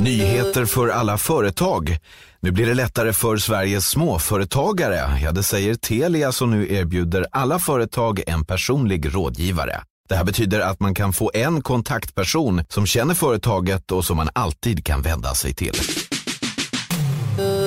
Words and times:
Nyheter 0.00 0.64
för 0.64 0.88
alla 0.88 1.18
företag. 1.18 1.98
Nu 2.40 2.50
blir 2.50 2.66
det 2.66 2.74
lättare 2.74 3.12
för 3.12 3.36
Sveriges 3.36 3.88
småföretagare. 3.88 5.18
Ja, 5.22 5.32
det 5.32 5.42
säger 5.42 5.74
Telia 5.74 6.32
som 6.32 6.50
nu 6.50 6.74
erbjuder 6.74 7.26
alla 7.32 7.58
företag 7.58 8.22
en 8.26 8.44
personlig 8.44 9.14
rådgivare. 9.14 9.82
Det 10.08 10.14
här 10.14 10.24
betyder 10.24 10.60
att 10.60 10.80
man 10.80 10.94
kan 10.94 11.12
få 11.12 11.30
en 11.34 11.62
kontaktperson 11.62 12.62
som 12.68 12.86
känner 12.86 13.14
företaget 13.14 13.92
och 13.92 14.04
som 14.04 14.16
man 14.16 14.28
alltid 14.32 14.84
kan 14.84 15.02
vända 15.02 15.34
sig 15.34 15.54
till. 15.54 15.74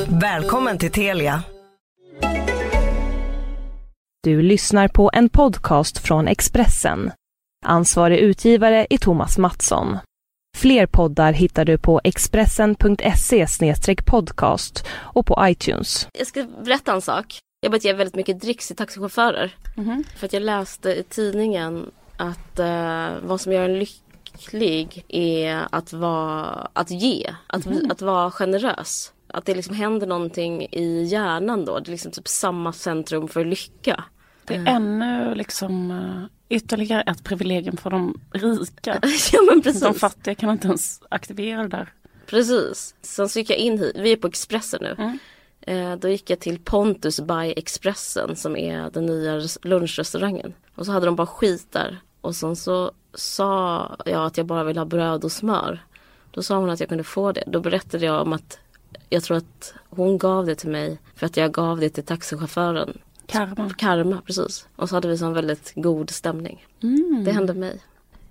Välkommen 0.07 0.77
till 0.77 0.91
Telia. 0.91 1.43
Du 4.23 4.41
lyssnar 4.41 4.88
på 4.88 5.09
en 5.13 5.29
podcast 5.29 5.97
från 5.97 6.27
Expressen. 6.27 7.11
Ansvarig 7.65 8.18
utgivare 8.18 8.88
är 8.89 8.97
Thomas 8.97 9.38
Mattsson. 9.38 9.97
Fler 10.55 10.85
poddar 10.85 11.33
hittar 11.33 11.65
du 11.65 11.77
på 11.77 12.01
expressen.se 12.04 13.45
podcast 14.05 14.85
och 14.91 15.25
på 15.25 15.38
iTunes. 15.41 16.07
Jag 16.13 16.27
ska 16.27 16.44
berätta 16.44 16.94
en 16.94 17.02
sak. 17.02 17.39
Jag 17.61 17.70
vet 17.71 17.77
att 17.80 17.84
jag 17.85 17.91
ger 17.91 17.98
väldigt 17.98 18.16
mycket 18.16 18.41
dricks 18.41 18.67
till 18.67 18.75
taxichaufförer. 18.75 19.55
Mhm. 19.77 20.03
För 20.17 20.25
att 20.25 20.34
jag 20.34 20.44
läste 20.44 20.89
i 20.89 21.03
tidningen 21.09 21.91
att 22.17 22.59
eh, 22.59 23.08
vad 23.23 23.41
som 23.41 23.52
gör 23.53 23.70
en 23.70 23.80
lycklig 23.80 25.05
är 25.08 25.59
att, 25.71 25.94
vara, 25.94 26.67
att 26.73 26.91
ge, 26.91 27.30
att, 27.47 27.66
Mhm. 27.66 27.91
att 27.91 28.02
vara 28.02 28.31
generös. 28.31 29.13
Att 29.27 29.45
det 29.45 29.55
liksom 29.55 29.75
händer 29.75 30.08
någonting 30.08 30.67
i 30.72 31.03
hjärnan 31.03 31.66
då. 31.66 31.80
Det 31.80 31.89
är 31.89 31.91
liksom 31.91 32.11
typ 32.11 32.27
samma 32.27 32.73
centrum 32.73 33.27
för 33.27 33.45
lycka. 33.45 34.03
Det 34.45 34.55
är 34.55 34.67
ännu 34.67 35.35
liksom 35.35 35.91
eh, 35.91 36.55
ytterligare 36.57 37.02
ett 37.02 37.23
privilegium 37.23 37.77
för 37.77 37.89
de 37.89 38.20
rika. 38.31 38.99
ja 39.33 39.41
men 39.49 39.61
precis. 39.61 39.81
De 39.81 39.93
fattiga 39.93 40.35
kan 40.35 40.49
inte 40.49 40.67
ens 40.67 41.02
aktivera 41.09 41.61
det 41.61 41.67
där. 41.67 41.93
Precis. 42.25 42.95
Sen 43.02 43.29
så 43.29 43.39
gick 43.39 43.49
jag 43.49 43.57
in 43.57 43.79
hit, 43.79 43.95
vi 43.99 44.11
är 44.11 44.16
på 44.16 44.27
Expressen 44.27 44.79
nu. 44.83 44.95
Mm. 44.97 45.17
Eh, 45.61 46.00
då 46.00 46.08
gick 46.09 46.30
jag 46.30 46.39
till 46.39 46.59
Pontus 46.59 47.19
by 47.19 47.53
Expressen 47.58 48.35
som 48.35 48.55
är 48.58 48.89
den 48.89 49.05
nya 49.05 49.38
res- 49.38 49.58
lunchrestaurangen. 49.63 50.53
Och 50.75 50.85
så 50.85 50.91
hade 50.91 51.05
de 51.05 51.16
bara 51.16 51.28
skit 51.28 51.67
där. 51.72 52.02
Och 52.22 52.35
sen 52.35 52.55
så 52.55 52.91
sa 53.13 53.95
jag 54.05 54.25
att 54.25 54.38
jag 54.38 54.45
bara 54.45 54.63
vill 54.63 54.78
ha 54.78 54.85
bröd 54.85 55.23
och 55.23 55.31
smör. 55.31 55.83
Då 56.31 56.44
sa 56.44 56.57
hon 56.57 56.69
att 56.69 56.80
jag 56.80 56.89
kunde 56.89 57.03
få 57.03 57.31
det. 57.31 57.44
Då 57.47 57.59
berättade 57.59 58.05
jag 58.05 58.22
om 58.22 58.33
att 58.33 58.59
jag 59.09 59.23
tror 59.23 59.38
att 59.38 59.73
hon 59.89 60.17
gav 60.17 60.45
det 60.45 60.55
till 60.55 60.69
mig 60.69 61.00
för 61.16 61.25
att 61.25 61.38
jag 61.38 61.52
gav 61.52 61.80
det 61.80 61.89
till 61.89 62.03
taxichauffören. 62.05 62.97
Karma. 63.25 63.69
Karma, 63.69 64.21
precis. 64.25 64.67
Och 64.75 64.89
så 64.89 64.95
hade 64.95 65.07
vi 65.07 65.17
sån 65.17 65.33
väldigt 65.33 65.73
god 65.75 66.09
stämning. 66.09 66.66
Mm. 66.83 67.23
Det 67.25 67.31
hände 67.31 67.53
mig. 67.53 67.79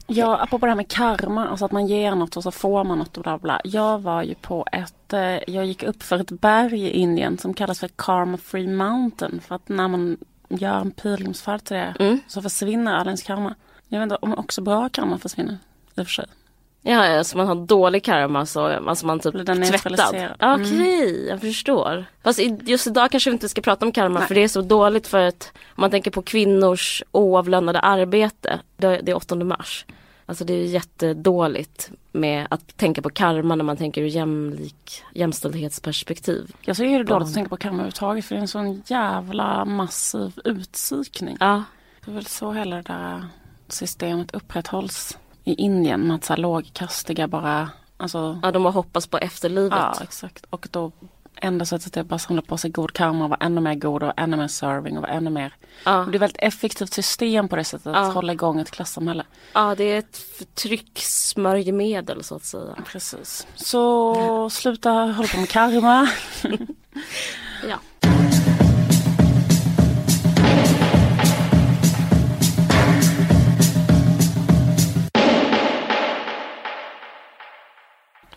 Ja, 0.06 0.38
apropå 0.42 0.66
det 0.66 0.70
här 0.70 0.76
med 0.76 0.88
karma, 0.88 1.48
alltså 1.48 1.64
att 1.64 1.72
man 1.72 1.86
ger 1.86 2.14
något 2.14 2.36
och 2.36 2.42
så 2.42 2.50
får 2.50 2.84
man 2.84 2.98
något 2.98 3.16
och 3.16 3.22
bla 3.22 3.38
bla. 3.38 3.60
Jag 3.64 3.98
var 4.02 4.22
ju 4.22 4.34
på 4.34 4.66
ett, 4.72 5.12
eh, 5.12 5.20
jag 5.54 5.66
gick 5.66 5.82
upp 5.82 6.02
för 6.02 6.18
ett 6.18 6.30
berg 6.30 6.82
i 6.82 6.90
Indien 6.90 7.38
som 7.38 7.54
kallas 7.54 7.80
för 7.80 7.88
Karma 7.96 8.36
Free 8.36 8.68
Mountain. 8.68 9.40
För 9.40 9.54
att 9.54 9.68
när 9.68 9.88
man 9.88 10.16
gör 10.48 10.80
en 10.80 10.90
pilgrimsfärd 10.90 11.64
till 11.64 11.76
det 11.76 11.94
Mm. 11.98 12.18
så 12.28 12.42
försvinner 12.42 12.94
all 12.94 13.06
ens 13.06 13.22
karma. 13.22 13.54
Jag 13.88 13.98
vet 13.98 14.02
inte 14.02 14.16
om 14.16 14.34
också 14.34 14.60
bra 14.62 14.88
karma 14.88 15.18
försvinner. 15.18 15.58
I 15.94 16.00
och 16.00 16.06
för 16.06 16.12
sig. 16.12 16.26
Ja, 16.82 17.06
ja, 17.06 17.24
så 17.24 17.36
man 17.36 17.46
har 17.46 17.54
dålig 17.54 18.04
karma 18.04 18.46
så 18.46 18.66
alltså 18.66 19.06
man 19.06 19.20
typ 19.20 19.46
den 19.46 19.62
tvättad. 19.62 20.14
Mm. 20.14 20.62
Okej, 20.62 21.26
jag 21.28 21.40
förstår. 21.40 22.04
Fast 22.22 22.40
just 22.62 22.86
idag 22.86 23.10
kanske 23.10 23.30
vi 23.30 23.34
inte 23.34 23.48
ska 23.48 23.60
prata 23.60 23.86
om 23.86 23.92
karma 23.92 24.20
för 24.20 24.34
det 24.34 24.40
är 24.40 24.48
så 24.48 24.62
dåligt 24.62 25.06
för 25.06 25.18
att 25.18 25.52
om 25.68 25.80
man 25.80 25.90
tänker 25.90 26.10
på 26.10 26.22
kvinnors 26.22 27.02
oavlönade 27.12 27.80
arbete. 27.80 28.60
Det, 28.76 29.00
det 29.02 29.12
är 29.12 29.16
8 29.16 29.34
mars. 29.34 29.86
Alltså 30.26 30.44
det 30.44 30.52
är 30.52 30.64
jättedåligt 30.64 31.90
med 32.12 32.46
att 32.50 32.76
tänka 32.76 33.02
på 33.02 33.10
karma 33.10 33.54
när 33.54 33.64
man 33.64 33.76
tänker 33.76 34.02
ur 34.02 34.06
jämlik, 34.06 35.02
jämställdhetsperspektiv. 35.14 36.54
Jag 36.60 36.76
tycker 36.76 36.90
det 36.90 36.94
är 36.94 37.04
dåligt 37.04 37.28
att 37.28 37.34
tänka 37.34 37.48
på 37.48 37.56
karma 37.56 37.74
överhuvudtaget 37.74 38.24
för 38.24 38.34
det 38.34 38.38
är 38.38 38.42
en 38.42 38.48
sån 38.48 38.82
jävla 38.86 39.64
massiv 39.64 40.32
utsykning. 40.44 41.36
Ja, 41.40 41.64
Det 42.04 42.10
är 42.10 42.14
väl 42.14 42.26
så 42.26 42.52
hela 42.52 42.76
det 42.76 42.82
där 42.82 43.26
systemet 43.68 44.34
upprätthålls 44.34 45.18
i 45.44 45.54
Indien 45.54 46.00
med 46.00 46.14
att 46.16 46.24
så 46.24 46.32
här 46.32 46.40
lågkastiga 46.40 47.28
bara, 47.28 47.70
alltså 47.96 48.40
ja 48.42 48.50
de 48.52 48.64
har 48.64 48.72
hoppats 48.72 49.06
på 49.06 49.18
efterlivet. 49.18 49.78
Ja, 49.78 49.96
exakt. 50.02 50.44
Och 50.50 50.68
då 50.70 50.92
enda 51.36 51.64
sättet 51.64 51.96
är 51.96 52.00
att 52.00 52.06
bara 52.06 52.18
samla 52.18 52.42
på 52.42 52.56
sig 52.56 52.70
god 52.70 52.92
karma 52.92 53.24
och 53.24 53.30
vara 53.30 53.40
ännu 53.46 53.60
mer 53.60 53.74
god 53.74 54.02
och 54.02 54.12
ännu 54.16 54.36
mer 54.36 54.48
serving 54.48 54.96
och 54.96 55.02
vara 55.02 55.12
ännu 55.12 55.30
mer. 55.30 55.54
Ja. 55.84 55.90
Det 55.92 56.10
är 56.12 56.14
ett 56.14 56.20
väldigt 56.22 56.42
effektivt 56.42 56.92
system 56.92 57.48
på 57.48 57.56
det 57.56 57.64
sättet 57.64 57.86
att 57.86 58.06
Ja. 58.06 58.12
hålla 58.12 58.32
igång 58.32 58.60
ett 58.60 58.70
klassamhälle. 58.70 59.24
ja, 59.52 59.74
det 59.74 59.84
är 59.84 59.98
ett 59.98 60.16
förtryckssmörjmedel 60.16 62.24
så 62.24 62.34
att 62.36 62.44
säga. 62.44 62.74
Precis. 62.86 63.46
Så 63.54 64.50
sluta 64.50 64.90
hålla 64.92 65.28
på 65.28 65.40
med 65.40 65.48
karma. 65.48 66.08
Ja. 67.68 67.78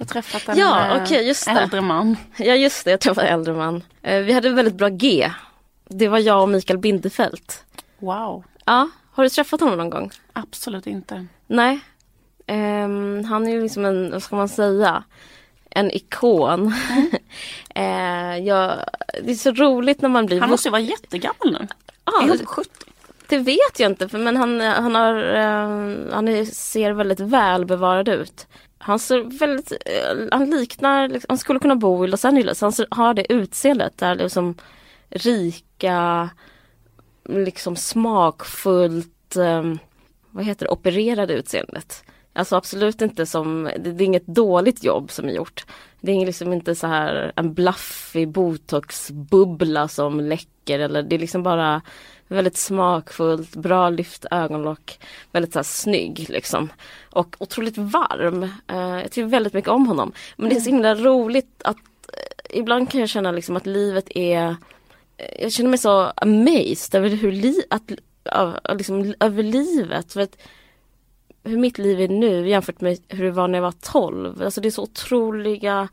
Har 0.08 0.22
träffat 0.22 0.50
en 0.50 0.58
Ja, 0.58 0.96
eh, 0.98 1.04
det. 1.10 1.48
äldre 1.48 1.82
man. 1.82 2.18
Ja 2.38 2.56
just 2.56 2.86
det, 2.86 2.92
jag 2.92 3.00
träffade 3.00 3.28
en 3.28 3.34
äldre 3.40 3.54
man. 3.54 3.84
Eh, 4.02 4.20
Vi 4.20 4.34
hade 4.34 4.50
väldigt 4.50 4.76
bra 4.76 4.90
G. 4.90 5.32
Det 5.90 6.08
var 6.08 6.20
jag 6.20 6.42
och 6.42 6.50
Mikael 6.50 6.80
Bindefeld. 6.80 7.52
Wow. 8.00 8.44
Ja, 8.66 8.90
har 9.12 9.24
du 9.24 9.30
träffat 9.30 9.60
honom 9.60 9.78
någon 9.78 9.90
gång? 9.90 10.12
Absolut 10.34 10.88
inte. 10.88 11.26
Nej. 11.48 11.80
Ehm, 12.48 13.24
han 13.26 13.48
är 13.48 13.52
ju 13.52 13.62
liksom 13.62 13.86
en, 13.86 14.12
vad 14.12 14.24
ska 14.24 14.36
man 14.36 14.50
säga, 14.50 15.04
en 15.70 15.92
ikon. 15.92 16.68
eh, 17.76 18.38
jag, 18.38 18.80
det 19.24 19.32
är 19.32 19.36
så 19.36 19.52
roligt 19.52 20.02
när 20.02 20.10
man 20.10 20.26
blir 20.26 20.40
Han 20.40 20.50
måste 20.50 20.68
ju 20.68 20.72
vara 20.72 20.82
jättegammal 20.82 21.52
nu. 21.62 21.68
Ja, 22.06 22.14
Är 22.24 22.28
han 22.28 22.38
det- 22.38 22.46
70? 22.46 22.70
Det 23.28 23.38
vet 23.38 23.80
jag 23.80 23.92
inte, 23.92 24.10
för, 24.10 24.18
men 24.18 24.38
han, 24.38 24.62
han, 24.62 24.96
har, 24.96 25.16
eh, 25.36 26.14
han 26.14 26.46
ser 26.46 26.92
väldigt 26.92 27.20
välbevarad 27.20 28.10
ut. 28.10 28.48
Han 28.86 29.00
ser 29.00 29.40
väldigt, 29.40 29.72
eh, 29.72 30.28
han 30.32 30.50
liknar, 30.50 31.10
liksom, 31.10 31.26
han 31.30 31.38
skulle 31.38 31.60
kunna 31.60 31.76
bo 31.76 32.06
i 32.06 32.08
Los 32.08 32.26
Angeles. 32.26 32.62
Han 32.62 32.74
har 32.90 33.14
det 33.14 33.34
utseendet 33.34 33.98
där 33.98 34.16
liksom 34.16 34.56
rika, 35.10 36.30
liksom 37.30 37.76
smakfullt, 37.76 39.36
ehm, 39.36 39.80
vad 40.32 40.46
heter 40.46 40.66
det, 40.66 40.72
opererade 40.72 41.34
utseendet. 41.34 42.04
Alltså 42.34 42.56
absolut 42.56 43.02
inte 43.02 43.26
som, 43.26 43.72
det 43.80 43.90
är 43.90 44.02
inget 44.02 44.28
dåligt 44.28 44.84
jobb 44.84 45.12
som 45.12 45.26
är 45.26 45.34
gjort. 45.34 45.66
Det 46.06 46.12
är 46.12 46.26
liksom 46.26 46.54
inte 46.54 46.76
så 46.76 46.88
här 46.88 47.32
en 47.36 47.54
blaffig 47.54 48.28
botoxbubbla 48.28 49.88
som 49.88 50.20
läcker 50.20 50.80
eller 50.80 51.04
det 51.04 51.16
är 51.16 51.20
liksom 51.20 51.44
bara 51.44 51.82
väldigt 52.28 52.58
smakfullt, 52.58 53.56
bra 53.56 53.90
lyft 53.90 54.26
ögonlock, 54.32 55.00
väldigt 55.32 55.54
så 55.54 55.60
här 55.60 55.64
snygg 55.64 56.26
liksom. 56.30 56.70
Och 57.12 57.36
otroligt 57.40 57.78
varm. 57.78 58.44
Eh, 58.44 58.78
jag 58.78 59.12
tycker 59.12 59.26
väldigt 59.26 59.54
mycket 59.54 59.70
om 59.70 59.88
honom. 59.88 60.12
Men 60.38 60.50
det 60.50 60.56
är 60.56 60.60
så 60.60 60.70
himla 60.70 60.96
roligt 60.96 61.62
att 61.64 61.78
eh, 62.14 62.60
ibland 62.60 62.92
kan 62.92 63.00
jag 63.00 63.10
känna 63.10 63.32
liksom 63.32 63.56
att 63.56 63.66
livet 63.66 64.08
är 64.16 64.56
eh, 65.18 65.44
jag 65.44 65.52
känner 65.52 65.70
mig 65.70 65.80
så 65.80 66.12
amazed 66.16 66.96
över 66.96 67.10
hur 67.10 67.32
li- 67.32 67.64
att, 67.70 67.92
liksom, 68.78 69.14
över 69.20 69.44
livet. 69.44 70.14
För 70.14 70.22
att, 70.22 70.38
hur 71.46 71.58
mitt 71.58 71.78
liv 71.78 72.02
är 72.02 72.08
nu 72.08 72.50
jämfört 72.50 72.82
med 72.82 72.98
hur 73.08 73.24
det 73.24 73.32
var 73.32 73.48
när 73.48 73.58
jag 73.58 73.64
var 73.64 73.74
12. 73.82 74.42
Alltså 74.44 74.62
det 74.62 74.68
är 74.68 74.72
så 74.72 74.84
otroliga 74.84 75.88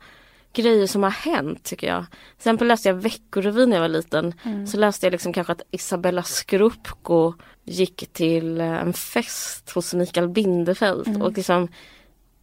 grejer 0.53 0.87
som 0.87 1.03
har 1.03 1.09
hänt 1.09 1.63
tycker 1.63 1.87
jag. 1.87 2.05
Till 2.09 2.37
exempel 2.37 2.67
läste 2.67 2.89
jag 2.89 2.95
Veckorevyn 2.95 3.69
när 3.69 3.77
jag 3.77 3.81
var 3.81 3.89
liten. 3.89 4.33
Så 4.67 4.77
läste 4.77 5.05
jag 5.05 5.11
liksom 5.11 5.33
kanske 5.33 5.53
att 5.53 5.61
Isabella 5.71 6.23
Skrupko 6.23 7.33
gick 7.63 8.13
till 8.13 8.61
eh, 8.61 8.67
en 8.67 8.93
fest 8.93 9.69
hos 9.69 9.93
Mikael 9.93 10.29
Bindefeld. 10.29 11.07
Och, 11.23 11.33
liksom, 11.33 11.67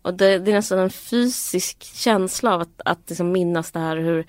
och 0.03 0.15
det, 0.15 0.39
det 0.39 0.51
är 0.51 0.55
nästan 0.55 0.79
en 0.79 0.91
fysisk 0.91 1.83
känsla 1.83 2.55
av 2.55 2.61
att, 2.61 2.81
att 2.85 3.01
liksom 3.09 3.33
minnas 3.33 3.73
det 3.73 3.79
här 3.79 3.97
hur 3.97 4.27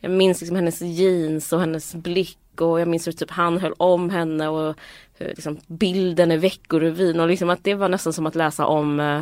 jag 0.00 0.10
minns 0.10 0.40
liksom 0.40 0.56
hennes 0.56 0.80
jeans 0.80 1.52
och 1.52 1.60
hennes 1.60 1.94
blick 1.94 2.38
och 2.60 2.80
jag 2.80 2.88
minns 2.88 3.06
hur 3.06 3.12
typ 3.12 3.30
han 3.30 3.58
höll 3.58 3.74
om 3.76 4.10
henne 4.10 4.48
och 4.48 4.76
hur 5.18 5.26
liksom 5.26 5.58
bilden 5.66 6.32
i 6.32 6.36
Veckorevyn 6.36 7.20
och 7.20 7.28
liksom 7.28 7.50
att 7.50 7.64
det 7.64 7.74
var 7.74 7.88
nästan 7.88 8.12
som 8.12 8.26
att 8.26 8.34
läsa 8.34 8.66
om 8.66 9.00
eh, 9.00 9.20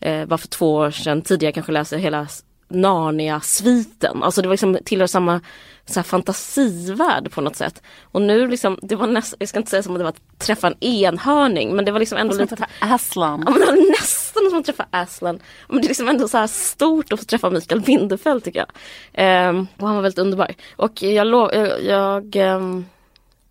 eh 0.00 0.26
bara 0.26 0.38
för 0.38 0.48
två 0.48 0.74
år 0.74 0.90
sedan 0.90 1.22
tidigare 1.22 1.52
kanske 1.52 1.72
läsa 1.72 1.96
hela 1.96 2.26
Narnia-sviten. 2.68 4.22
Alltså 4.22 4.42
det 4.42 4.48
var 4.48 4.52
liksom 4.52 4.78
tillhör 4.84 5.06
samma 5.06 5.40
så 5.86 5.94
här, 5.94 6.04
fantasivärld 6.04 7.32
på 7.32 7.40
något 7.40 7.56
sätt. 7.56 7.82
Och 8.02 8.22
nu 8.22 8.48
liksom, 8.48 8.78
det 8.82 8.96
var 8.96 9.06
nästan, 9.06 9.36
jag 9.40 9.48
ska 9.48 9.58
inte 9.58 9.70
säga 9.70 9.82
som 9.82 9.92
att 9.92 9.98
det 9.98 10.04
var 10.04 10.10
att 10.10 10.38
träffa 10.38 10.66
en 10.66 10.84
enhörning 10.84 11.76
men 11.76 11.84
det 11.84 11.92
var 11.92 12.00
liksom 12.00 12.18
ändå 12.18 12.32
Som 12.32 12.40
lite 12.40 12.54
heter 12.54 12.94
Aslan. 12.94 13.42
Ja 13.46 13.50
men 13.50 13.60
det 13.60 13.66
var 13.66 13.90
nästan 13.90 14.50
som 14.50 14.58
att 14.58 14.66
träffa 14.66 14.86
Aslan. 14.90 15.38
Men 15.68 15.80
det 15.80 15.86
är 15.86 15.88
liksom 15.88 16.08
ändå 16.08 16.28
så 16.28 16.38
här 16.38 16.46
stort 16.46 17.12
att 17.12 17.20
få 17.20 17.24
träffa 17.24 17.50
Mikael 17.50 17.80
Bindefeld 17.80 18.44
tycker 18.44 18.58
jag. 18.58 18.68
Ehm, 19.12 19.66
och 19.76 19.86
han 19.86 19.96
var 19.96 20.02
väldigt 20.02 20.18
underbar. 20.18 20.54
Och 20.76 21.02
jag, 21.02 21.26
lov, 21.26 21.54
jag, 21.54 21.84
jag 21.84 22.36
ehm, 22.36 22.84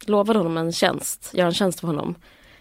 lovade 0.06 0.40
honom 0.40 0.58
en 0.58 0.72
tjänst, 0.72 1.30
göra 1.34 1.48
en 1.48 1.54
tjänst 1.54 1.80
för 1.80 1.88
honom. 1.88 2.16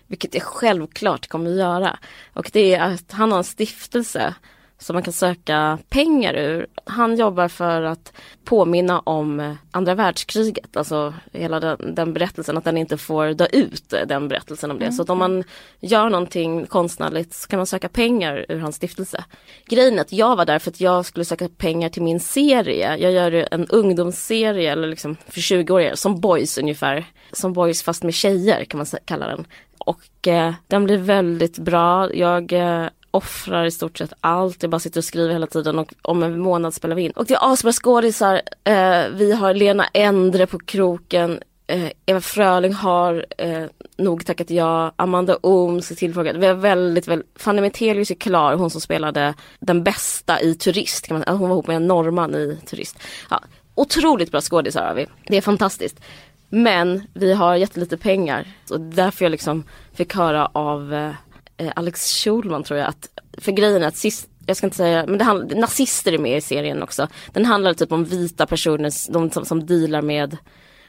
Vilket 0.07 0.35
jag 0.35 0.43
självklart 0.43 1.29
kommer 1.29 1.51
att 1.51 1.57
göra. 1.57 1.99
Och 2.33 2.51
det 2.53 2.75
är 2.75 2.81
att 2.81 3.13
han 3.13 3.31
har 3.31 3.39
en 3.39 3.45
stiftelse 3.45 4.35
som 4.79 4.95
man 4.95 5.03
kan 5.03 5.13
söka 5.13 5.79
pengar 5.89 6.35
ur. 6.35 6.67
Han 6.85 7.17
jobbar 7.17 7.49
för 7.49 7.83
att 7.83 8.13
påminna 8.45 9.01
om 9.01 9.57
andra 9.71 9.95
världskriget, 9.95 10.77
alltså 10.77 11.15
hela 11.33 11.61
den, 11.61 11.95
den 11.95 12.13
berättelsen, 12.13 12.57
att 12.57 12.65
den 12.65 12.77
inte 12.77 12.99
får 12.99 13.27
dö 13.27 13.47
ut, 13.53 13.95
den 14.07 14.29
berättelsen 14.29 14.71
om 14.71 14.79
det. 14.79 14.85
Mm. 14.85 14.97
Så 14.97 15.03
att 15.03 15.11
om 15.11 15.19
man 15.19 15.45
gör 15.81 16.11
någonting 16.11 16.67
konstnärligt 16.67 17.35
så 17.35 17.49
kan 17.49 17.57
man 17.59 17.67
söka 17.67 17.89
pengar 17.89 18.47
ur 18.49 18.59
hans 18.59 18.77
stiftelse. 18.77 19.25
Grejen 19.67 19.99
är 19.99 20.01
att 20.01 20.13
jag 20.13 20.37
var 20.37 20.45
där 20.45 20.59
för 20.59 20.71
att 20.71 20.81
jag 20.81 21.07
skulle 21.07 21.25
söka 21.25 21.49
pengar 21.49 21.89
till 21.89 22.03
min 22.03 22.21
serie. 22.21 22.97
Jag 22.97 23.13
gör 23.13 23.49
en 23.51 23.67
ungdomsserie, 23.67 24.73
eller 24.73 24.89
liksom 24.89 25.17
för 25.29 25.41
20-åringar, 25.41 25.95
som 25.95 26.21
boys 26.21 26.59
ungefär. 26.59 27.05
Som 27.33 27.53
boys 27.53 27.83
fast 27.83 28.03
med 28.03 28.15
tjejer 28.15 28.65
kan 28.65 28.79
man 28.79 28.87
kalla 29.05 29.27
den. 29.27 29.47
Och 29.79 30.29
eh, 30.29 30.55
den 30.67 30.85
blir 30.85 30.97
väldigt 30.97 31.59
bra. 31.59 32.15
Jag 32.15 32.53
eh, 32.53 32.89
offrar 33.17 33.65
i 33.65 33.71
stort 33.71 33.99
sett 33.99 34.13
allt. 34.21 34.63
Jag 34.63 34.71
bara 34.71 34.79
sitter 34.79 35.01
och 35.01 35.05
skriver 35.05 35.33
hela 35.33 35.47
tiden 35.47 35.79
och 35.79 35.95
om 36.03 36.23
en 36.23 36.41
månad 36.41 36.75
spelar 36.75 36.97
vi 36.97 37.03
in. 37.03 37.11
Och 37.11 37.27
det 37.27 37.35
är 37.35 37.53
asbra 37.53 37.73
skådisar. 37.73 38.43
Eh, 38.65 39.09
vi 39.13 39.33
har 39.33 39.55
Lena 39.55 39.87
Endre 39.87 40.47
på 40.47 40.59
kroken. 40.59 41.41
Eh, 41.67 41.91
Eva 42.07 42.21
Fröling 42.21 42.73
har 42.73 43.27
eh, 43.39 43.65
nog 43.97 44.27
tackat 44.27 44.51
ja. 44.51 44.93
Amanda 44.97 45.39
Ooms 45.43 45.91
är 45.91 45.95
tillfrågad. 45.95 46.37
Vi 46.37 46.47
har 46.47 46.55
väldigt, 46.55 47.09
väldigt 47.09 47.29
Fanny 47.37 47.61
Metelius 47.61 48.11
är 48.11 48.15
klar, 48.15 48.55
hon 48.55 48.71
som 48.71 48.81
spelade 48.81 49.35
den 49.61 49.85
bästa 49.85 50.41
i 50.41 50.55
Turist. 50.55 51.07
Kan 51.07 51.19
man, 51.19 51.39
hon 51.39 51.49
var 51.49 51.57
ihop 51.57 51.67
med 51.67 51.77
en 51.77 51.87
norrman 51.87 52.35
i 52.35 52.59
Turist. 52.67 52.99
Ja, 53.31 53.43
otroligt 53.75 54.31
bra 54.31 54.41
skådisar 54.41 54.87
har 54.87 54.95
vi. 54.95 55.07
Det 55.29 55.37
är 55.37 55.41
fantastiskt. 55.41 56.01
Men 56.49 57.03
vi 57.15 57.33
har 57.33 57.57
jättelite 57.57 57.97
pengar. 57.97 58.47
Och 58.71 58.81
därför 58.81 59.25
jag 59.25 59.31
liksom 59.31 59.65
fick 59.95 60.15
höra 60.15 60.47
av 60.47 60.95
eh, 60.95 61.13
eh, 61.57 61.73
Alex 61.77 62.13
Schulman 62.13 62.63
tror 62.63 62.79
jag 62.79 62.89
att, 62.89 63.09
för 63.39 63.53
grejen 63.53 63.83
är 63.83 63.87
att 63.87 63.97
sist, 63.97 64.29
jag 64.47 64.57
ska 64.57 64.67
inte 64.67 64.77
säga, 64.77 65.05
men 65.07 65.19
det 65.19 65.25
handlar, 65.25 65.57
nazister 65.57 66.13
är 66.13 66.19
med 66.19 66.39
i 66.39 66.41
serien 66.41 66.83
också. 66.83 67.09
Den 67.33 67.45
handlar 67.45 67.75
typ 67.75 67.93
om 67.93 68.05
vita 68.05 68.47
personer, 68.47 69.13
de 69.13 69.31
som, 69.31 69.45
som 69.45 69.67
dealar 69.67 70.03
med, 70.03 70.37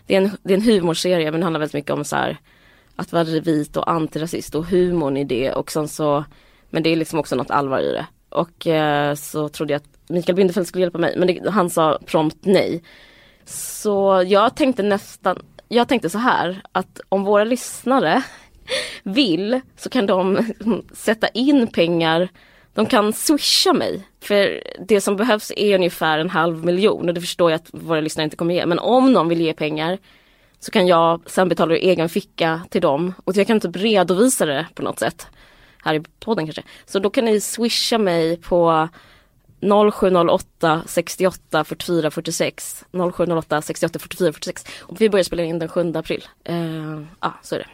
det 0.05 0.15
är, 0.15 0.21
en, 0.21 0.31
det 0.43 0.53
är 0.53 0.57
en 0.57 0.63
humorserie 0.63 1.31
men 1.31 1.39
det 1.39 1.45
handlar 1.45 1.59
väldigt 1.59 1.73
mycket 1.73 1.91
om 1.91 2.05
så 2.05 2.15
här, 2.15 2.37
att 2.95 3.11
vara 3.11 3.23
vit 3.23 3.77
och 3.77 3.91
antirasist 3.91 4.55
och 4.55 4.65
humorn 4.65 5.17
i 5.17 5.23
det 5.23 5.53
och 5.53 5.71
sen 5.71 5.87
så, 5.87 6.25
men 6.69 6.83
det 6.83 6.89
är 6.89 6.95
liksom 6.95 7.19
också 7.19 7.35
något 7.35 7.51
allvar 7.51 7.79
i 7.79 7.91
det. 7.91 8.05
Och 8.29 8.67
eh, 8.67 9.15
så 9.15 9.49
trodde 9.49 9.73
jag 9.73 9.79
att 9.79 10.09
Mikael 10.09 10.35
Bindefeld 10.35 10.67
skulle 10.67 10.83
hjälpa 10.83 10.97
mig 10.97 11.15
men 11.17 11.27
det, 11.27 11.49
han 11.49 11.69
sa 11.69 11.99
prompt 12.05 12.37
nej. 12.41 12.83
Så 13.45 14.23
jag 14.27 14.55
tänkte 14.55 14.83
nästan, 14.83 15.39
jag 15.67 15.87
tänkte 15.87 16.09
så 16.09 16.17
här 16.17 16.61
att 16.71 16.99
om 17.09 17.23
våra 17.23 17.43
lyssnare 17.43 18.23
vill 19.03 19.61
så 19.77 19.89
kan 19.89 20.05
de 20.05 20.45
sätta 20.93 21.27
in 21.27 21.67
pengar 21.67 22.29
de 22.77 22.85
kan 22.85 23.13
swisha 23.13 23.73
mig. 23.73 24.07
För 24.21 24.63
det 24.87 25.01
som 25.01 25.15
behövs 25.15 25.51
är 25.55 25.75
ungefär 25.75 26.19
en 26.19 26.29
halv 26.29 26.65
miljon 26.65 27.07
och 27.07 27.13
det 27.13 27.21
förstår 27.21 27.51
jag 27.51 27.55
att 27.55 27.69
våra 27.71 28.01
lyssnare 28.01 28.23
inte 28.23 28.35
kommer 28.35 28.53
ge. 28.53 28.65
Men 28.65 28.79
om 28.79 29.13
någon 29.13 29.29
vill 29.29 29.41
ge 29.41 29.53
pengar 29.53 29.97
så 30.59 30.71
kan 30.71 30.87
jag 30.87 31.21
sen 31.25 31.49
betala 31.49 31.73
ur 31.73 31.79
egen 31.79 32.09
ficka 32.09 32.61
till 32.69 32.81
dem. 32.81 33.13
Och 33.23 33.35
jag 33.35 33.47
kan 33.47 33.59
typ 33.59 33.75
redovisa 33.75 34.45
det 34.45 34.65
på 34.75 34.81
något 34.81 34.99
sätt. 34.99 35.27
Här 35.83 35.93
i 35.93 36.03
podden 36.19 36.45
kanske. 36.45 36.63
Så 36.85 36.99
då 36.99 37.09
kan 37.09 37.25
ni 37.25 37.41
swisha 37.41 37.97
mig 37.97 38.37
på 38.37 38.89
0708 39.91 40.83
68 40.85 41.63
44 41.63 42.11
46 42.11 42.85
0708 42.91 43.61
68 43.61 43.99
44 43.99 44.33
46 44.33 44.65
och 44.79 45.01
vi 45.01 45.09
börjar 45.09 45.23
spela 45.23 45.43
in 45.43 45.59
den 45.59 45.69
7 45.69 45.91
april. 45.95 46.27
Uh, 46.49 47.03
ja, 47.21 47.33
så 47.43 47.55
är 47.55 47.59
det. 47.59 47.67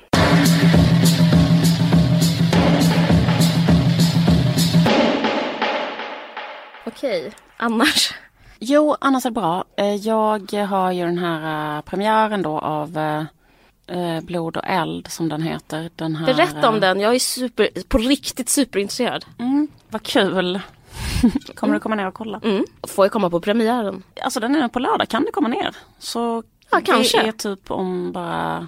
Annars? 7.64 8.14
Jo, 8.60 8.96
annars 9.02 9.26
är 9.26 9.30
det 9.30 9.34
bra. 9.34 9.64
Eh, 9.78 9.96
jag 9.96 10.54
har 10.54 10.92
ju 10.92 11.06
den 11.06 11.18
här 11.18 11.78
uh, 11.78 11.82
premiären 11.82 12.42
då 12.42 12.60
av 12.60 12.98
uh, 12.98 14.22
Blod 14.22 14.58
och 14.58 14.64
eld 14.66 15.08
som 15.08 15.30
den 15.30 15.42
heter. 15.42 15.90
Den 15.96 16.16
här, 16.16 16.26
Berätta 16.26 16.70
om 16.70 16.80
den, 16.80 17.00
jag 17.00 17.16
är 17.16 17.20
super, 17.20 17.70
på 17.88 17.98
riktigt 17.98 18.50
superintresserad. 18.50 19.26
Mm, 19.40 19.68
vad 19.90 20.04
kul. 20.04 20.60
kommer 21.56 21.64
mm. 21.64 21.74
du 21.74 21.80
komma 21.80 21.96
ner 21.96 22.08
och 22.08 22.14
kolla? 22.14 22.40
Mm. 22.44 22.66
Får 22.88 23.06
jag 23.06 23.12
komma 23.12 23.30
på 23.30 23.40
premiären? 23.40 24.04
Alltså 24.22 24.40
den 24.40 24.56
är 24.56 24.68
på 24.68 24.80
lördag, 24.80 25.10
kan 25.10 25.24
du 25.24 25.32
komma 25.32 25.48
ner? 25.48 25.76
Så 26.00 26.44
ja, 26.72 26.82
kanske. 26.86 27.22
det 27.22 27.28
är 27.28 27.32
typ 27.32 27.72
om 27.72 28.12
bara, 28.12 28.68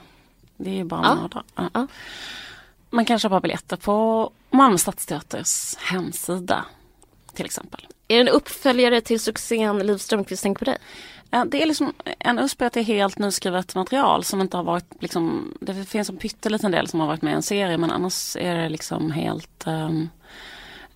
det 0.57 0.79
är 0.79 0.83
bara 0.83 1.01
ja. 1.03 1.15
några 1.15 1.27
dagar. 1.27 1.69
Ja. 1.73 1.87
Man 2.89 3.05
kan 3.05 3.19
köpa 3.19 3.39
biljetter 3.39 3.77
på 3.77 4.29
Malmö 4.49 4.77
Stadsteaters 4.77 5.75
hemsida 5.77 6.65
till 7.33 7.45
exempel. 7.45 7.87
Är 8.07 8.15
det 8.15 8.21
en 8.21 8.27
uppföljare 8.27 9.01
till 9.01 9.19
succén 9.19 9.79
Liv 9.79 9.97
Strömquist 9.97 10.43
tänk 10.43 10.59
på 10.59 10.65
dig? 10.65 10.77
Det 11.45 11.61
är 11.61 11.65
liksom 11.65 11.93
en 12.19 12.39
USP 12.39 12.61
att 12.61 12.73
det 12.73 12.79
är 12.79 12.83
helt 12.83 13.19
nyskrivet 13.19 13.75
material 13.75 14.23
som 14.23 14.41
inte 14.41 14.57
har 14.57 14.63
varit 14.63 14.85
liksom, 14.99 15.53
det 15.61 15.85
finns 15.85 16.09
en 16.09 16.17
pytteliten 16.17 16.71
del 16.71 16.87
som 16.87 16.99
har 16.99 17.07
varit 17.07 17.21
med 17.21 17.31
i 17.31 17.35
en 17.35 17.43
serie 17.43 17.77
men 17.77 17.91
annars 17.91 18.35
är 18.35 18.55
det 18.55 18.69
liksom 18.69 19.11
helt 19.11 19.67
um, 19.67 20.09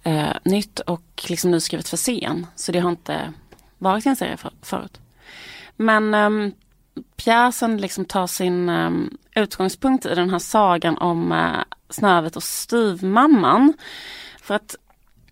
uh, 0.08 0.34
nytt 0.44 0.80
och 0.80 1.26
liksom 1.28 1.52
nyskrivet 1.52 1.90
för 1.90 1.98
scen. 1.98 2.48
Så 2.56 2.72
det 2.72 2.80
har 2.80 2.90
inte 2.90 3.34
varit 3.78 4.06
i 4.06 4.10
en 4.10 4.16
serie 4.16 4.38
för, 4.38 4.52
förut. 4.62 5.00
Men 5.76 6.14
um, 6.14 6.52
pjäsen 7.16 7.78
liksom 7.78 8.06
tar 8.06 8.28
sin 8.28 8.70
um, 8.70 9.18
utgångspunkt 9.36 10.06
i 10.06 10.16
den 10.16 10.30
här 10.30 10.40
sagan 10.40 10.98
om 10.98 11.32
uh, 11.32 11.64
Snövit 11.90 12.36
och 12.36 12.44
styvmamman. 12.44 13.74
För 14.42 14.56
att 14.56 14.76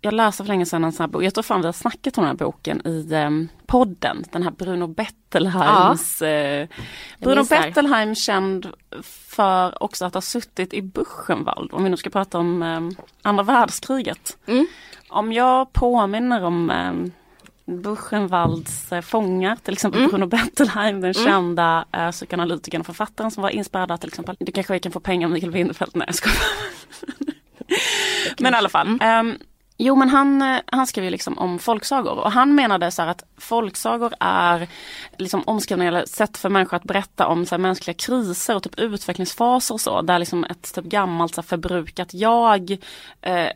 jag 0.07 0.13
läste 0.13 0.43
för 0.43 0.47
länge 0.47 0.65
sedan 0.65 0.83
en 0.83 0.91
sån 0.91 1.03
här 1.03 1.07
bok, 1.07 1.23
jag 1.23 1.33
tror 1.33 1.43
fan 1.43 1.61
vi 1.61 1.67
har 1.67 1.73
snackat 1.73 2.17
om 2.17 2.23
den 2.23 2.29
här 2.29 2.45
boken 2.45 2.87
i 2.87 3.13
eh, 3.13 3.29
podden, 3.65 4.23
den 4.31 4.43
här 4.43 4.51
Bruno 4.51 4.87
Bettelheims. 4.87 6.21
Ja. 6.21 6.27
Eh, 6.27 6.67
Bruno 7.19 7.43
Bettelheim 7.43 8.15
känd 8.15 8.67
för 9.03 9.83
också 9.83 10.05
att 10.05 10.13
ha 10.13 10.21
suttit 10.21 10.73
i 10.73 10.81
Buchenwald, 10.81 11.73
om 11.73 11.83
vi 11.83 11.89
nu 11.89 11.97
ska 11.97 12.09
prata 12.09 12.39
om 12.39 12.63
eh, 12.63 13.05
andra 13.21 13.43
världskriget. 13.43 14.37
Mm. 14.45 14.67
Om 15.09 15.33
jag 15.33 15.73
påminner 15.73 16.43
om 16.43 16.69
eh, 16.69 16.93
Buchenwalds 17.75 18.91
eh, 18.91 19.01
fångar, 19.01 19.55
till 19.55 19.73
exempel 19.73 20.01
mm. 20.01 20.11
Bruno 20.11 20.25
Bettelheim, 20.25 21.01
den 21.01 21.11
mm. 21.11 21.25
kända 21.25 21.85
eh, 21.91 22.11
psykoanalytikern 22.11 22.81
och 22.81 22.85
författaren 22.85 23.31
som 23.31 23.43
var 23.43 23.49
inspärrad 23.49 24.01
till 24.01 24.09
exempel. 24.09 24.35
Du 24.39 24.51
kanske 24.51 24.79
kan 24.79 24.91
få 24.91 24.99
pengar 24.99 25.27
av 25.27 25.31
Mikael 25.31 25.51
Winderfeldt, 25.51 25.95
nej 25.95 26.05
jag 26.07 26.15
skojar. 26.15 26.37
Men 28.39 28.53
i 28.53 28.57
alla 28.57 28.69
fall. 28.69 28.87
Mm. 28.87 29.27
Um, 29.27 29.37
Jo 29.79 29.95
men 29.95 30.09
han, 30.09 30.41
eh, 30.41 30.59
han 30.65 30.87
skrev 30.87 31.05
ju 31.05 31.11
liksom 31.11 31.37
om 31.37 31.59
folksagor 31.59 32.17
och 32.17 32.31
han 32.31 32.55
menade 32.55 32.91
så 32.91 33.01
att 33.01 33.23
folksagor 33.37 34.13
är 34.19 34.67
liksom 35.17 35.43
omskrivningar 35.45 36.05
sätt 36.05 36.37
för 36.37 36.49
människor 36.49 36.77
att 36.77 36.83
berätta 36.83 37.27
om 37.27 37.45
så 37.45 37.55
här, 37.55 37.59
mänskliga 37.59 37.93
kriser 37.93 38.55
och 38.55 38.63
typ 38.63 38.79
utvecklingsfaser 38.79 39.73
och 39.73 39.81
så. 39.81 40.01
Där 40.01 40.19
liksom 40.19 40.43
ett 40.43 40.73
typ 40.73 40.85
gammalt 40.85 41.35
så 41.35 41.41
här, 41.41 41.47
förbrukat 41.47 42.13
jag, 42.13 42.77
eh, 43.21 43.47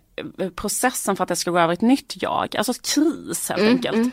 processen 0.55 1.15
för 1.15 1.23
att 1.23 1.29
det 1.29 1.35
ska 1.35 1.51
gå 1.51 1.59
över 1.59 1.73
ett 1.73 1.81
nytt 1.81 2.13
jag, 2.21 2.55
alltså 2.57 2.73
kris 2.73 3.49
helt 3.49 3.61
mm, 3.61 3.73
enkelt. 3.73 3.95
Mm. 3.95 4.11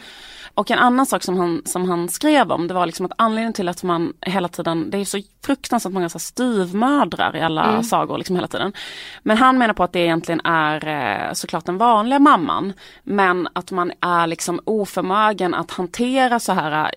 Och 0.59 0.71
en 0.71 0.79
annan 0.79 1.07
sak 1.07 1.23
som 1.23 1.37
han, 1.37 1.62
som 1.65 1.91
han 1.91 2.09
skrev 2.09 2.53
om 2.53 2.69
det 2.69 2.75
var 2.75 2.87
liksom 2.87 3.07
att 3.07 3.12
anledningen 3.19 3.53
till 3.53 3.69
att 3.69 3.83
man 3.83 4.12
hela 4.21 4.49
tiden, 4.49 4.91
det 4.91 4.99
är 4.99 5.05
så 5.05 5.21
fruktansvärt 5.45 5.93
många 5.93 6.09
så 6.09 6.19
styvmödrar 6.19 7.37
i 7.37 7.41
alla 7.41 7.65
mm. 7.65 7.83
sagor 7.83 8.19
liksom 8.19 8.37
hela 8.37 8.49
tiden. 8.49 8.73
Men 9.23 9.37
han 9.37 9.59
menar 9.59 9.75
på 9.75 9.83
att 9.85 9.93
det 9.93 10.00
egentligen 10.00 10.41
är 10.45 10.88
eh, 10.88 11.33
såklart 11.33 11.67
den 11.67 11.79
vanliga 11.79 12.19
mamman. 12.19 12.73
Men 13.03 13.49
att 13.53 13.71
man 13.71 13.93
är 14.00 14.27
liksom 14.27 14.61
oförmögen 14.65 15.55
att 15.55 15.71
hantera 15.71 16.41
så 16.41 16.53
här 16.53 16.91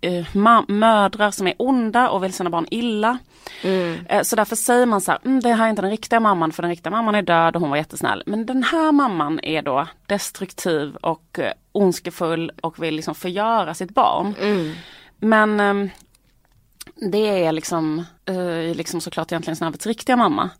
eh, 0.00 0.26
mödrar 0.68 1.30
som 1.30 1.46
är 1.46 1.54
onda 1.58 2.08
och 2.08 2.24
vill 2.24 2.32
sina 2.32 2.50
barn 2.50 2.66
illa. 2.70 3.18
Mm. 3.62 4.06
Eh, 4.08 4.22
så 4.22 4.36
därför 4.36 4.56
säger 4.56 4.86
man 4.86 5.00
så 5.00 5.10
här, 5.10 5.20
mm, 5.24 5.40
det 5.40 5.52
här 5.52 5.64
är 5.66 5.70
inte 5.70 5.82
den 5.82 5.90
riktiga 5.90 6.20
mamman 6.20 6.52
för 6.52 6.62
den 6.62 6.70
riktiga 6.70 6.90
mamman 6.90 7.14
är 7.14 7.22
död 7.22 7.56
och 7.56 7.60
hon 7.60 7.70
var 7.70 7.76
jättesnäll. 7.76 8.22
Men 8.26 8.46
den 8.46 8.62
här 8.62 8.92
mamman 8.92 9.40
är 9.42 9.62
då 9.62 9.86
destruktiv 10.06 10.96
och 10.96 11.38
eh, 11.38 11.52
ondskefull 11.76 12.52
och 12.62 12.82
vill 12.82 12.94
liksom 12.94 13.14
förgöra 13.14 13.74
sitt 13.74 13.90
barn. 13.90 14.34
Mm. 14.40 14.72
Men 15.18 15.60
ehm, 15.60 15.90
det 17.10 17.44
är 17.44 17.52
liksom, 17.52 18.04
uh, 18.30 18.74
liksom 18.74 19.00
såklart 19.00 19.32
egentligen 19.32 19.56
Snabbets 19.56 19.86
riktiga 19.86 20.16
mamma. 20.16 20.50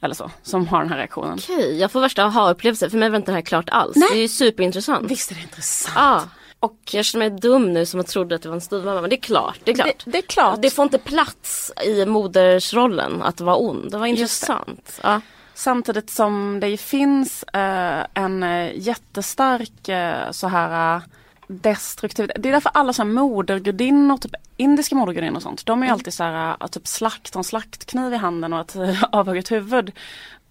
Eller 0.00 0.14
så, 0.14 0.30
som 0.42 0.68
har 0.68 0.80
den 0.80 0.88
här 0.88 0.96
reaktionen. 0.96 1.38
Okej, 1.38 1.78
jag 1.80 1.92
får 1.92 2.00
värsta 2.00 2.24
aha-upplevelse. 2.24 2.90
För 2.90 2.98
mig 2.98 3.10
var 3.10 3.16
inte 3.16 3.30
det 3.30 3.36
här 3.36 3.42
klart 3.42 3.68
alls. 3.70 3.96
Nej. 3.96 4.08
Det 4.12 4.18
är 4.18 4.22
ju 4.22 4.28
superintressant. 4.28 5.10
Visst 5.10 5.30
är 5.30 5.34
det 5.34 5.40
intressant. 5.40 5.96
Ah. 5.96 6.20
Och 6.60 6.80
jag 6.90 7.04
känner 7.04 7.30
mig 7.30 7.40
dum 7.40 7.72
nu 7.72 7.86
som 7.86 7.98
jag 7.98 8.06
trodde 8.06 8.34
att 8.34 8.42
det 8.42 8.48
var 8.48 8.54
en 8.54 8.60
styvmamma. 8.60 9.00
Men 9.00 9.10
det 9.10 9.16
är 9.16 9.20
klart. 9.20 9.58
Det 9.64 9.70
är 9.70 9.74
klart. 9.74 10.04
Det, 10.04 10.10
det, 10.10 10.18
är 10.18 10.22
klart. 10.22 10.62
det 10.62 10.70
får 10.70 10.82
inte 10.82 10.98
plats 10.98 11.72
i 11.84 12.06
modersrollen 12.06 13.22
att 13.22 13.40
vara 13.40 13.56
ond. 13.56 13.90
Det 13.90 13.98
var 13.98 14.06
intressant. 14.06 15.00
Det. 15.02 15.08
Ja. 15.08 15.20
Samtidigt 15.54 16.10
som 16.10 16.60
det 16.60 16.76
finns 16.76 17.42
eh, 17.42 18.06
en 18.14 18.42
eh, 18.42 18.78
jättestark 18.78 19.88
eh, 19.88 20.30
så 20.30 20.48
här 20.48 21.02
destruktiv. 21.46 22.30
Det 22.36 22.48
är 22.48 22.52
därför 22.52 22.70
alla 22.74 22.92
så 22.92 23.02
här 23.02 23.10
modergudinnor, 23.10 24.16
typ 24.16 24.34
indiska 24.56 24.94
modergudinnor 24.94 25.36
och 25.36 25.42
sånt. 25.42 25.66
De 25.66 25.82
är 25.82 25.86
mm. 25.86 25.92
alltid 25.92 26.14
så 26.14 26.24
här 26.24 26.68
typ 26.68 26.86
slakt, 26.86 27.34
en 27.34 27.44
slaktkniv 27.44 28.12
i 28.12 28.16
handen 28.16 28.52
och 28.52 28.60
ett 28.60 28.76
avhugget 29.12 29.50
huvud. 29.50 29.92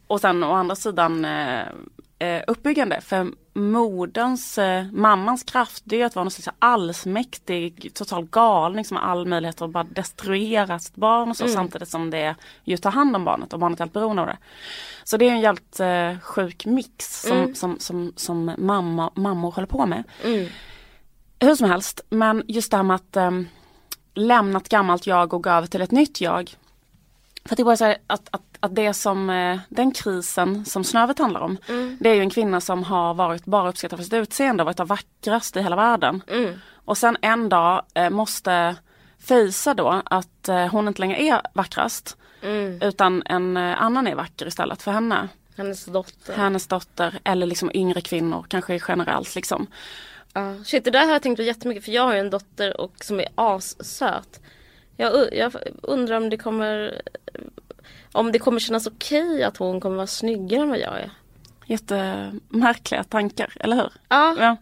Och 0.07 0.21
sen 0.21 0.43
å 0.43 0.51
andra 0.51 0.75
sidan 0.75 1.25
eh, 1.25 2.41
uppbyggande. 2.47 3.01
För 3.01 3.31
moderns, 3.53 4.57
eh, 4.57 4.85
mammans 4.91 5.43
kraft 5.43 5.83
det 5.85 6.01
är 6.01 6.05
att 6.05 6.15
vara 6.15 6.23
någon 6.23 6.31
slags 6.31 6.57
allsmäktig, 6.59 7.91
total 7.93 8.25
galning 8.25 8.85
som 8.85 8.97
har 8.97 9.03
all 9.03 9.25
möjlighet 9.27 9.61
att 9.61 9.69
bara 9.69 9.83
destruera 9.83 10.79
sitt 10.79 10.95
barn 10.95 11.29
och 11.29 11.37
så 11.37 11.43
Mm. 11.43 11.55
samtidigt 11.55 11.89
som 11.89 12.09
det 12.09 12.35
ju 12.63 12.77
tar 12.77 12.91
hand 12.91 13.15
om 13.15 13.25
barnet 13.25 13.53
och 13.53 13.59
barnet 13.59 13.79
är 13.79 13.83
helt 13.83 13.93
beroende 13.93 14.21
av 14.21 14.27
det. 14.27 14.37
Så 15.03 15.17
det 15.17 15.27
är 15.29 15.31
en 15.31 15.41
jävligt 15.41 15.79
eh, 15.79 16.19
sjuk 16.19 16.65
mix 16.65 17.21
som, 17.21 17.37
Mm. 17.37 17.55
som, 17.55 17.79
som, 17.79 18.13
som 18.15 18.51
mamma, 18.57 19.11
mammor 19.15 19.51
håller 19.51 19.67
på 19.67 19.85
med. 19.85 20.03
Mm. 20.23 20.47
Hur 21.39 21.55
som 21.55 21.69
helst, 21.69 22.01
men 22.09 22.43
just 22.47 22.71
det 22.71 22.77
här 22.77 22.83
med 22.83 22.95
att 22.95 23.17
um, 23.17 23.47
lämna 24.13 24.57
ett 24.57 24.69
gammalt 24.69 25.07
jag 25.07 25.33
och 25.33 25.43
gå 25.43 25.49
över 25.49 25.67
till 25.67 25.81
ett 25.81 25.91
nytt 25.91 26.21
jag. 26.21 26.55
För 27.45 27.53
att 27.53 27.57
det 27.57 27.63
är 27.63 27.65
bara 27.65 27.77
så 27.77 27.85
här 27.85 27.97
att, 28.07 28.27
att, 28.31 28.52
att 28.63 28.75
det 28.75 28.93
som, 28.93 29.29
eh, 29.29 29.59
den 29.69 29.91
krisen 29.91 30.65
som 30.65 30.83
Snövit 30.83 31.19
handlar 31.19 31.41
om, 31.41 31.57
Mm. 31.69 31.97
det 31.99 32.09
är 32.09 32.13
ju 32.13 32.21
en 32.21 32.29
kvinna 32.29 32.61
som 32.61 32.83
har 32.83 33.13
varit 33.13 33.45
bara 33.45 33.69
uppskattad 33.69 33.99
för 33.99 34.03
sitt 34.03 34.13
utseende 34.13 34.63
och 34.63 34.65
varit 34.77 34.89
vackrast 34.89 35.57
i 35.57 35.61
hela 35.61 35.75
världen. 35.75 36.21
Mm. 36.27 36.53
Och 36.85 36.97
sen 36.97 37.17
en 37.21 37.49
dag 37.49 37.81
eh, 37.93 38.09
måste 38.09 38.75
fejsa 39.27 39.73
då 39.73 40.01
att 40.05 40.49
eh, 40.49 40.67
hon 40.67 40.87
inte 40.87 40.99
längre 41.01 41.21
är 41.21 41.41
vackrast 41.53 42.17
Mm. 42.41 42.81
utan 42.81 43.23
en 43.25 43.57
annan 43.57 44.07
är 44.07 44.15
vacker 44.15 44.47
istället 44.47 44.81
för 44.81 44.91
henne. 44.91 45.29
Hennes 45.57 45.85
dotter. 45.85 46.33
Hennes 46.33 46.67
dotter 46.67 47.19
eller 47.23 47.45
liksom 47.45 47.71
yngre 47.73 48.01
kvinnor 48.01 48.45
kanske 48.47 48.79
generellt 48.87 49.35
liksom. 49.35 49.67
Ja, 50.33 50.55
shit 50.65 50.83
det 50.85 50.91
där 50.91 51.05
har 51.05 51.11
jag 51.11 51.21
tänkt 51.21 51.37
på 51.37 51.43
jättemycket 51.43 51.85
för 51.85 51.91
jag 51.91 52.03
har 52.03 52.13
ju 52.13 52.19
en 52.19 52.29
dotter 52.29 52.81
och 52.81 52.93
som 53.01 53.19
är 53.19 53.27
assöt. 53.35 54.39
Jag, 54.97 55.33
jag 55.33 55.53
undrar 55.81 56.17
om 56.17 56.29
det 56.29 56.37
kommer 56.37 57.01
om 58.13 58.31
det 58.31 58.39
kommer 58.39 58.59
kännas 58.59 58.87
okej 58.87 59.43
att 59.43 59.57
hon 59.57 59.79
kommer 59.79 59.95
vara 59.95 60.07
snyggare 60.07 60.61
än 60.61 60.69
vad 60.69 60.79
jag 60.79 60.99
är. 60.99 61.11
Jättemärkliga 61.65 63.03
tankar, 63.03 63.53
eller 63.59 63.75
hur? 63.75 63.91
Ja. 64.09 64.35
Ja. 64.39 64.57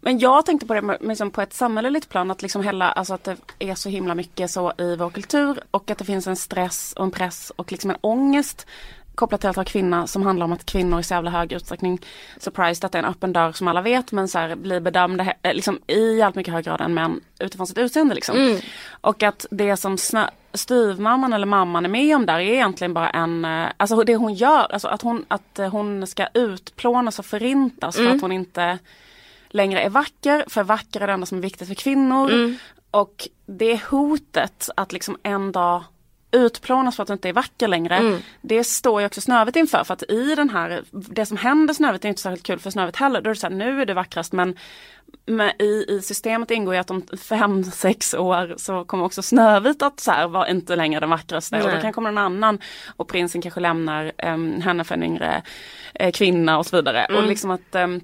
Men 0.00 0.18
jag 0.18 0.46
tänkte 0.46 0.66
på 0.66 0.74
det 0.74 0.82
med, 0.82 0.98
liksom 1.00 1.30
på 1.30 1.42
ett 1.42 1.52
samhälleligt 1.52 2.08
plan 2.08 2.30
att 2.30 2.42
liksom 2.42 2.62
hela, 2.62 2.90
alltså 2.90 3.14
att 3.14 3.24
det 3.24 3.36
är 3.58 3.74
så 3.74 3.88
himla 3.88 4.14
mycket 4.14 4.50
så 4.50 4.72
i 4.78 4.96
vår 4.96 5.10
kultur 5.10 5.60
och 5.70 5.90
att 5.90 5.98
det 5.98 6.04
finns 6.04 6.26
en 6.26 6.36
stress 6.36 6.92
och 6.96 7.04
en 7.04 7.10
press 7.10 7.52
och 7.56 7.72
liksom 7.72 7.90
en 7.90 7.96
ångest 8.00 8.66
kopplat 9.18 9.40
till 9.40 9.50
att 9.50 9.56
vara 9.56 9.64
kvinna 9.64 10.06
som 10.06 10.22
handlar 10.22 10.44
om 10.44 10.52
att 10.52 10.66
kvinnor 10.66 11.00
i 11.00 11.02
så 11.02 11.14
jävla 11.14 11.30
hög 11.30 11.52
utsträckning 11.52 12.00
surprised 12.38 12.84
att 12.84 12.92
det 12.92 12.98
är 12.98 13.02
en 13.02 13.08
öppen 13.08 13.32
dörr 13.32 13.52
som 13.52 13.68
alla 13.68 13.82
vet 13.82 14.12
men 14.12 14.28
så 14.28 14.38
här 14.38 14.56
blir 14.56 14.80
bedömda 14.80 15.34
eh, 15.42 15.54
liksom 15.54 15.78
i 15.86 16.22
allt 16.22 16.34
mycket 16.34 16.54
högre 16.54 16.70
grad 16.70 16.80
än 16.80 16.94
män 16.94 17.20
utifrån 17.38 17.66
sitt 17.66 17.78
utseende 17.78 18.14
liksom. 18.14 18.36
Mm. 18.36 18.60
Och 19.00 19.22
att 19.22 19.46
det 19.50 19.76
som 19.76 19.98
snö, 19.98 20.26
styvmamman 20.54 21.32
eller 21.32 21.46
mamman 21.46 21.84
är 21.84 21.88
med 21.88 22.16
om 22.16 22.26
där 22.26 22.34
är 22.38 22.40
egentligen 22.40 22.94
bara 22.94 23.10
en, 23.10 23.44
eh, 23.44 23.66
alltså 23.76 24.04
det 24.04 24.16
hon 24.16 24.34
gör, 24.34 24.72
alltså 24.72 24.88
att 24.88 25.02
hon, 25.02 25.24
att 25.28 25.58
eh, 25.58 25.68
hon 25.68 26.06
ska 26.06 26.26
utplånas 26.34 27.18
och 27.18 27.26
förintas 27.26 27.96
för 27.96 28.02
Mm. 28.02 28.16
att 28.16 28.22
hon 28.22 28.32
inte 28.32 28.78
längre 29.48 29.80
är 29.80 29.88
vacker, 29.90 30.44
för 30.48 30.62
vacker 30.62 31.00
är 31.00 31.06
det 31.06 31.12
enda 31.12 31.26
som 31.26 31.38
är 31.38 31.42
viktigt 31.42 31.68
för 31.68 31.74
kvinnor. 31.74 32.30
Mm. 32.30 32.56
Och 32.90 33.28
det 33.46 33.80
hotet 33.90 34.68
att 34.76 34.92
liksom 34.92 35.18
en 35.22 35.52
dag 35.52 35.84
utplånas 36.32 36.96
för 36.96 37.02
att 37.02 37.06
du 37.06 37.12
inte 37.12 37.28
är 37.28 37.32
vacker 37.32 37.68
längre. 37.68 37.96
Mm. 37.96 38.20
Det 38.40 38.64
står 38.64 39.00
ju 39.00 39.06
också 39.06 39.20
Snövit 39.20 39.56
inför 39.56 39.84
för 39.84 39.94
att 39.94 40.02
i 40.10 40.34
den 40.34 40.50
här, 40.50 40.82
det 40.90 41.26
som 41.26 41.36
händer 41.36 41.74
Snövit 41.74 42.04
är 42.04 42.08
inte 42.08 42.20
särskilt 42.20 42.46
kul 42.46 42.58
för 42.58 42.70
Snövit 42.70 42.96
heller. 42.96 43.20
Då 43.20 43.30
är 43.30 43.34
det 43.34 43.40
så 43.40 43.46
här, 43.46 43.54
nu 43.54 43.82
är 43.82 43.86
du 43.86 43.94
vackrast 43.94 44.32
men, 44.32 44.56
i, 45.58 45.84
i 45.88 46.00
systemet 46.02 46.50
ingår 46.50 46.74
ju 46.74 46.80
att 46.80 46.90
om 46.90 47.02
fem, 47.28 47.64
sex 47.64 48.14
år 48.14 48.54
så 48.56 48.84
kommer 48.84 49.04
också 49.04 49.22
Snövit 49.22 49.82
att 49.82 50.00
så 50.00 50.10
här, 50.10 50.28
vara 50.28 50.48
inte 50.48 50.76
längre 50.76 51.00
den 51.00 51.10
vackraste 51.10 51.56
och 51.56 51.66
Nej. 51.66 51.74
då 51.76 51.80
kan 51.82 51.92
komma 51.92 52.10
någon 52.10 52.24
annan 52.24 52.58
och 52.96 53.08
prinsen 53.08 53.42
kanske 53.42 53.60
lämnar 53.60 54.12
em, 54.18 54.60
henne 54.60 54.84
för 54.84 54.94
en 54.94 55.02
yngre 55.02 55.42
eh, 55.94 56.12
kvinna 56.12 56.58
och 56.58 56.66
så 56.66 56.76
vidare. 56.76 57.04
Och 57.04 57.14
Mm. 57.18 57.28
liksom 57.28 57.50
att 57.50 57.74
em, 57.74 58.00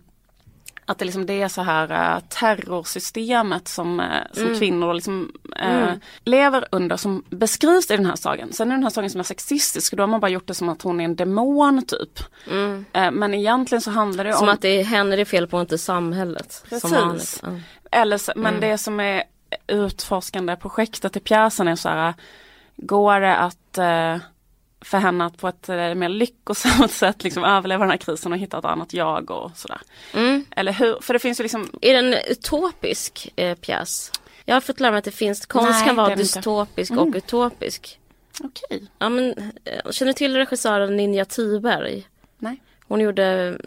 att 0.87 0.99
det, 0.99 1.05
liksom, 1.05 1.27
det 1.27 1.43
är 1.43 1.49
så 1.49 1.63
här 1.63 1.93
uh, 2.17 2.21
terrorsystemet 2.29 3.69
som, 3.69 4.01
eh, 4.01 4.07
som 4.33 4.43
Mm. 4.47 4.59
kvinnor 4.59 4.95
liksom, 4.95 5.33
eh, 5.57 5.83
Mm. 5.83 6.01
lever 6.25 6.65
under 6.73 6.97
som 6.97 7.25
beskrivs 7.31 7.91
i 7.91 7.97
den 7.97 8.07
här 8.07 8.17
sagan. 8.17 8.53
Sen 8.53 8.71
är 8.71 8.75
den 8.75 8.83
här 8.83 8.91
sagan 8.91 9.11
som 9.11 9.21
är 9.21 9.25
sexistisk 9.25 9.97
då 9.97 10.03
har 10.03 10.09
man 10.09 10.21
bara 10.21 10.29
gjort 10.31 10.47
det 10.47 10.55
som 10.55 10.69
att 10.69 10.83
hon 10.83 11.01
är 11.01 11.05
en 11.05 11.17
demon 11.17 11.85
typ. 11.87 12.19
Mm. 12.51 12.85
Eh, 12.93 13.11
men 13.11 13.35
egentligen 13.35 13.83
så 13.83 13.91
handlar 13.91 14.25
det 14.25 14.33
Som 14.33 14.49
om, 14.49 14.55
att 14.55 14.61
det 14.61 14.81
är 14.81 14.85
henne 14.85 15.17
det 15.17 15.23
är 15.23 15.25
fel 15.27 15.47
på 15.47 15.61
inte 15.61 15.79
samhället. 15.79 16.65
Precis. 16.69 16.91
Som 17.41 17.61
eller, 17.91 18.19
så- 18.19 18.33
men 18.37 18.47
Mm. 18.55 18.61
det 18.71 18.79
som 18.79 19.01
är 19.01 19.23
utforskande 19.67 20.57
projektet 20.57 21.17
i 21.17 21.21
pjäsen 21.21 21.69
är 21.69 21.77
så 21.77 21.89
här, 21.89 22.15
går 22.77 23.21
det 23.21 23.37
att 23.37 23.79
eh, 23.79 24.17
för 24.85 24.99
henne 24.99 25.25
att 25.25 25.39
på 25.39 25.49
ett 25.49 25.69
eh, 25.69 25.95
mer 25.95 26.09
lyckosamt 26.09 26.91
sätt 27.03 27.25
liksom 27.25 27.45
överleva 27.45 27.85
den 27.85 27.91
här 27.91 27.97
krisen 27.97 28.33
och 28.33 28.39
hitta 28.39 28.59
ett 28.59 28.65
annat 28.65 28.93
jag 28.93 29.31
och 29.31 29.51
sådär. 29.55 29.81
Mm. 30.15 30.45
Eller 30.51 30.73
hur? 30.73 30.99
För 31.01 31.13
det 31.13 31.19
finns 31.19 31.41
ju 31.41 31.43
liksom 31.43 31.71
Är 31.81 31.93
det 31.93 31.99
en 31.99 32.15
utopisk 32.31 33.33
eh, 33.37 33.55
pjäs? 33.55 34.13
Jag 34.45 34.57
har 34.57 34.61
fått 34.61 34.81
lära 34.81 34.91
mig 34.91 34.99
att 34.99 35.05
det 35.05 35.11
finns, 35.11 35.47
konst 35.47 35.71
Nej, 35.71 35.85
kan 35.85 35.97
vara 35.97 36.17
dystopisk 36.17 36.93
Mm. 36.93 37.09
och 37.09 37.15
utopisk. 37.15 37.99
Okej. 38.41 38.87
Ja, 38.99 39.09
men, 39.09 39.35
eh, 39.65 39.91
känner 39.91 40.13
du 40.13 40.17
till 40.17 40.37
regissören 40.37 40.97
Ninja 40.97 41.25
Thyberg? 41.25 42.07
Nej. 42.39 42.63
Hon 42.89 43.01
gjorde 43.01 43.59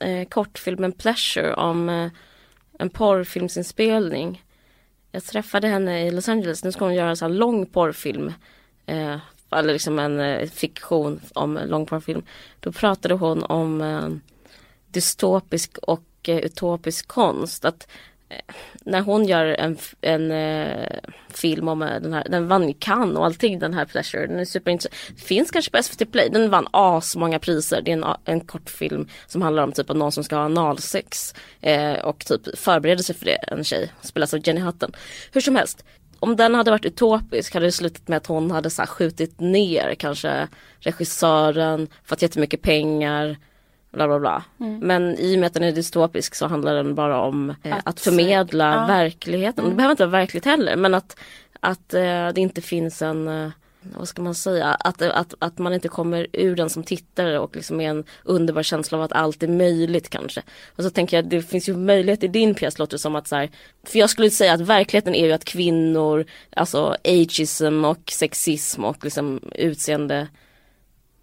eh, 0.00 0.28
kortfilmen 0.28 0.92
Pleasure 0.92 1.54
om 1.54 1.88
eh, 1.88 2.10
en 2.78 2.90
porrfilmsinspelning. 2.90 4.42
Jag 5.12 5.24
träffade 5.24 5.68
henne 5.68 6.06
i 6.06 6.10
Los 6.10 6.28
Angeles, 6.28 6.64
nu 6.64 6.72
ska 6.72 6.84
hon 6.84 6.94
göra 6.94 7.10
en 7.10 7.16
sån 7.16 7.30
här 7.30 7.38
lång 7.38 7.66
porrfilm. 7.66 8.32
Eh, 8.86 9.16
eller 9.50 9.72
liksom 9.72 9.98
en 9.98 10.20
eh, 10.20 10.48
fiktion 10.48 11.20
om 11.34 11.60
långporrfilm. 11.66 12.22
Då 12.60 12.72
pratade 12.72 13.14
hon 13.14 13.42
om 13.42 13.80
eh, 13.80 14.08
dystopisk 14.90 15.78
och 15.78 16.04
eh, 16.28 16.36
utopisk 16.36 17.08
konst. 17.08 17.64
Att 17.64 17.88
eh, 18.28 18.54
när 18.84 19.00
hon 19.00 19.24
gör 19.24 19.46
en, 19.46 19.78
en 20.00 20.30
eh, 20.30 20.98
film 21.28 21.68
om 21.68 21.82
eh, 21.82 22.00
den 22.00 22.12
här, 22.12 22.26
den 22.30 22.48
vann 22.48 22.68
ju 22.68 22.74
Cannes 22.78 23.16
och 23.16 23.24
allting 23.24 23.58
den 23.58 23.74
här 23.74 23.84
Pleasure. 23.84 24.26
Den 24.26 24.38
är 24.38 24.44
superintressant. 24.44 25.20
Finns 25.20 25.50
kanske 25.50 25.70
på 25.70 25.82
SVT 25.82 26.12
Play. 26.12 26.28
Den 26.28 26.50
vann 26.50 26.68
as 26.70 27.16
många 27.16 27.38
priser. 27.38 27.82
Det 27.82 27.92
är 27.92 27.96
en, 27.96 28.04
en 28.24 28.40
kortfilm 28.40 29.08
som 29.26 29.42
handlar 29.42 29.62
om 29.62 29.72
typ 29.72 29.90
av 29.90 29.96
någon 29.96 30.12
som 30.12 30.24
ska 30.24 30.36
ha 30.36 30.44
analsex. 30.44 31.34
Eh, 31.60 31.94
och 31.94 32.26
typ 32.26 32.58
förbereder 32.58 33.02
sig 33.02 33.14
för 33.14 33.24
det, 33.24 33.36
en 33.36 33.64
tjej. 33.64 33.92
Spelas 34.02 34.34
av 34.34 34.40
Jenny 34.44 34.60
Hutton. 34.60 34.92
Hur 35.32 35.40
som 35.40 35.56
helst. 35.56 35.84
Om 36.26 36.36
den 36.36 36.54
hade 36.54 36.70
varit 36.70 36.84
utopisk 36.84 37.54
hade 37.54 37.66
det 37.66 37.72
slutat 37.72 38.08
med 38.08 38.16
att 38.16 38.26
hon 38.26 38.50
hade 38.50 38.70
så 38.70 38.82
skjutit 38.86 39.40
ner 39.40 39.94
kanske 39.94 40.48
regissören, 40.78 41.88
fått 42.04 42.22
jättemycket 42.22 42.62
pengar 42.62 43.36
bla 43.92 44.06
bla 44.06 44.18
bla. 44.18 44.44
Men 44.80 45.18
i 45.18 45.36
och 45.36 45.40
med 45.40 45.46
att 45.46 45.54
den 45.54 45.62
är 45.62 45.72
dystopisk 45.72 46.34
så 46.34 46.46
handlar 46.46 46.74
den 46.74 46.94
bara 46.94 47.20
om 47.20 47.50
eh, 47.62 47.76
Att 47.76 47.86
att, 47.86 48.00
förmedla 48.00 48.74
ja. 48.74 48.86
verkligheten. 48.86 49.68
Det 49.68 49.74
behöver 49.74 49.90
inte 49.90 50.06
vara 50.06 50.20
verkligt 50.20 50.44
heller 50.44 50.76
men 50.76 50.94
att, 50.94 51.16
att 51.60 51.94
eh, 51.94 52.28
det 52.34 52.38
inte 52.38 52.60
finns 52.60 53.02
en 53.02 53.28
eh, 53.28 53.50
vad 53.94 54.08
ska 54.08 54.22
man 54.22 54.34
säga, 54.34 54.66
att, 54.66 55.02
att, 55.02 55.34
att 55.38 55.58
man 55.58 55.74
inte 55.74 55.88
kommer 55.88 56.26
ur 56.32 56.56
den 56.56 56.70
som 56.70 56.82
tittare 56.82 57.38
och 57.38 57.56
liksom 57.56 57.80
är 57.80 57.90
en 57.90 58.04
underbar 58.24 58.62
känsla 58.62 58.98
av 58.98 59.04
att 59.04 59.12
allt 59.12 59.42
är 59.42 59.48
möjligt 59.48 60.08
kanske. 60.08 60.42
Och 60.76 60.84
så 60.84 60.90
tänker 60.90 61.16
jag 61.16 61.28
det 61.28 61.42
finns 61.42 61.68
ju 61.68 61.76
möjlighet 61.76 62.24
i 62.24 62.28
din 62.28 62.54
pjäs 62.54 62.78
låter 62.78 62.94
det 62.94 62.98
som 62.98 63.16
att 63.16 63.28
så 63.28 63.36
här, 63.36 63.50
för 63.84 63.98
jag 63.98 64.10
skulle 64.10 64.30
säga 64.30 64.52
att 64.52 64.60
verkligheten 64.60 65.14
är 65.14 65.26
ju 65.26 65.32
att 65.32 65.44
kvinnor, 65.44 66.24
alltså 66.56 66.96
ageism 67.04 67.84
och 67.84 68.10
sexism 68.10 68.84
och 68.84 69.04
liksom 69.04 69.40
utseende 69.54 70.28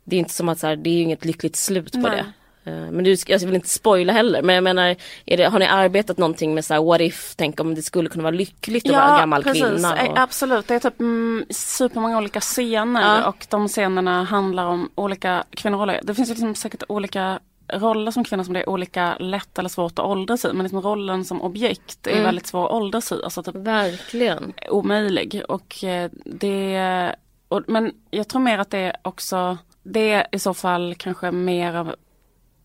det 0.03 0.15
är 0.15 0.19
inte 0.19 0.33
som 0.33 0.49
att 0.49 0.59
så 0.59 0.67
här, 0.67 0.75
det 0.75 0.89
är 0.89 0.93
ju 0.93 1.01
inget 1.01 1.25
lyckligt 1.25 1.55
slut 1.55 1.91
på 1.91 1.99
Nej. 1.99 2.17
det. 2.17 2.33
Eh, 2.65 2.73
Men 2.73 3.03
du, 3.03 3.15
jag 3.27 3.39
vill 3.39 3.55
inte 3.55 3.69
spoila 3.69 4.13
heller 4.13 4.41
men 4.41 4.55
jag 4.55 4.63
menar, 4.63 4.95
det, 5.25 5.43
har 5.43 5.59
ni 5.59 5.65
arbetat 5.65 6.17
någonting 6.17 6.53
med 6.55 6.65
så 6.65 6.73
här, 6.73 6.81
what 6.83 7.01
if, 7.01 7.33
tänk 7.35 7.59
om 7.59 7.75
det 7.75 7.81
skulle 7.81 8.09
kunna 8.09 8.23
vara 8.23 8.35
lyckligt 8.35 8.85
att 8.89 8.95
vara 8.95 9.13
en 9.13 9.19
gammal 9.19 9.43
kvinna? 9.43 9.97
Eh, 9.97 10.11
Och, 10.11 10.19
Absolut, 10.19 10.67
det 10.67 10.75
är 10.75 10.79
typ 10.79 10.99
mm, 10.99 11.45
supermånga 11.49 12.17
olika 12.17 12.39
scener 12.41 13.01
Ja. 13.21 13.27
och 13.27 13.45
de 13.49 13.67
scenerna 13.67 14.23
handlar 14.23 14.65
om 14.65 14.89
olika 14.95 15.43
kvinnoroller. 15.49 15.99
Det 16.03 16.15
finns 16.15 16.29
liksom 16.29 16.55
säkert 16.55 16.83
olika 16.87 17.39
roller 17.73 18.11
som 18.11 18.23
kvinna 18.23 18.43
som 18.43 18.53
det 18.53 18.59
är 18.59 18.69
olika 18.69 19.15
lätt 19.19 19.59
eller 19.59 19.69
svårt 19.69 19.99
att 19.99 20.05
åldras 20.05 20.45
i. 20.45 20.47
Men 20.53 20.63
liksom 20.63 20.81
rollen 20.81 21.25
som 21.25 21.41
objekt 21.41 22.07
är 22.07 22.11
Mm. 22.11 22.23
väldigt 22.23 22.47
svår 22.47 22.65
att 22.65 22.71
åldras 22.71 23.11
i. 23.11 23.15
Alltså 23.23 23.43
typ 23.43 23.55
Verkligen. 23.55 24.53
omöjlig. 24.69 25.41
Och 25.47 25.83
eh, 25.83 26.09
det, 26.25 27.15
och, 27.47 27.61
men 27.67 27.91
jag 28.11 28.27
tror 28.27 28.41
mer 28.41 28.57
att 28.59 28.69
det 28.69 28.77
är 28.79 28.95
också, 29.01 29.57
det 29.83 30.11
är 30.11 30.27
i 30.31 30.39
så 30.39 30.53
fall 30.53 30.95
kanske 30.97 31.31
mer 31.31 31.75
av 31.75 31.95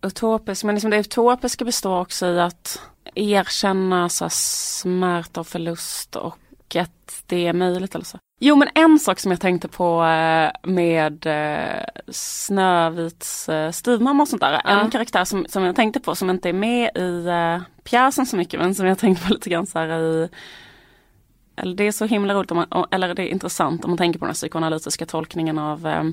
utopiskt. 0.03 0.65
Men 0.65 0.75
liksom 0.75 0.91
det 0.91 0.99
utopiska 0.99 1.65
består 1.65 2.01
också 2.01 2.27
i 2.27 2.41
att 2.41 2.83
erkänna 3.15 4.09
så 4.09 4.25
här, 4.25 4.33
smärta 4.35 5.41
och 5.41 5.47
förlust 5.47 6.17
och 6.17 6.39
att 6.77 7.23
det 7.27 7.47
är 7.47 7.53
möjligt 7.53 7.95
eller 7.95 8.05
så. 8.05 8.19
Jo 8.41 8.57
men 8.57 8.69
en 8.75 8.99
sak 8.99 9.21
som 9.21 9.31
jag 9.31 9.41
tänkte 9.41 9.69
på 9.69 10.05
eh, 10.05 10.51
med 10.71 11.27
eh, 11.27 11.85
Snövits 12.09 13.49
eh, 13.49 13.71
styvmamma 13.71 14.23
och 14.23 14.29
sånt 14.29 14.43
där. 14.43 14.61
En 14.65 14.91
karaktär 14.91 15.25
som, 15.25 15.47
som 15.49 15.63
jag 15.65 15.77
tänkte 15.77 16.01
på 16.01 16.15
som 16.15 16.31
inte 16.31 16.49
är 16.49 16.53
med 16.53 16.97
i 16.97 17.27
pjäsen 17.85 18.27
så 18.27 18.37
mycket 18.37 18.61
men 18.61 18.75
som 18.75 18.87
jag 18.87 18.99
tänkte 18.99 19.27
på 19.27 19.33
lite 19.33 19.51
grann 19.51 19.67
så 19.67 19.79
här 19.79 20.01
i 20.01 20.29
eller 21.57 21.77
det 21.77 21.85
är 21.85 21.93
så 21.93 22.05
himla 22.05 22.35
roligt, 22.35 22.51
om 22.51 22.57
man, 22.57 22.87
eller 22.91 23.15
det 23.15 23.23
är 23.23 23.27
intressant 23.27 23.85
om 23.85 23.91
man 23.91 23.99
tänker 23.99 24.19
på 24.19 24.25
den 24.25 24.31
här 24.31 24.35
psykoanalytiska 24.35 25.07
tolkningen 25.07 25.59
av, 25.59 26.13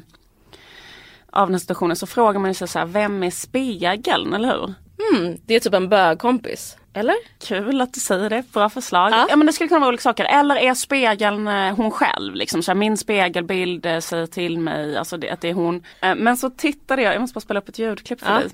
av 1.36 1.48
den 1.48 1.54
här 1.54 1.60
situationen 1.60 1.96
så 1.96 2.08
frågar 2.08 2.40
man 2.40 2.54
sig 2.54 2.68
så 2.68 2.80
här, 2.80 2.86
vem 2.86 3.24
är 3.24 3.30
spegeln, 3.32 4.34
eller 4.34 4.48
hur? 4.48 4.74
Mm, 5.14 5.38
det 5.46 5.56
är 5.56 5.60
typ 5.60 5.74
en 5.74 5.90
bögkompis. 5.90 6.78
Eller? 6.94 7.16
Kul 7.48 7.82
att 7.82 7.94
du 7.94 8.00
säger 8.00 8.30
det, 8.30 8.44
bra 8.54 8.70
förslag. 8.70 9.12
Ja. 9.12 9.26
Ja, 9.30 9.36
men 9.36 9.48
det 9.48 9.54
skulle 9.54 9.68
kunna 9.68 9.80
vara 9.80 9.88
olika 9.88 10.02
saker. 10.02 10.24
Eller 10.26 10.56
är 10.56 10.74
spegeln 10.74 11.48
eh, 11.48 11.76
hon 11.76 11.92
själv? 11.92 12.36
Liksom, 12.36 12.64
så 12.64 12.72
här, 12.72 12.76
min 12.76 12.98
spegelbild 12.98 13.86
eh, 13.86 14.00
säger 14.00 14.28
till 14.28 14.60
mig 14.60 14.98
alltså 14.98 15.18
det, 15.18 15.30
att 15.30 15.42
det 15.42 15.50
är 15.50 15.54
hon. 15.54 15.84
Eh, 16.02 16.16
men 16.16 16.38
så 16.38 16.50
tittade 16.50 17.02
jag, 17.02 17.14
jag 17.14 17.22
måste 17.22 17.34
bara 17.34 17.42
spela 17.42 17.60
upp 17.60 17.70
ett 17.70 17.80
ljudklipp 17.80 18.20
för 18.22 18.34
Ja. 18.34 18.40
dig. 18.40 18.50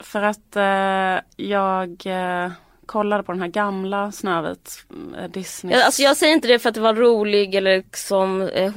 För 0.00 0.22
att 0.22 0.56
eh, 0.56 1.24
jag 1.46 2.02
eh, 2.44 2.50
kollade 2.86 3.22
på 3.22 3.32
den 3.32 3.40
här 3.40 3.48
gamla 3.48 4.12
Snövit, 4.12 4.84
eh, 5.18 5.30
Disney. 5.30 5.76
Ja, 5.78 5.84
Alltså 5.84 6.02
jag 6.02 6.16
säger 6.16 6.32
inte 6.34 6.48
det 6.48 6.58
för 6.58 6.68
att 6.68 6.74
det 6.74 6.80
var 6.80 6.94
rolig 6.94 7.54
eller 7.54 7.82
som 7.96 8.42
eh, 8.42 8.72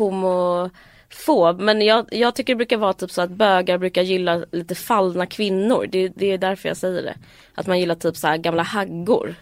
homofob. 1.16 1.60
Men 1.60 1.82
jag, 1.82 2.06
jag 2.12 2.36
tycker 2.36 2.54
det 2.54 2.58
brukar 2.58 2.78
vara 2.78 2.94
typ 2.94 3.12
så 3.12 3.22
att 3.22 3.30
bögar 3.30 3.78
brukar 3.78 4.02
gilla 4.02 4.46
lite 4.52 4.76
fallna 4.76 5.26
kvinnor. 5.26 5.88
Det, 5.90 6.10
det 6.10 6.26
är 6.26 6.38
därför 6.38 6.70
jag 6.70 6.78
säger 6.78 7.04
det. 7.04 7.16
Att 7.56 7.68
man 7.68 7.80
gillar 7.80 7.96
typ 7.96 8.18
så 8.18 8.28
här 8.28 8.38
gamla 8.38 8.64
haggor. 8.64 9.36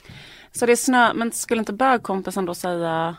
Så 0.51 0.65
det 0.65 0.71
är 0.71 0.75
snö, 0.75 1.13
men 1.13 1.31
skulle 1.31 1.59
inte 1.59 1.73
bögkompisen 1.73 2.45
då 2.45 2.55
säga 2.55 3.15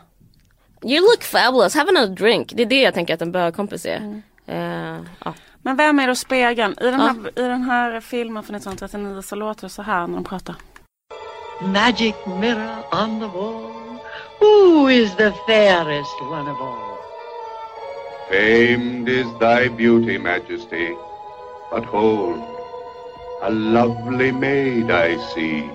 You 0.83 1.01
look 1.01 1.23
fabulous, 1.23 1.75
have 1.75 1.89
another 1.89 2.15
drink. 2.15 2.53
Det 2.55 2.61
är 2.61 2.65
det 2.65 2.81
jag 2.81 2.93
tänker 2.93 3.13
att 3.13 3.21
en 3.21 3.31
bögkompis 3.31 3.85
är. 3.85 3.97
Mm. 3.97 4.21
Eh, 4.47 5.05
ja. 5.25 5.33
Men 5.61 5.77
vem 5.77 5.99
är 5.99 6.07
då 6.07 6.15
spegeln? 6.15 6.75
I 6.81 6.83
den, 6.83 6.99
här, 6.99 7.31
I 7.35 7.41
den 7.41 7.61
här 7.61 7.99
filmen 8.01 8.43
från 8.43 8.55
1939 8.55 9.21
så 9.21 9.35
låter 9.35 9.61
det 9.61 9.69
så 9.69 9.81
här 9.81 10.07
när 10.07 10.15
de 10.15 10.23
pratar. 10.23 10.55
Magic 11.61 12.15
mirror 12.25 13.03
on 13.03 13.19
the 13.19 13.25
wall. 13.25 13.99
Who 14.39 14.89
is 14.89 15.15
the 15.15 15.31
fairest 15.47 16.21
one 16.21 16.51
of 16.51 16.61
all? 16.61 16.94
Famed 18.29 19.07
is 19.09 19.27
thy 19.39 19.67
beauty, 19.69 20.17
Majesty. 20.17 20.95
But 21.71 21.85
hold, 21.85 22.41
a 23.41 23.51
lovely 23.51 24.31
maid 24.31 24.89
I 24.89 25.17
see. 25.33 25.69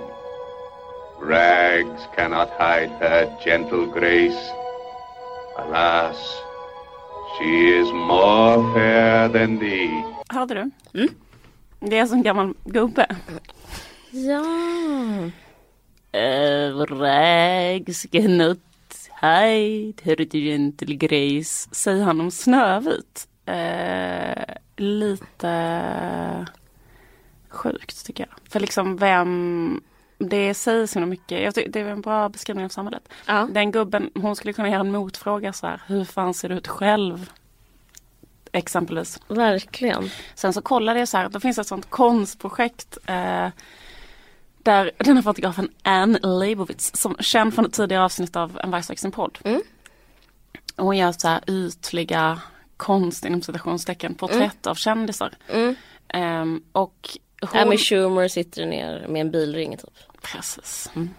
Rags 1.20 2.02
cannot 2.16 2.50
hide 2.58 2.90
her 3.00 3.38
gentle 3.44 3.86
grace. 3.86 4.40
Alas, 5.58 6.16
she 7.38 7.68
is 7.80 7.92
more 7.92 8.74
fair 8.74 9.28
than 9.28 9.58
thee. 9.58 10.04
Hörde 10.28 10.70
du? 10.92 11.08
Det 11.80 11.98
är 11.98 12.06
som 12.06 12.16
en 12.16 12.22
gammal 12.22 12.54
gubbe. 12.64 13.06
ja. 14.10 14.42
Uh, 16.14 16.84
rags 16.86 18.06
cannot 18.12 18.58
hide 19.20 20.02
her 20.02 20.36
gentle 20.36 20.94
grace. 20.94 21.68
Säger 21.72 22.04
han 22.04 22.20
om 22.20 22.30
Snövit. 22.30 23.28
Eh, 23.46 24.54
lite 24.76 26.46
sjukt 27.48 28.06
tycker 28.06 28.26
jag. 28.28 28.52
För 28.52 28.60
liksom 28.60 28.96
vem 28.96 29.80
det 30.18 30.54
säger 30.54 30.86
så 30.86 31.00
mycket. 31.00 31.42
Jag 31.42 31.54
tycker 31.54 31.70
det 31.70 31.80
är 31.80 31.84
en 31.84 32.00
bra 32.00 32.28
beskrivning 32.28 32.64
av 32.64 32.68
samhället. 32.68 33.08
Ja. 33.26 33.48
Den 33.52 33.72
gubben, 33.72 34.10
hon 34.14 34.36
skulle 34.36 34.52
kunna 34.52 34.68
göra 34.68 34.80
en 34.80 34.92
motfråga 34.92 35.52
så 35.52 35.66
här. 35.66 35.82
Hur 35.86 36.04
fan 36.04 36.34
ser 36.34 36.48
du 36.48 36.54
ut 36.54 36.68
själv? 36.68 37.30
Exempelvis. 38.52 39.20
Verkligen. 39.28 40.10
Sen 40.34 40.52
så 40.52 40.62
kollade 40.62 40.98
jag 40.98 41.08
så 41.08 41.16
här, 41.16 41.28
då 41.28 41.40
finns 41.40 41.58
ett 41.58 41.66
sånt 41.66 41.90
konstprojekt 41.90 42.98
eh, 43.06 43.48
där 44.62 44.90
den 44.98 45.16
här 45.16 45.22
fotografen 45.22 45.68
Ann 45.82 46.18
Leibovitz, 46.22 46.96
som 46.96 47.16
känd 47.20 47.54
från 47.54 47.66
ett 47.66 47.72
tidigare 47.72 48.04
avsnitt 48.04 48.36
av 48.36 48.60
En 48.62 48.70
varg 48.70 48.82
söker 48.82 49.00
sin 49.00 49.12
podd. 49.12 49.38
Mm. 49.44 49.62
Hon 50.76 50.96
gör 50.96 51.12
så 51.12 51.28
här 51.28 51.50
ytliga 51.50 52.40
konst 52.76 53.24
inom 53.24 53.42
citationstecken, 53.42 54.14
porträtt 54.14 54.66
av 54.66 54.74
kändisar. 54.74 55.34
Mm. 55.48 55.74
Ehm, 56.08 56.62
och 56.72 57.18
hon... 57.42 57.60
Amy 57.60 57.78
Schumer 57.78 58.28
sitter 58.28 58.66
ner 58.66 59.06
med 59.08 59.20
en 59.20 59.30
bilring 59.30 59.76
typ. 59.76 60.22
Precis. 60.22 60.90
Mm. 60.96 61.10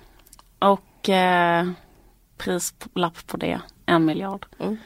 Och 0.59 1.09
eh, 1.09 1.69
prislapp 2.37 3.27
på 3.27 3.37
det, 3.37 3.61
en 3.85 4.05
miljard. 4.05 4.45
Mm. 4.59 4.77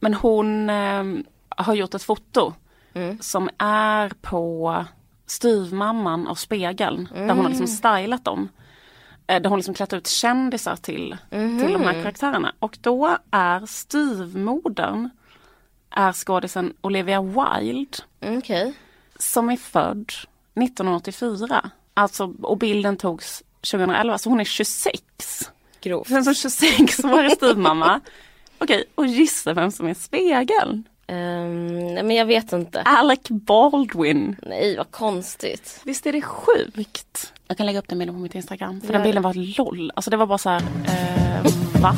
Men 0.00 0.14
hon 0.14 0.70
eh, 0.70 1.04
har 1.48 1.74
gjort 1.74 1.94
ett 1.94 2.02
foto 2.02 2.54
Mm. 2.94 3.18
som 3.20 3.50
är 3.58 4.12
på 4.20 4.84
styvmamman 5.30 6.26
av 6.28 6.34
spegeln. 6.34 7.08
Där 7.12 7.20
hon 7.20 7.28
har 7.28 7.34
Mm. 7.36 7.46
liksom 7.48 7.66
stylat 7.66 8.24
dem. 8.24 8.48
Eh, 9.26 9.42
Där 9.42 9.48
hon 9.50 9.58
liksom 9.58 9.74
klätt 9.74 9.92
ut 9.92 10.06
kändisar 10.06 10.76
till, 10.76 11.16
Mhm. 11.30 11.58
till 11.60 11.72
de 11.72 11.82
här 11.82 11.92
karaktärerna. 12.02 12.52
Och 12.58 12.78
då 12.80 13.16
är 13.30 13.66
styvmodern 13.66 15.10
är 15.90 16.12
skådisen 16.12 16.72
Olivia 16.80 17.22
Wilde 17.22 17.98
Mm, 18.20 18.38
Okej. 18.38 18.74
som 19.18 19.50
är 19.50 19.56
född 19.56 20.12
1984. 20.54 21.70
Alltså, 21.94 22.34
och 22.42 22.58
bilden 22.58 22.96
togs 22.96 23.42
2011, 23.70 24.18
så 24.18 24.30
hon 24.30 24.40
är 24.40 24.44
26. 24.44 25.02
Grovt. 25.80 26.08
Sen 26.08 26.24
som 26.24 26.34
26 26.34 26.98
var 27.04 27.22
det 27.22 27.30
styvmamma. 27.30 28.00
Okej, 28.58 28.84
och 28.94 29.06
gissa 29.06 29.52
vem 29.54 29.70
som 29.70 29.86
är 29.86 29.94
spegeln? 29.94 30.84
Ehm, 31.08 31.94
nej 31.94 32.02
men 32.02 32.16
jag 32.16 32.26
vet 32.26 32.52
inte. 32.52 32.82
Alec 32.82 33.20
Baldwin. 33.28 34.36
Nej 34.42 34.76
vad 34.76 34.90
konstigt. 34.90 35.80
Visst 35.84 36.06
är 36.06 36.12
det 36.12 36.22
sjukt? 36.22 37.32
Jag 37.46 37.56
kan 37.56 37.66
lägga 37.66 37.78
upp 37.78 37.88
den 37.88 37.98
bilden 37.98 38.16
på 38.16 38.20
mitt 38.20 38.34
Instagram. 38.34 38.80
För 38.80 38.86
Gör 38.86 38.92
den 38.92 39.02
bilden 39.02 39.22
var 39.22 39.58
LOL. 39.58 39.92
Alltså 39.94 40.10
det 40.10 40.16
var 40.16 40.26
bara 40.26 40.38
så 40.38 40.50
här, 40.50 40.62
eh, 40.86 41.52
va? 41.82 41.94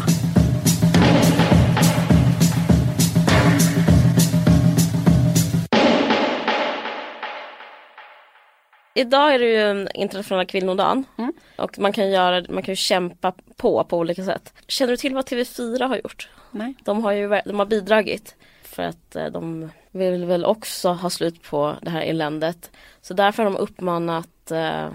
Idag 8.94 9.34
är 9.34 9.38
det 9.38 9.44
ju 9.44 9.60
en 9.60 9.88
internationella 9.94 10.44
kvinnodagen. 10.44 11.04
Mm. 11.18 11.32
Och 11.56 11.78
man 11.78 11.92
kan, 11.92 12.10
göra, 12.10 12.44
man 12.48 12.62
kan 12.62 12.72
ju 12.72 12.76
kämpa 12.76 13.32
på 13.56 13.84
på 13.84 13.98
olika 13.98 14.24
sätt. 14.24 14.52
Känner 14.68 14.90
du 14.90 14.96
till 14.96 15.14
vad 15.14 15.24
TV4 15.24 15.88
har 15.88 15.96
gjort? 15.96 16.28
Nej. 16.50 16.74
De 16.84 17.04
har 17.04 17.12
ju 17.12 17.40
de 17.44 17.58
har 17.58 17.66
bidragit 17.66 18.36
för 18.70 18.82
att 18.82 19.16
eh, 19.16 19.26
de 19.26 19.70
vill 19.90 20.24
väl 20.24 20.44
också 20.44 20.88
ha 20.88 21.10
slut 21.10 21.42
på 21.42 21.76
det 21.82 21.90
här 21.90 22.02
eländet. 22.02 22.70
Så 23.00 23.14
därför 23.14 23.42
har 23.42 23.50
de 23.50 23.56
uppmanat 23.58 24.50
eh, 24.50 24.88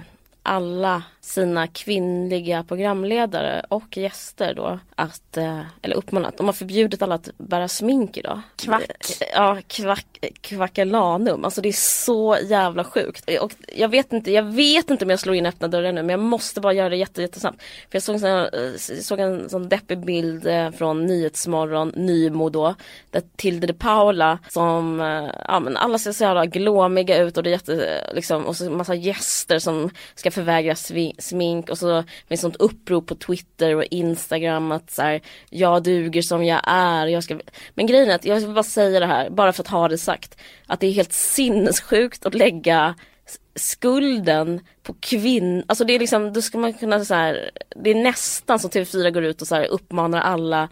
alla 0.44 1.04
sina 1.26 1.68
kvinnliga 1.68 2.64
programledare 2.64 3.66
och 3.70 3.98
gäster 3.98 4.54
då 4.54 4.80
att, 4.96 5.38
eh, 5.38 5.62
eller 5.82 5.96
uppmanat, 5.96 6.38
de 6.38 6.46
har 6.46 6.54
förbjudit 6.54 7.02
alla 7.02 7.16
att 7.16 7.30
bära 7.38 7.68
smink 7.68 8.18
idag. 8.18 8.42
Kvack. 8.56 8.92
Ja, 9.34 9.58
kvack, 9.68 10.06
kvackelanum. 10.42 11.46
Alltså 11.46 11.62
det 11.62 11.70
är 11.70 12.06
så 12.06 12.38
jävla 12.44 12.84
sjukt. 12.84 13.30
Och 13.42 13.52
jag 13.76 13.90
vet 13.90 14.14
inte, 14.14 14.32
jag 14.32 14.44
vet 14.44 14.90
inte 14.90 15.06
om 15.06 15.10
jag 15.10 15.20
slår 15.20 15.36
in 15.36 15.46
öppna 15.46 15.68
dörrar 15.68 15.92
nu 15.92 16.04
men 16.04 16.10
jag 16.10 16.20
måste 16.20 16.62
bara 16.62 16.74
göra 16.74 16.90
det 16.90 16.98
jätte, 16.98 17.22
jättesnabbt. 17.22 17.62
För 17.62 17.96
jag 17.96 18.04
såg, 18.04 18.16
en 18.16 18.20
sån 18.20 18.30
eh, 18.30 19.02
såg 19.02 19.20
en 19.20 19.50
sån 19.50 19.70
deppig 19.70 20.06
bild 20.06 20.48
eh, 20.48 20.72
från 20.72 21.06
Nyhetsmorgon, 21.06 21.94
Nymo 21.96 22.50
då. 22.50 22.76
Där 23.12 23.24
Tilde 23.36 23.68
de 23.68 23.74
Paula 23.74 24.40
som, 24.50 25.02
eh, 25.02 25.32
ja 25.48 25.60
men 25.60 25.78
alla 25.78 25.98
ser 25.98 26.12
så 26.12 26.24
jävla 26.24 26.46
glåmiga 26.46 27.18
ut 27.18 27.38
och 27.38 27.44
det 27.44 27.50
är 27.50 27.52
jätte, 27.52 27.86
eh, 27.86 28.16
liksom, 28.16 28.46
och 28.46 28.56
så 28.56 28.70
massa 28.70 28.96
gäster 28.96 29.60
som 29.60 29.90
ska 30.16 30.32
förvägras 30.32 30.92
smink 31.20 31.70
och 31.70 31.78
så 31.78 32.04
finns 32.28 32.42
sånt 32.42 32.56
upprop 32.56 33.08
på 33.08 33.16
Twitter 33.16 33.76
och 33.76 33.84
Instagram 33.84 34.72
att 34.72 34.92
så 34.92 35.02
här, 35.02 35.22
jag 35.50 35.84
duger 35.84 36.22
som 36.22 36.46
jag 36.46 36.62
är. 36.68 37.08
Jag 37.08 37.24
ska... 37.24 37.40
Men 37.74 37.88
grejen 37.88 38.10
är 38.10 38.16
att 38.16 38.26
jag 38.26 38.36
vill 38.36 38.54
bara 38.54 38.64
säga 38.64 39.00
det 39.00 39.06
här, 39.06 39.30
bara 39.30 39.54
för 39.54 39.64
att 39.64 39.68
ha 39.68 39.88
det 39.88 39.98
sagt, 39.98 40.38
att 40.68 40.80
det 40.80 40.88
är 40.88 40.92
helt 40.92 41.14
sinnessjukt 41.14 42.26
att 42.26 42.34
lägga 42.34 42.96
skulden 43.56 44.60
på 44.84 44.96
kvinnor, 45.00 45.64
alltså 45.68 45.84
det 45.84 45.94
är 45.96 46.00
liksom, 46.00 46.34
då 46.34 46.42
ska 46.42 46.58
man 46.58 46.74
kunna 46.74 47.06
så 47.06 47.14
här, 47.14 47.52
det 47.76 47.90
är 47.90 47.96
nästan 47.96 48.60
som 48.60 48.70
TV4 48.70 49.10
går 49.10 49.24
ut 49.24 49.42
och 49.42 49.48
så 49.48 49.56
här 49.56 49.66
uppmanar 49.66 50.22
alla 50.22 50.70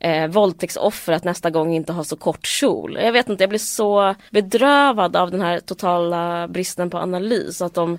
eh, 0.00 0.26
våldtäktsoffer 0.26 1.12
att 1.12 1.24
nästa 1.24 1.50
gång 1.50 1.74
inte 1.74 1.92
ha 1.92 2.04
så 2.04 2.16
kort 2.16 2.46
kjol. 2.46 2.98
Jag 3.02 3.12
vet 3.12 3.28
inte, 3.28 3.42
jag 3.42 3.48
blir 3.48 3.58
så 3.58 4.14
bedrövad 4.30 5.16
av 5.16 5.30
den 5.30 5.40
här 5.40 5.60
totala 5.60 6.48
bristen 6.48 6.90
på 6.90 6.98
analys. 6.98 7.62
Att 7.62 7.74
de 7.74 7.98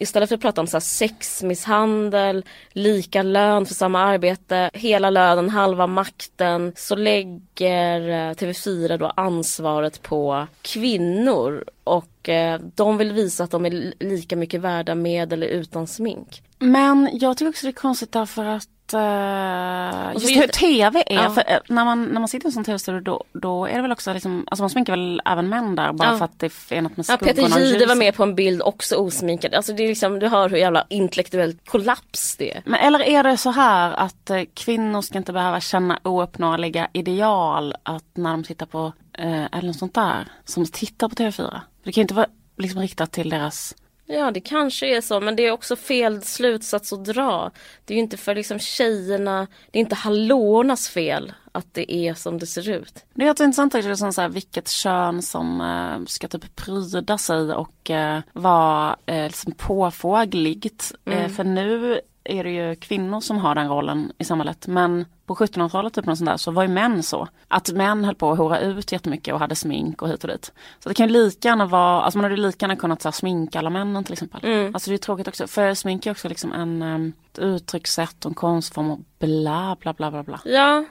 istället 0.00 0.28
för 0.28 0.36
att 0.36 0.42
prata 0.42 0.60
om 0.60 0.66
så 0.66 0.76
här 0.76 0.80
sexmisshandel, 0.80 2.44
lika 2.72 3.22
lön 3.22 3.66
för 3.66 3.74
samma 3.74 4.00
arbete, 4.00 4.70
hela 4.72 5.10
lönen, 5.10 5.50
halva 5.50 5.86
makten, 5.86 6.72
så 6.76 6.96
lägger 6.96 8.00
eh, 8.08 8.34
TV4 8.34 8.98
då 8.98 9.06
ansvaret 9.06 10.02
på 10.02 10.46
kvinnor 10.62 11.64
och 11.84 12.28
eh, 12.28 12.60
de 12.74 12.98
vill 12.98 13.12
visa 13.12 13.44
att 13.44 13.50
de 13.50 13.66
är 13.66 13.92
lika 14.04 14.36
mycket 14.36 14.60
värda 14.60 14.94
med 14.94 15.32
eller 15.32 15.46
utan 15.46 15.86
smink. 15.86 16.42
Men 16.58 17.10
jag 17.12 17.36
tycker 17.36 17.48
också 17.48 17.66
det 17.66 17.70
är 17.70 17.72
konstigt 17.72 18.12
därför 18.12 18.44
att 18.44 18.68
uh, 18.94 20.12
just 20.14 20.36
hur 20.36 20.46
tv 20.46 21.02
är. 21.06 21.14
Ja. 21.14 21.30
För, 21.30 21.44
eh, 21.46 21.58
när, 21.68 21.84
man, 21.84 22.04
när 22.04 22.20
man 22.20 22.28
sitter 22.28 22.46
i 22.46 22.48
en 22.48 22.52
sån 22.52 22.64
tv-studio 22.64 23.00
då, 23.00 23.24
då 23.32 23.66
är 23.66 23.76
det 23.76 23.82
väl 23.82 23.92
också 23.92 24.12
liksom, 24.12 24.44
alltså 24.50 24.62
man 24.62 24.70
sminkar 24.70 24.92
väl 24.92 25.22
även 25.24 25.48
män 25.48 25.76
där 25.76 25.92
bara 25.92 26.08
Ja. 26.12 26.18
för 26.18 26.24
att 26.24 26.38
det 26.38 26.52
är 26.70 26.82
något 26.82 26.96
med 26.96 27.06
Ja, 27.08 27.16
skuggorna 27.16 27.48
Peter 27.48 27.60
och 27.62 27.66
Jihde 27.66 27.86
var 27.86 27.94
med 27.94 28.14
på 28.14 28.22
en 28.22 28.34
bild 28.34 28.62
också 28.62 28.96
osminkad. 28.96 29.54
Alltså 29.54 29.72
det 29.72 29.82
är 29.82 29.88
liksom, 29.88 30.18
du 30.18 30.28
hör 30.28 30.48
hur 30.48 30.56
jävla 30.56 30.86
intellektuellt 30.88 31.68
kollaps 31.68 32.36
det 32.36 32.56
är. 32.56 32.62
Men 32.64 32.80
eller 32.80 33.00
är 33.00 33.22
det 33.22 33.36
så 33.36 33.50
här 33.50 33.92
att 33.92 34.30
eh, 34.30 34.42
kvinnor 34.54 35.02
ska 35.02 35.18
inte 35.18 35.32
behöva 35.32 35.60
känna 35.60 35.98
ouppnåeliga 36.02 36.88
ideal 36.92 37.74
att 37.82 38.04
när 38.14 38.30
de 38.30 38.44
tittar 38.44 38.66
på 38.66 38.92
eh, 39.18 39.44
eller 39.44 39.66
något 39.66 39.78
sånt 39.78 39.94
där 39.94 40.28
som 40.44 40.66
tittar 40.66 41.08
på 41.08 41.14
TV4. 41.14 41.60
Det 41.84 41.92
kan 41.92 42.00
ju 42.00 42.02
inte 42.02 42.14
vara 42.14 42.26
liksom 42.58 42.80
riktat 42.80 43.12
till 43.12 43.30
deras 43.30 43.74
Ja 44.12 44.30
det 44.30 44.40
kanske 44.40 44.96
är 44.96 45.00
så 45.00 45.20
men 45.20 45.36
det 45.36 45.46
är 45.46 45.50
också 45.50 45.76
fel 45.76 46.22
slutsats 46.22 46.92
att 46.92 47.04
dra. 47.04 47.50
Det 47.84 47.94
är 47.94 47.96
ju 47.96 48.02
inte 48.02 48.16
för 48.16 48.34
liksom 48.34 48.58
tjejerna, 48.58 49.46
det 49.70 49.78
är 49.78 49.80
inte 49.80 49.94
hallåornas 49.94 50.88
fel 50.88 51.32
att 51.52 51.74
det 51.74 51.94
är 51.94 52.14
som 52.14 52.38
det 52.38 52.46
ser 52.46 52.68
ut. 52.70 53.04
Det 53.14 53.22
är 53.22 53.26
jätteintressant 53.26 53.74
också, 53.74 53.88
liksom 53.88 54.12
så 54.12 54.20
här, 54.20 54.28
vilket 54.28 54.68
kön 54.68 55.22
som 55.22 55.60
eh, 55.60 56.06
ska 56.06 56.28
typ 56.28 56.56
pryda 56.56 57.18
sig 57.18 57.54
och 57.54 57.90
eh, 57.90 58.20
vara 58.32 58.96
eh, 59.06 59.24
liksom 59.24 59.52
påfågligt. 59.52 60.92
Eh, 61.04 61.28
för 61.28 61.44
nu 61.44 62.00
är 62.24 62.44
det 62.44 62.50
ju 62.50 62.76
kvinnor 62.76 63.20
som 63.20 63.38
har 63.38 63.54
den 63.54 63.68
rollen 63.68 64.12
i 64.18 64.24
samhället. 64.24 64.66
Men 64.66 65.06
på 65.26 65.34
1700-talet 65.34 65.94
typ, 65.94 66.04
sånt 66.04 66.24
där, 66.24 66.36
så 66.36 66.50
var 66.50 66.62
ju 66.62 66.68
män 66.68 67.02
så. 67.02 67.28
Att 67.48 67.72
män 67.72 68.04
höll 68.04 68.14
på 68.14 68.30
att 68.30 68.38
hora 68.38 68.60
ut 68.60 68.92
jättemycket 68.92 69.34
och 69.34 69.40
hade 69.40 69.54
smink 69.54 70.02
och 70.02 70.08
hit 70.08 70.24
och 70.24 70.30
dit. 70.30 70.52
Så 70.78 70.88
det 70.88 70.94
kan 70.94 71.06
ju 71.06 71.12
lika 71.12 71.48
gärna 71.48 71.66
vara, 71.66 72.02
alltså 72.02 72.18
man 72.18 72.30
hade 72.30 72.42
lika 72.42 72.64
gärna 72.64 72.76
kunnat 72.76 73.02
så 73.02 73.08
här, 73.08 73.12
sminka 73.12 73.58
alla 73.58 73.70
männen 73.70 74.04
till 74.04 74.12
exempel. 74.12 74.70
Alltså 74.74 74.90
det 74.90 74.96
är 74.96 74.98
tråkigt 74.98 75.28
också, 75.28 75.46
för 75.46 75.74
smink 75.74 76.06
är 76.06 76.10
också 76.10 76.28
liksom 76.28 76.52
en, 76.52 76.82
um, 76.82 77.12
ett 77.32 77.38
uttryckssätt 77.38 78.24
och 78.24 78.30
en 78.30 78.34
konstform 78.34 78.90
och 78.90 79.00
bla 79.18 79.76
bla 79.80 79.92
bla 79.92 80.10
bla 80.10 80.22
bla. 80.22 80.40
Ja, 80.44 80.84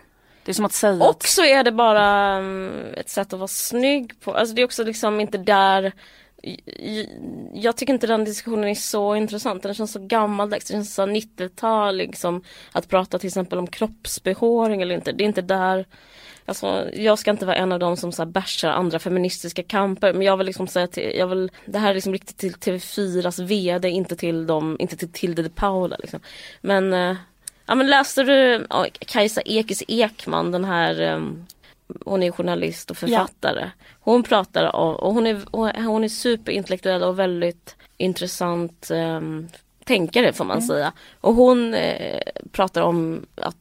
Det 0.46 0.52
är 0.52 0.54
som 0.54 0.66
att 0.66 0.74
säga 0.74 1.04
och 1.04 1.10
att, 1.10 1.24
så 1.24 1.44
är 1.44 1.64
det 1.64 1.72
bara 1.72 2.08
mm, 2.38 2.94
ett 2.98 3.10
sätt 3.10 3.34
att 3.34 3.40
vara 3.40 3.48
snygg 3.48 4.22
på. 4.22 4.34
Alltså 4.34 4.56
det 4.56 4.62
är 4.62 4.66
också 4.66 4.84
liksom 4.84 5.20
inte 5.20 5.38
där 5.38 5.94
jag 7.54 7.78
tycker 7.78 7.94
inte 7.94 8.08
den 8.08 8.24
diskussionen 8.24 8.70
är 8.70 8.76
så 8.76 9.16
intressant. 9.16 9.64
Den 9.64 9.74
känns 9.74 9.92
så 9.92 10.00
gammaldags. 10.00 10.66
Det 10.66 10.74
känns 10.74 10.96
så 10.96 11.06
90-tal 11.06 11.98
liksom. 11.98 12.44
Att 12.72 12.88
prata 12.88 13.20
till 13.20 13.28
exempel 13.28 13.60
om 13.60 13.68
kroppsbehåring 13.68 14.82
eller 14.82 14.96
inte. 14.96 15.12
Det 15.12 15.24
är 15.24 15.26
inte 15.26 15.42
där 15.42 15.86
Alltså, 16.50 16.90
jag 16.94 17.20
ska 17.20 17.32
inte 17.32 17.46
vara 17.46 17.56
en 17.56 17.72
av 17.72 17.80
dem 17.80 17.98
som 17.98 18.12
så 18.12 18.22
här 18.22 18.30
bärsar 18.30 18.70
andra 18.70 19.00
feministiska 19.00 19.64
kamper 19.64 20.14
men 20.14 20.22
jag 20.22 20.38
vill 20.38 20.48
liksom 20.48 20.68
säga 20.68 20.88
till, 20.88 21.14
jag 21.18 21.28
vill, 21.28 21.52
det 21.66 21.80
här 21.80 21.90
är 21.90 21.94
liksom 21.94 22.14
riktigt 22.14 22.38
till 22.38 22.54
TV4s 22.54 23.44
VD, 23.44 23.90
inte 23.90 24.16
till 24.16 24.48
dem, 24.48 24.78
inte 24.80 24.98
till 24.98 25.12
Tilde 25.12 25.44
de 25.44 25.50
Paula 25.50 25.98
liksom. 26.00 26.20
Men, 26.62 26.94
eh, 26.94 27.16
ja 27.66 27.76
men 27.76 27.88
läste 27.88 28.24
du 28.24 28.66
ja, 28.70 28.86
Kajsa 29.00 29.42
Ekis 29.42 29.84
Ekman, 29.88 30.52
den 30.52 30.66
här 30.66 31.02
eh, 31.02 31.20
hon 32.06 32.24
är 32.24 32.32
journalist 32.32 32.92
och 32.92 32.98
författare. 32.98 33.70
Hon 34.00 34.24
pratar 34.24 34.76
om, 34.76 34.96
och 34.96 35.14
hon 35.14 35.28
är, 35.28 35.42
hon- 35.86 36.04
är 36.04 36.08
superintellektuell 36.10 37.04
och 37.04 37.20
väldigt 37.20 37.76
intressant 37.98 38.92
eh, 38.92 39.22
tänkare 39.84 40.34
får 40.34 40.46
man 40.46 40.62
säga. 40.62 40.94
Och 41.22 41.34
hon 41.36 41.74
eh, 41.74 42.22
pratar 42.52 42.82
om 42.82 43.26
att 43.36 43.56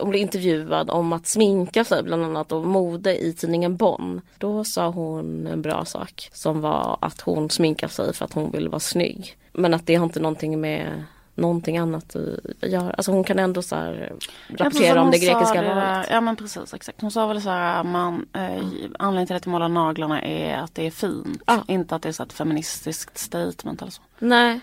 hon 0.00 0.10
blev 0.10 0.22
intervjuad 0.22 0.90
om 0.90 1.12
att 1.12 1.26
sminka 1.26 1.84
sig 1.84 2.02
bland 2.02 2.24
annat 2.24 2.52
och 2.52 2.66
mode 2.66 3.24
i 3.24 3.32
tidningen 3.32 3.76
Bonn. 3.76 4.20
Då 4.38 4.64
sa 4.64 4.88
hon 4.88 5.46
en 5.46 5.62
bra 5.62 5.84
sak 5.84 6.28
som 6.32 6.60
var 6.60 6.98
att 7.00 7.20
hon 7.20 7.50
sminkar 7.50 7.88
sig 7.88 8.14
för 8.14 8.24
att 8.24 8.32
hon 8.32 8.50
vill 8.50 8.68
vara 8.68 8.80
snygg. 8.80 9.36
Men 9.52 9.74
att 9.74 9.86
det 9.86 9.94
har 9.94 10.04
inte 10.04 10.20
någonting 10.20 10.60
med 10.60 11.04
någonting 11.38 11.78
annat 11.78 12.16
att 12.16 12.70
göra. 12.70 12.90
Alltså 12.90 13.12
hon 13.12 13.24
kan 13.24 13.38
ändå 13.38 13.62
så 13.62 13.76
här 13.76 14.12
rapportera 14.48 15.02
om 15.02 15.10
det 15.10 15.18
grekiska 15.18 15.62
det, 15.62 15.74
valet. 15.74 16.06
Ja 16.10 16.20
men 16.20 16.36
precis 16.36 16.74
exakt. 16.74 17.00
Hon 17.00 17.10
sa 17.10 17.26
väl 17.26 17.42
så 17.42 17.50
här, 17.50 17.84
man, 17.84 18.26
eh, 18.32 18.62
anledningen 18.98 19.26
till 19.26 19.36
att 19.36 19.46
jag 19.46 19.52
målar 19.52 19.68
naglarna 19.68 20.22
är 20.22 20.56
att 20.56 20.74
det 20.74 20.86
är 20.86 20.90
fint. 20.90 21.42
Ja. 21.46 21.64
Inte 21.68 21.94
att 21.94 22.02
det 22.02 22.08
är 22.08 22.12
så 22.12 22.22
ett 22.22 22.32
feministiskt 22.32 23.18
statement 23.18 23.82
eller 23.82 23.92
så. 23.92 24.02
Nej. 24.18 24.60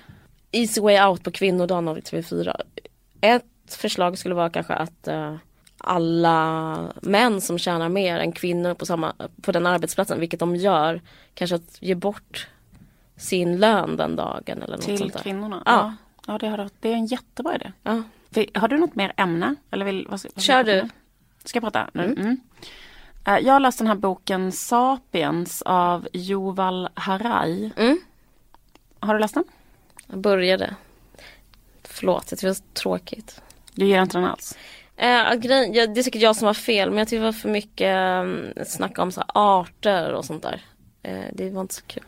Easy 0.52 0.82
way 0.82 1.08
out 1.08 1.24
på 1.24 1.32
kvinnodagen 1.32 1.88
av 1.88 1.98
TV4. 1.98 2.56
Ett 3.22 3.44
förslag 3.70 4.18
skulle 4.18 4.36
vara 4.36 4.50
kanske 4.50 4.74
att 4.74 5.08
eh, 5.08 5.36
alla 5.78 6.78
män 7.02 7.42
som 7.42 7.58
tjänar 7.60 7.90
mer 7.90 8.20
än 8.20 8.32
kvinnor 8.32 8.74
på, 8.74 8.86
samma, 8.86 9.14
på 9.42 9.52
den 9.52 9.66
arbetsplatsen, 9.66 10.20
vilket 10.20 10.40
de 10.40 10.56
gör, 10.56 11.02
kanske 11.34 11.56
att 11.56 11.78
ge 11.82 11.96
bort 11.96 12.48
sin 13.18 13.58
lön 13.58 13.98
den 13.98 14.16
dagen 14.16 14.64
eller 14.64 14.76
något 14.76 14.86
Till 14.86 14.98
sånt 14.98 15.14
där. 15.14 15.20
kvinnorna. 15.20 15.64
Ja. 15.66 15.94
Ja, 16.28 16.38
det, 16.38 16.48
har, 16.48 16.58
du- 16.58 16.70
det 16.80 16.90
är 16.90 16.94
en 16.94 17.06
jättebra 17.06 17.56
idé. 17.56 17.72
Ja. 17.84 18.04
Har 18.56 18.68
du 18.68 18.78
något 18.78 18.96
mer 18.96 19.14
ämne? 19.18 19.56
Eller 19.72 19.86
vill, 19.86 20.08
vad, 20.10 20.26
vad 20.36 20.44
Kör 20.44 20.64
du. 20.64 20.90
Ska 21.44 21.58
jag 21.58 21.64
prata 21.64 21.90
nu? 21.94 22.04
Mm. 22.04 22.40
Eh, 23.26 23.38
Jag 23.38 23.54
har 23.54 23.60
läst 23.60 23.78
den 23.78 23.88
här 23.88 23.96
boken 23.96 24.52
Sapiens 24.52 25.62
av 25.62 26.08
Yuval 26.14 26.90
Harari. 26.94 27.72
Mm. 27.78 28.00
Har 29.00 29.14
du 29.14 29.20
läst 29.20 29.34
den? 29.34 29.44
Jag 30.08 30.18
började. 30.20 30.76
Förlåt, 31.84 32.26
jag 32.32 32.40
tycker 32.40 32.48
det 32.48 32.60
var 32.60 32.74
tråkigt. 32.74 33.42
Du 33.74 33.86
ger 33.86 34.02
inte 34.02 34.18
den 34.18 34.26
alls? 34.28 34.58
Eh, 34.98 35.34
grej, 35.34 35.72
ja, 35.78 35.88
det 35.88 36.02
är 36.02 36.04
säkert 36.04 36.22
jag 36.22 36.36
som 36.36 36.46
har 36.48 36.54
fel 36.54 36.90
men 36.90 36.98
jag 37.00 37.08
tycker 37.08 37.20
det 37.20 37.26
var 37.26 37.32
för 37.34 37.50
mycket 37.50 37.96
eh, 38.58 38.64
snack 38.66 39.00
om 39.00 39.12
så 39.12 39.24
arter 39.28 40.14
och 40.14 40.26
sånt 40.26 40.44
där. 40.44 40.62
Eh, 41.04 41.26
det 41.34 41.50
var 41.50 41.62
inte 41.62 41.74
så 41.74 41.82
kul. 41.88 42.04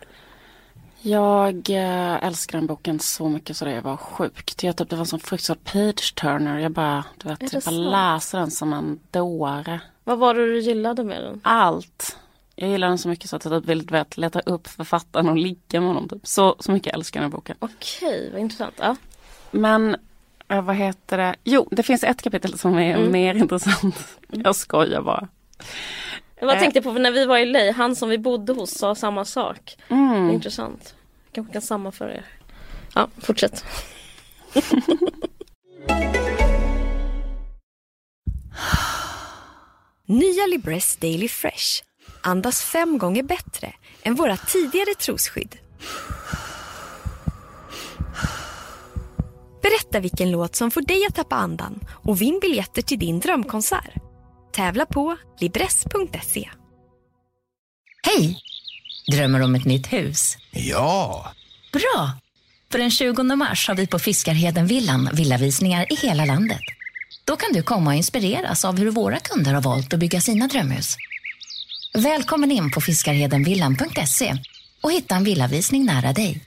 Jag 1.01 1.69
eh, 1.69 2.23
älskar 2.25 2.57
den 2.57 2.67
boken 2.67 2.99
så 2.99 3.29
mycket 3.29 3.57
så 3.57 3.65
det 3.65 3.81
var 3.81 3.97
sjukt. 3.97 4.63
Jag 4.63 4.75
typ, 4.77 4.89
det 4.89 4.95
var 4.95 5.05
sån 5.05 5.19
fruktansvärd 5.19 5.63
page 5.73 6.15
turner. 6.15 6.59
Jag 6.59 6.71
bara, 6.71 7.03
du 7.17 7.29
vet, 7.29 7.41
jag 7.41 7.51
bara 7.51 7.61
sant? 7.61 7.77
läser 7.91 8.37
den 8.39 8.51
som 8.51 8.73
en 8.73 8.99
dåre. 9.11 9.79
Vad 10.03 10.17
var 10.17 10.33
det 10.33 10.45
du 10.45 10.59
gillade 10.59 11.03
med 11.03 11.23
den? 11.23 11.41
Allt. 11.43 12.17
Jag 12.55 12.69
gillar 12.69 12.87
den 12.87 12.97
så 12.97 13.09
mycket 13.09 13.29
så 13.29 13.35
att 13.35 13.45
jag 13.45 13.53
typ 13.61 13.69
vill 13.69 13.81
vet, 13.89 14.17
leta 14.17 14.39
upp 14.39 14.67
författaren 14.67 15.29
och 15.29 15.37
ligga 15.37 15.79
med 15.81 15.87
honom. 15.87 16.09
Typ. 16.09 16.27
Så, 16.27 16.55
så 16.59 16.71
mycket 16.71 16.93
älskar 16.93 17.19
jag 17.19 17.23
den 17.25 17.31
här 17.31 17.37
boken. 17.37 17.55
Okej, 17.59 18.29
vad 18.31 18.41
intressant. 18.41 18.75
Ja. 18.79 18.95
Men 19.51 19.95
eh, 20.47 20.61
vad 20.61 20.75
heter 20.75 21.17
det? 21.17 21.35
Jo, 21.43 21.67
det 21.71 21.83
finns 21.83 22.03
ett 22.03 22.21
kapitel 22.21 22.57
som 22.59 22.77
är 22.79 22.95
Mm. 22.97 23.11
mer 23.11 23.35
intressant. 23.37 24.17
Jag 24.27 24.55
skojar 24.55 25.01
bara. 25.01 25.27
Jag 26.39 26.47
bara 26.47 26.55
Eh. 26.55 26.59
tänkte 26.61 26.81
på 26.81 26.91
när 26.91 27.11
vi 27.11 27.25
var 27.25 27.37
i 27.37 27.45
LA, 27.45 27.71
han 27.71 27.95
som 27.95 28.09
vi 28.09 28.17
bodde 28.17 28.53
hos 28.53 28.71
sa 28.77 28.95
samma 28.95 29.25
sak. 29.25 29.77
Mm. 29.89 30.29
Intressant. 30.31 30.95
Kanske 31.31 31.53
kan 31.53 31.61
sammanföra 31.61 32.13
er. 32.13 32.25
Ja, 32.95 33.07
fortsätt. 33.17 33.65
Nya 40.05 40.45
Libresse 40.47 40.97
Daily 41.01 41.27
Fresh. 41.27 41.83
Andas 42.21 42.61
fem 42.63 42.97
gånger 42.97 43.23
bättre 43.23 43.73
än 44.03 44.15
våra 44.15 44.37
tidigare 44.37 44.93
trosskydd. 44.99 45.55
Berätta 49.61 49.99
vilken 49.99 50.31
låt 50.31 50.55
som 50.55 50.71
får 50.71 50.81
dig 50.81 51.05
att 51.07 51.15
tappa 51.15 51.35
andan 51.35 51.79
och 51.89 52.21
vinn 52.21 52.39
biljetter 52.41 52.81
till 52.81 52.99
din 52.99 53.19
drömkonsert. 53.19 53.93
Tävla 54.57 54.85
på 54.85 55.17
Libresse.se. 55.39 56.49
Hej! 58.03 58.39
Drömmer 59.11 59.41
om 59.41 59.55
ett 59.55 59.65
nytt 59.65 59.93
hus? 59.93 60.37
Ja, 60.51 61.31
Bra! 61.73 62.11
För 62.71 62.79
den 62.79 62.91
20 62.91 63.23
mars 63.23 63.67
har 63.67 63.75
vi 63.75 63.87
på 63.87 63.99
Fiskarheden-villan 63.99 65.09
villavisningar 65.13 65.93
i 65.93 65.95
hela 65.95 66.25
landet. 66.25 66.61
Då 67.25 67.35
kan 67.35 67.53
du 67.53 67.63
komma 67.63 67.89
och 67.89 67.95
inspireras 67.95 68.65
av 68.65 68.77
hur 68.77 68.91
våra 68.91 69.19
kunder 69.19 69.53
har 69.53 69.61
valt 69.61 69.93
att 69.93 69.99
bygga 69.99 70.21
sina 70.21 70.47
drömhus. 70.47 70.95
Välkommen 71.93 72.51
in 72.51 72.71
på 72.71 72.81
fiskarhedenvillan.se 72.81 74.35
och 74.81 74.91
hitta 74.91 75.15
en 75.15 75.23
villavisning 75.23 75.85
nära 75.85 76.13
dig. 76.13 76.41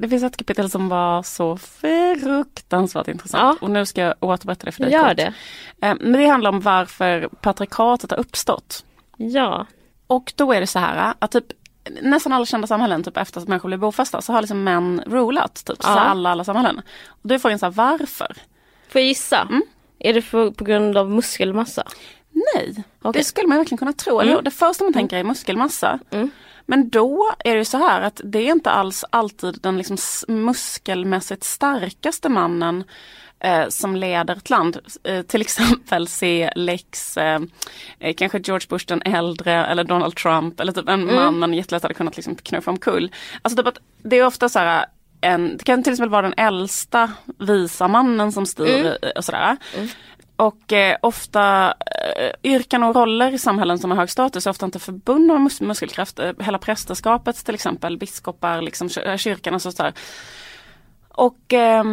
Det 0.00 0.08
finns 0.08 0.22
ett 0.22 0.36
kapitel 0.36 0.70
som 0.70 0.88
var 0.88 1.22
så 1.22 1.56
fruktansvärt 1.56 3.08
intressant. 3.08 3.58
Ja. 3.60 3.66
Och 3.66 3.70
nu 3.70 3.86
ska 3.86 4.00
jag 4.00 4.14
återberätta 4.20 4.64
det 4.66 4.72
för 4.72 4.82
dig. 4.82 4.92
Gör 4.92 5.08
kort. 5.08 5.16
det. 5.16 5.32
Eh, 5.86 5.94
Men 6.00 6.12
det 6.12 6.26
handlar 6.26 6.50
om 6.50 6.60
varför 6.60 7.28
patriarkatet 7.40 8.10
har 8.10 8.18
uppstått. 8.18 8.84
Ja. 9.16 9.66
Och 10.06 10.32
då 10.36 10.52
är 10.52 10.60
det 10.60 10.66
så 10.66 10.78
här 10.78 11.14
att 11.18 11.30
typ 11.30 11.44
nästan 12.02 12.32
alla 12.32 12.46
kända 12.46 12.66
samhällen, 12.66 13.04
typ 13.04 13.16
efter 13.16 13.40
att 13.40 13.48
människor 13.48 13.68
blev 13.68 13.78
bofasta, 13.80 14.22
så 14.22 14.32
har 14.32 14.40
liksom 14.42 14.64
män 14.64 15.02
rulat. 15.06 15.54
Typ, 15.64 15.82
så 15.82 15.88
Ja. 15.88 15.98
alla, 16.00 16.30
alla 16.30 16.44
samhällen. 16.44 16.78
Och 17.08 17.28
då 17.28 17.34
är 17.34 17.38
frågan 17.38 17.58
så 17.58 17.66
här, 17.66 17.72
varför? 17.72 18.36
Får 18.88 19.00
jag 19.00 19.08
gissa? 19.08 19.40
Mm. 19.40 19.62
Är 19.98 20.14
det 20.14 20.22
för, 20.22 20.50
på 20.50 20.64
grund 20.64 20.96
av 20.96 21.10
muskelmassa? 21.10 21.82
Nej, 22.32 22.84
Okej. 23.02 23.18
det 23.20 23.24
skulle 23.24 23.48
man 23.48 23.58
verkligen 23.58 23.78
kunna 23.78 23.92
tro. 23.92 24.20
Mm. 24.20 24.44
Det 24.44 24.50
första 24.50 24.84
man 24.84 24.92
tänker 24.92 25.16
är 25.16 25.24
muskelmassa. 25.24 25.98
Mm. 26.10 26.30
Men 26.70 26.88
då 26.90 27.30
är 27.44 27.56
det 27.56 27.64
så 27.64 27.78
här 27.78 28.00
att 28.00 28.20
det 28.24 28.38
är 28.38 28.52
inte 28.52 28.70
alls 28.70 29.04
alltid 29.10 29.58
den 29.62 29.76
liksom 29.78 29.96
muskelmässigt 30.28 31.44
starkaste 31.44 32.28
mannen 32.28 32.84
eh, 33.40 33.68
som 33.68 33.96
leder 33.96 34.36
ett 34.36 34.50
land. 34.50 34.78
Eh, 35.04 35.22
till 35.22 35.40
exempel 35.46 36.08
se 36.08 36.50
Lex, 36.56 37.16
eh, 37.16 37.40
eh, 37.98 38.14
kanske 38.14 38.38
George 38.38 38.66
Bush 38.68 38.84
den 38.88 39.02
äldre 39.02 39.66
eller 39.66 39.84
Donald 39.84 40.16
Trump 40.16 40.60
eller 40.60 40.72
typ 40.72 40.88
en 40.88 41.02
Mm. 41.02 41.14
man 41.14 41.38
man 41.38 41.54
jättelätt 41.54 41.82
hade 41.82 41.94
kunnat 41.94 42.16
liksom 42.16 42.34
knuffa 42.34 42.70
omkull. 42.70 43.12
Alltså 43.42 43.62
typ 43.62 43.74
det 44.02 44.18
är 44.18 44.26
ofta 44.26 44.48
så 44.48 44.58
här 44.58 44.86
en, 45.22 45.56
det 45.56 45.64
kan 45.64 45.82
till 45.82 45.92
exempel 45.92 46.10
vara 46.10 46.22
den 46.22 46.34
äldsta 46.36 47.12
visa 47.38 47.88
mannen 47.88 48.32
som 48.32 48.46
styr 48.46 48.80
Mm. 48.80 48.86
eh, 49.02 49.10
och 49.16 49.24
sådär. 49.24 49.56
Och 50.40 50.72
eh, 50.72 50.96
ofta 51.02 51.74
eh, 52.16 52.30
yrken 52.42 52.82
och 52.82 52.94
roller 52.94 53.34
i 53.34 53.38
samhällen 53.38 53.78
som 53.78 53.90
har 53.90 53.98
hög 53.98 54.10
status 54.10 54.46
är 54.46 54.50
ofta 54.50 54.66
inte 54.66 54.78
förbundna 54.78 55.34
med 55.34 55.42
mus- 55.42 55.60
muskelkraft. 55.62 56.18
Eh, 56.18 56.32
hela 56.40 56.58
prästerskapet 56.58 57.44
till 57.44 57.54
exempel, 57.54 57.98
biskopar, 57.98 58.62
liksom, 58.62 58.88
kyr- 58.88 59.16
kyrkan 59.16 59.54
och 59.54 59.62
sådär. 59.62 59.92
Och 61.08 61.52
eh, 61.52 61.84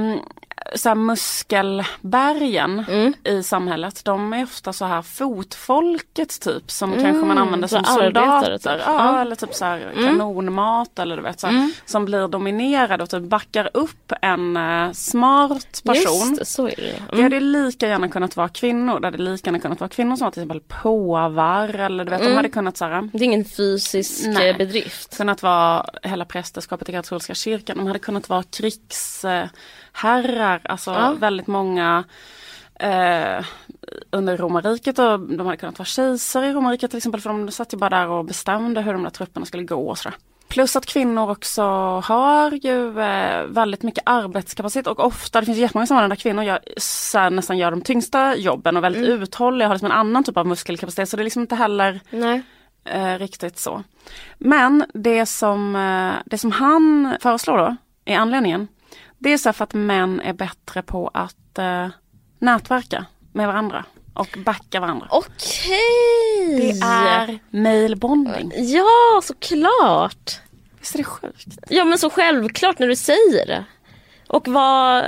så 0.75 0.89
här 0.89 0.95
muskelbergen 0.95 2.85
Mm. 2.87 3.13
i 3.23 3.43
samhället, 3.43 4.01
de 4.05 4.33
är 4.33 4.43
ofta 4.43 4.73
så 4.73 4.85
här 4.85 5.01
fotfolket 5.01 6.41
typ 6.41 6.71
som 6.71 6.91
Mm, 6.93 7.03
kanske 7.05 7.25
man 7.25 7.37
använder 7.37 7.67
så 7.67 7.75
som 7.83 7.85
arbetare, 8.03 8.03
soldater. 8.05 8.57
typ. 8.77 8.81
Ja, 8.85 8.93
Ja. 9.15 9.21
eller 9.21 9.35
typ 9.35 9.53
så 9.55 9.65
här 9.65 9.91
Mm. 9.95 10.05
kanonmat 10.05 10.99
eller 10.99 11.15
du 11.17 11.21
vet 11.23 11.39
så 11.39 11.47
här, 11.47 11.53
Mm. 11.53 11.71
som 11.85 12.05
blir 12.05 12.27
dominerade 12.27 13.03
och 13.03 13.09
typ 13.09 13.23
backar 13.23 13.69
upp 13.73 14.11
en 14.21 14.57
eh, 14.57 14.91
smart 14.91 15.81
person. 15.83 16.35
Just 16.39 16.51
så 16.55 16.67
är 16.67 16.75
det. 16.75 16.83
Det 17.09 17.11
Mm. 17.11 17.23
hade 17.23 17.39
lika 17.39 17.87
gärna 17.87 18.09
kunnat 18.09 18.35
vara 18.35 18.49
kvinnor. 18.49 18.99
Det 18.99 19.07
hade 19.07 19.17
lika 19.17 19.47
gärna 19.47 19.59
kunnat 19.59 19.79
vara 19.79 19.89
kvinnor 19.89 20.15
som 20.15 20.25
var 20.25 20.31
till 20.31 20.43
exempel 20.43 20.61
påvar 20.81 21.69
eller 21.69 22.05
du 22.05 22.09
vet, 22.11 22.19
Mm. 22.21 22.31
de 22.31 22.35
hade 22.35 22.49
kunnat 22.49 22.77
så 22.77 22.85
här, 22.85 23.09
Det 23.13 23.19
är 23.19 23.23
ingen 23.23 23.45
fysisk 23.45 24.27
Nej. 24.27 24.49
eh, 24.49 24.57
bedrift. 24.57 25.17
kunnat 25.17 25.43
vara 25.43 25.85
hela 26.03 26.25
prästerskapet 26.25 26.89
i 26.89 26.91
katolska 26.91 27.33
kyrkan. 27.35 27.77
De 27.77 27.87
hade 27.87 27.99
kunnat 27.99 28.29
vara 28.29 28.43
krigsherrar, 30.01 30.61
alltså 30.63 30.91
Ja. 30.91 31.13
väldigt 31.19 31.47
många 31.47 32.03
eh, 32.79 33.45
under 34.11 34.37
romarriket 34.37 34.99
och 34.99 35.19
de 35.19 35.45
hade 35.45 35.57
kunnat 35.57 35.79
vara 35.79 35.85
kejsare 35.85 36.47
i 36.47 36.53
romarriket 36.53 36.91
till 36.91 36.97
exempel 36.97 37.21
för 37.21 37.29
de 37.29 37.51
satt 37.51 37.73
ju 37.73 37.77
bara 37.77 37.89
där 37.89 38.07
och 38.07 38.25
bestämde 38.25 38.81
hur 38.81 38.93
de 38.93 39.03
där 39.03 39.09
trupperna 39.09 39.45
skulle 39.45 39.63
gå 39.63 39.89
och 39.89 39.97
sådär. 39.97 40.17
Plus 40.49 40.75
att 40.75 40.85
kvinnor 40.85 41.31
också 41.31 41.61
har 42.05 42.51
ju 42.51 42.99
eh, 42.99 43.43
väldigt 43.45 43.83
mycket 43.83 44.03
arbetskapacitet 44.05 44.87
och 44.87 44.99
ofta, 45.05 45.39
det 45.39 45.45
finns 45.45 45.57
jättemånga 45.57 45.87
sammanhang 45.87 46.09
där 46.09 46.15
kvinnor 46.15 46.43
gör, 46.43 46.59
så 46.77 47.29
nästan 47.29 47.57
gör 47.57 47.71
de 47.71 47.81
tyngsta 47.81 48.35
jobben 48.35 48.77
och 48.77 48.83
väldigt 48.83 49.05
Mm. 49.07 49.21
uthålliga, 49.23 49.67
har 49.67 49.75
liksom 49.75 49.91
en 49.91 49.97
annan 49.97 50.23
typ 50.23 50.37
av 50.37 50.45
muskelkapacitet 50.47 51.09
så 51.09 51.17
det 51.17 51.21
är 51.21 51.23
liksom 51.23 51.41
inte 51.41 51.55
heller 51.55 51.99
Nej. 52.09 52.41
eh, 52.85 53.17
riktigt 53.19 53.59
så. 53.59 53.83
Men 54.37 54.85
det 54.93 55.25
som, 55.25 55.75
eh, 55.75 56.11
det 56.25 56.37
som 56.37 56.51
han 56.51 57.15
föreslår 57.21 57.57
då, 57.57 57.75
i 58.05 58.13
anledningen, 58.13 58.67
det 59.19 59.33
är 59.33 59.37
så 59.37 59.53
för 59.53 59.63
att 59.63 59.73
män 59.73 60.21
är 60.21 60.33
bättre 60.33 60.81
på 60.81 61.11
att 61.13 61.57
eh, 61.57 61.87
nätverka 62.39 63.05
med 63.33 63.47
varandra 63.47 63.85
och 64.13 64.37
backa 64.45 64.79
varandra. 64.79 65.07
Okej! 65.09 65.77
Det 66.57 66.85
är 66.85 67.39
mailbonding. 67.49 68.51
Ja, 68.55 69.21
såklart! 69.23 70.39
Visst 70.79 70.93
är 70.93 70.97
det 70.97 71.03
sjukt? 71.03 71.47
Ja 71.69 71.85
men 71.85 71.97
så 71.97 72.09
självklart 72.09 72.79
när 72.79 72.87
du 72.87 72.95
säger 72.95 73.45
det. 73.45 73.65
Och 74.27 74.47
vad, 74.47 75.05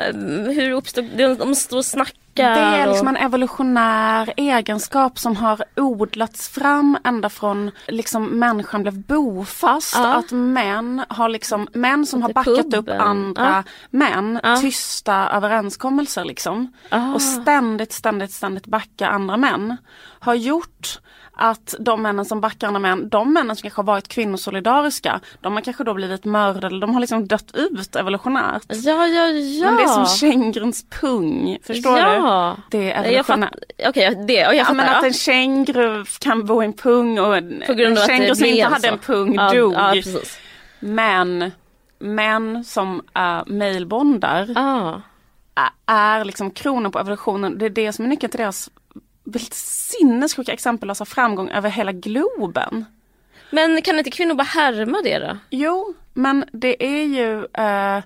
hur 0.55 0.71
uppstod 0.71 1.05
det? 1.15 1.35
De 1.35 1.55
står 1.55 1.77
och 1.77 1.85
snackar. 1.85 2.15
Det 2.43 2.59
är 2.59 2.87
liksom 2.87 3.07
en 3.07 3.15
evolutionär 3.17 4.33
egenskap 4.37 5.19
som 5.19 5.35
har 5.35 5.63
odlats 5.75 6.49
fram 6.49 6.97
ända 7.03 7.29
från 7.29 7.71
liksom 7.87 8.25
människan 8.25 8.81
blev 8.81 9.01
bofast. 9.01 9.95
Ja. 9.97 10.13
Att 10.13 10.31
män 10.31 11.03
har 11.09 11.29
liksom, 11.29 11.67
män 11.73 12.05
som 12.05 12.21
har 12.21 12.33
backat 12.33 12.57
upp 12.65 12.71
puben. 12.71 13.01
andra 13.01 13.63
Ja. 13.65 13.71
män, 13.89 14.39
Ja. 14.43 14.55
tysta 14.57 15.29
överenskommelser 15.29 16.25
liksom. 16.25 16.73
Ah. 16.89 17.13
Och 17.13 17.21
ständigt, 17.21 17.93
ständigt, 17.93 18.31
ständigt 18.31 18.65
backa 18.67 19.07
andra 19.07 19.37
män. 19.37 19.77
Har 20.19 20.33
gjort 20.33 20.99
att 21.41 21.75
de 21.79 22.01
männen 22.01 22.25
som 22.25 22.41
backar 22.41 22.67
andra 22.67 22.79
män, 22.79 23.09
de 23.09 23.33
männen 23.33 23.55
som 23.55 23.61
kanske 23.61 23.79
har 23.79 23.85
varit 23.85 24.07
kvinnosolidariska, 24.07 25.19
de 25.41 25.53
har 25.53 25.61
kanske 25.61 25.83
då 25.83 25.93
blivit 25.93 26.25
mördade, 26.25 26.79
de 26.79 26.93
har 26.93 26.99
liksom 27.01 27.27
dött 27.27 27.51
ut 27.53 27.95
evolutionärt. 27.95 28.63
Ja, 28.67 29.07
ja, 29.07 29.27
ja. 29.27 29.65
Men 29.65 29.75
det 29.77 29.83
är 29.83 29.87
som 29.87 30.05
känguruns 30.05 30.85
pung, 31.01 31.57
förstår 31.63 31.93
du? 31.95 31.99
ja. 31.99 32.57
Det 32.71 32.91
är 32.91 33.03
evolutionärt. 33.03 33.53
okej, 33.87 34.25
det, 34.27 34.47
och 34.47 34.53
jag 34.53 34.59
Ja, 34.59 34.63
fattar. 34.63 34.75
men 34.75 34.89
att 34.89 35.01
ja. 35.01 35.07
en 35.07 35.13
känguru 35.13 36.05
kan 36.19 36.45
bo 36.45 36.61
i 36.63 36.65
en 36.65 36.73
pung 36.73 37.19
och 37.19 37.37
en, 37.37 37.63
en 37.63 37.77
det 37.77 38.07
känguru 38.07 38.35
som 38.35 38.45
inte 38.45 38.67
hade 38.67 38.87
så. 38.87 38.93
en 38.93 38.99
pung 38.99 39.35
ja, 39.35 39.53
dog. 39.53 39.73
Ja, 39.73 39.93
men 40.79 41.51
män 41.99 42.63
som 42.63 43.01
uh, 43.17 43.41
mailbondar 43.53 44.47
Ah. 44.55 44.93
är 45.85 46.25
liksom 46.25 46.51
kronan 46.51 46.91
på 46.91 46.99
evolutionen. 46.99 47.57
Det 47.57 47.65
är 47.65 47.69
det 47.69 47.93
som 47.93 48.05
är 48.05 48.09
nyckeln 48.09 48.31
till 48.31 48.39
deras 48.39 48.69
väldigt 49.29 49.53
sinnessjuka 49.53 50.51
exempellösa 50.53 51.05
framgång 51.05 51.49
över 51.49 51.69
hela 51.69 51.91
globen. 51.91 52.85
Men 53.51 53.81
kan 53.81 53.97
inte 53.97 54.11
kvinnor 54.11 54.35
bara 54.35 54.43
härma 54.43 55.01
det 55.03 55.19
då? 55.19 55.37
Jo, 55.49 55.93
men 56.13 56.45
det 56.51 56.83
är 56.85 57.03
ju 57.03 57.45
eh, 57.53 58.03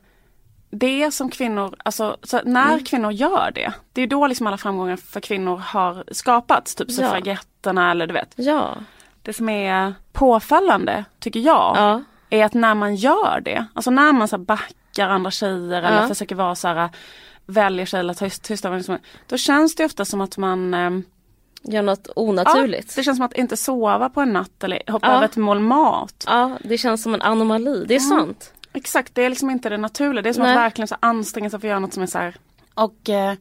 det 0.69 1.11
som 1.11 1.29
kvinnor, 1.29 1.75
alltså 1.85 2.17
så 2.23 2.41
när 2.45 2.67
Mm. 2.73 2.83
kvinnor 2.83 3.11
gör 3.11 3.51
det, 3.55 3.73
det 3.93 4.01
är 4.01 4.07
då 4.07 4.27
liksom 4.27 4.47
alla 4.47 4.57
framgångar 4.57 4.95
för 4.95 5.19
kvinnor 5.19 5.57
har 5.57 6.03
skapats. 6.11 6.75
Typ 6.75 6.87
Ja. 6.89 6.95
suffragetterna 6.95 7.91
eller 7.91 8.07
du 8.07 8.13
vet. 8.13 8.33
Ja. 8.35 8.75
Det 9.21 9.33
som 9.33 9.49
är 9.49 9.93
påfallande, 10.11 11.05
tycker 11.19 11.39
jag, 11.39 11.75
Ja. 11.77 12.01
är 12.29 12.45
att 12.45 12.53
när 12.53 12.75
man 12.75 12.95
gör 12.95 13.41
det, 13.45 13.65
alltså 13.73 13.91
när 13.91 14.11
man 14.13 14.27
så 14.27 14.37
backar 14.37 15.09
andra 15.09 15.31
tjejer 15.31 15.83
eller 15.83 16.01
Ja. 16.01 16.07
försöker 16.07 16.35
vara 16.35 16.55
så 16.55 16.67
här, 16.67 16.89
väljer 17.45 17.85
tjejer 17.85 17.99
eller 18.03 18.13
tyst, 18.13 18.43
tysta, 18.43 18.69
liksom, 18.69 18.97
då 19.27 19.37
känns 19.37 19.75
det 19.75 19.85
ofta 19.85 20.05
som 20.05 20.21
att 20.21 20.37
man 20.37 20.73
ehm, 20.73 21.03
Gör 21.65 21.81
något 21.81 22.07
onaturligt. 22.15 22.87
Ja, 22.87 22.93
det 22.95 23.03
känns 23.03 23.17
som 23.17 23.25
att 23.25 23.33
inte 23.33 23.57
sova 23.57 24.09
på 24.09 24.21
en 24.21 24.33
natt 24.33 24.63
eller 24.63 24.91
hoppa 24.91 25.07
Ja. 25.07 25.13
över 25.15 25.25
ett 25.25 25.35
mål 25.35 25.59
mat. 25.59 26.23
Ja, 26.27 26.57
det 26.63 26.77
känns 26.77 27.03
som 27.03 27.13
en 27.13 27.21
anomali. 27.21 27.85
Det 27.87 27.95
är 27.95 27.99
sant. 27.99 28.53
Exakt, 28.73 29.15
det 29.15 29.23
är 29.23 29.29
liksom 29.29 29.49
inte 29.49 29.69
det 29.69 29.77
naturliga. 29.77 30.21
Det 30.21 30.29
är 30.29 30.33
som 30.33 30.43
Nej. 30.43 30.51
att 30.51 30.57
verkligen 30.57 30.87
så 30.87 30.95
anstränga 30.99 31.49
sig 31.49 31.59
för 31.59 31.67
att 31.67 31.69
göra 31.69 31.79
något 31.79 31.93
som 31.93 32.03
är 32.03 32.07
så 32.07 32.17
här. 32.17 32.35
Och, 32.73 33.09
eh, 33.09 33.33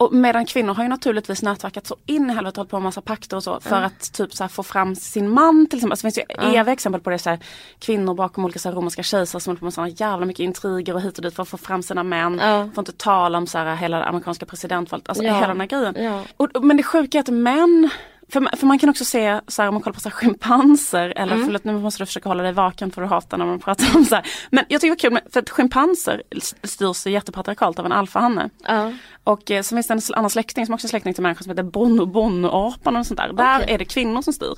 och 0.00 0.12
medan 0.12 0.46
kvinnor 0.46 0.74
har 0.74 0.82
ju 0.82 0.88
naturligtvis 0.88 1.42
nätverkat 1.42 1.86
så 1.86 1.96
in 2.06 2.30
i 2.30 2.32
helvete 2.32 2.52
och 2.54 2.56
hållit 2.56 2.70
på 2.70 2.76
med 2.76 2.82
massa 2.82 3.00
pakter 3.00 3.36
och 3.36 3.42
så 3.44 3.60
för 3.60 3.82
att 3.82 4.12
typ 4.12 4.34
så 4.34 4.48
få 4.48 4.62
fram 4.62 4.94
sin 4.94 5.30
man 5.30 5.66
till 5.66 5.78
exempel. 5.78 5.92
Alltså, 5.92 6.06
det 6.06 6.12
finns 6.12 6.28
ju 6.28 6.34
Ja. 6.52 6.60
eviga 6.60 6.72
exempel 6.72 7.00
på 7.00 7.10
det 7.10 7.18
så 7.18 7.30
här, 7.30 7.38
kvinnor 7.78 8.14
bakom 8.14 8.44
olika 8.44 8.58
så 8.58 8.68
här, 8.68 8.76
romerska 8.76 9.02
kejsare 9.02 9.40
som 9.40 9.50
håller 9.50 9.58
på 9.58 9.64
med 9.64 9.74
sådana 9.74 9.88
jävla 9.96 10.26
mycket 10.26 10.44
intriger 10.44 10.94
och 10.94 11.00
hit 11.00 11.16
och 11.18 11.22
dit 11.22 11.34
för 11.34 11.42
att 11.42 11.48
få 11.48 11.56
fram 11.56 11.82
sina 11.82 12.02
män. 12.02 12.38
Ja. 12.42 12.68
Får 12.74 12.82
inte 12.82 12.92
tala 12.92 13.38
om 13.38 13.46
så 13.46 13.58
här, 13.58 13.76
hela 13.76 13.98
det 13.98 14.04
amerikanska 14.04 14.46
presidentvalet, 14.46 15.08
alltså 15.08 15.24
Ja. 15.24 15.34
hela 15.34 15.46
den 15.48 15.60
här 15.60 15.66
grejen. 15.66 15.94
Ja. 15.98 16.22
Och, 16.36 16.64
men 16.64 16.76
det 16.76 16.82
sjuka 16.82 17.18
är 17.18 17.22
att 17.22 17.28
män 17.28 17.90
för, 18.32 18.40
man- 18.40 18.52
för 18.56 18.66
man 18.66 18.78
kan 18.78 18.88
också 18.88 19.04
se, 19.04 19.40
så 19.48 19.62
här, 19.62 19.68
om 19.68 19.74
man 19.74 19.82
kollar 19.82 19.94
på 19.94 20.00
så 20.00 20.08
här, 20.08 20.16
schimpanser, 20.16 21.12
eller 21.16 21.32
Mm. 21.34 21.44
förlåt 21.46 21.64
nu 21.64 21.72
måste 21.72 22.02
du 22.02 22.06
försöka 22.06 22.28
hålla 22.28 22.42
dig 22.42 22.52
vaken 22.52 22.90
för 22.92 23.02
du 23.02 23.08
hatar 23.08 23.38
när 23.38 23.46
man 23.46 23.58
pratar 23.58 23.96
om 23.96 24.04
så 24.04 24.14
här. 24.14 24.26
Men 24.50 24.64
jag 24.68 24.80
tycker 24.80 25.08
det 25.08 25.10
var 25.10 25.20
kul, 25.20 25.30
för 25.32 25.40
att 25.40 25.50
schimpanser 25.50 26.22
styrs 26.62 27.06
jättepatriarkalt 27.06 27.78
av 27.78 27.86
en 27.86 27.92
alfahanne. 27.92 28.50
Ja. 28.66 28.92
Och 29.24 29.50
eh, 29.50 29.62
så 29.62 29.76
finns 29.76 29.86
det 29.86 29.94
en 29.94 30.00
annan 30.14 30.30
släkting 30.30 30.66
som 30.66 30.74
också 30.74 30.86
är 30.86 30.88
släkting 30.88 31.14
till 31.14 31.22
människor 31.22 31.42
som 31.42 31.50
heter 31.50 31.62
bono 31.62 32.06
bono-apan 32.06 32.96
och 32.96 33.06
sånt 33.06 33.20
där. 33.20 33.32
Där 33.32 33.60
Okej. 33.62 33.74
är 33.74 33.78
det 33.78 33.84
kvinnor 33.84 34.22
som 34.22 34.32
styr. 34.32 34.54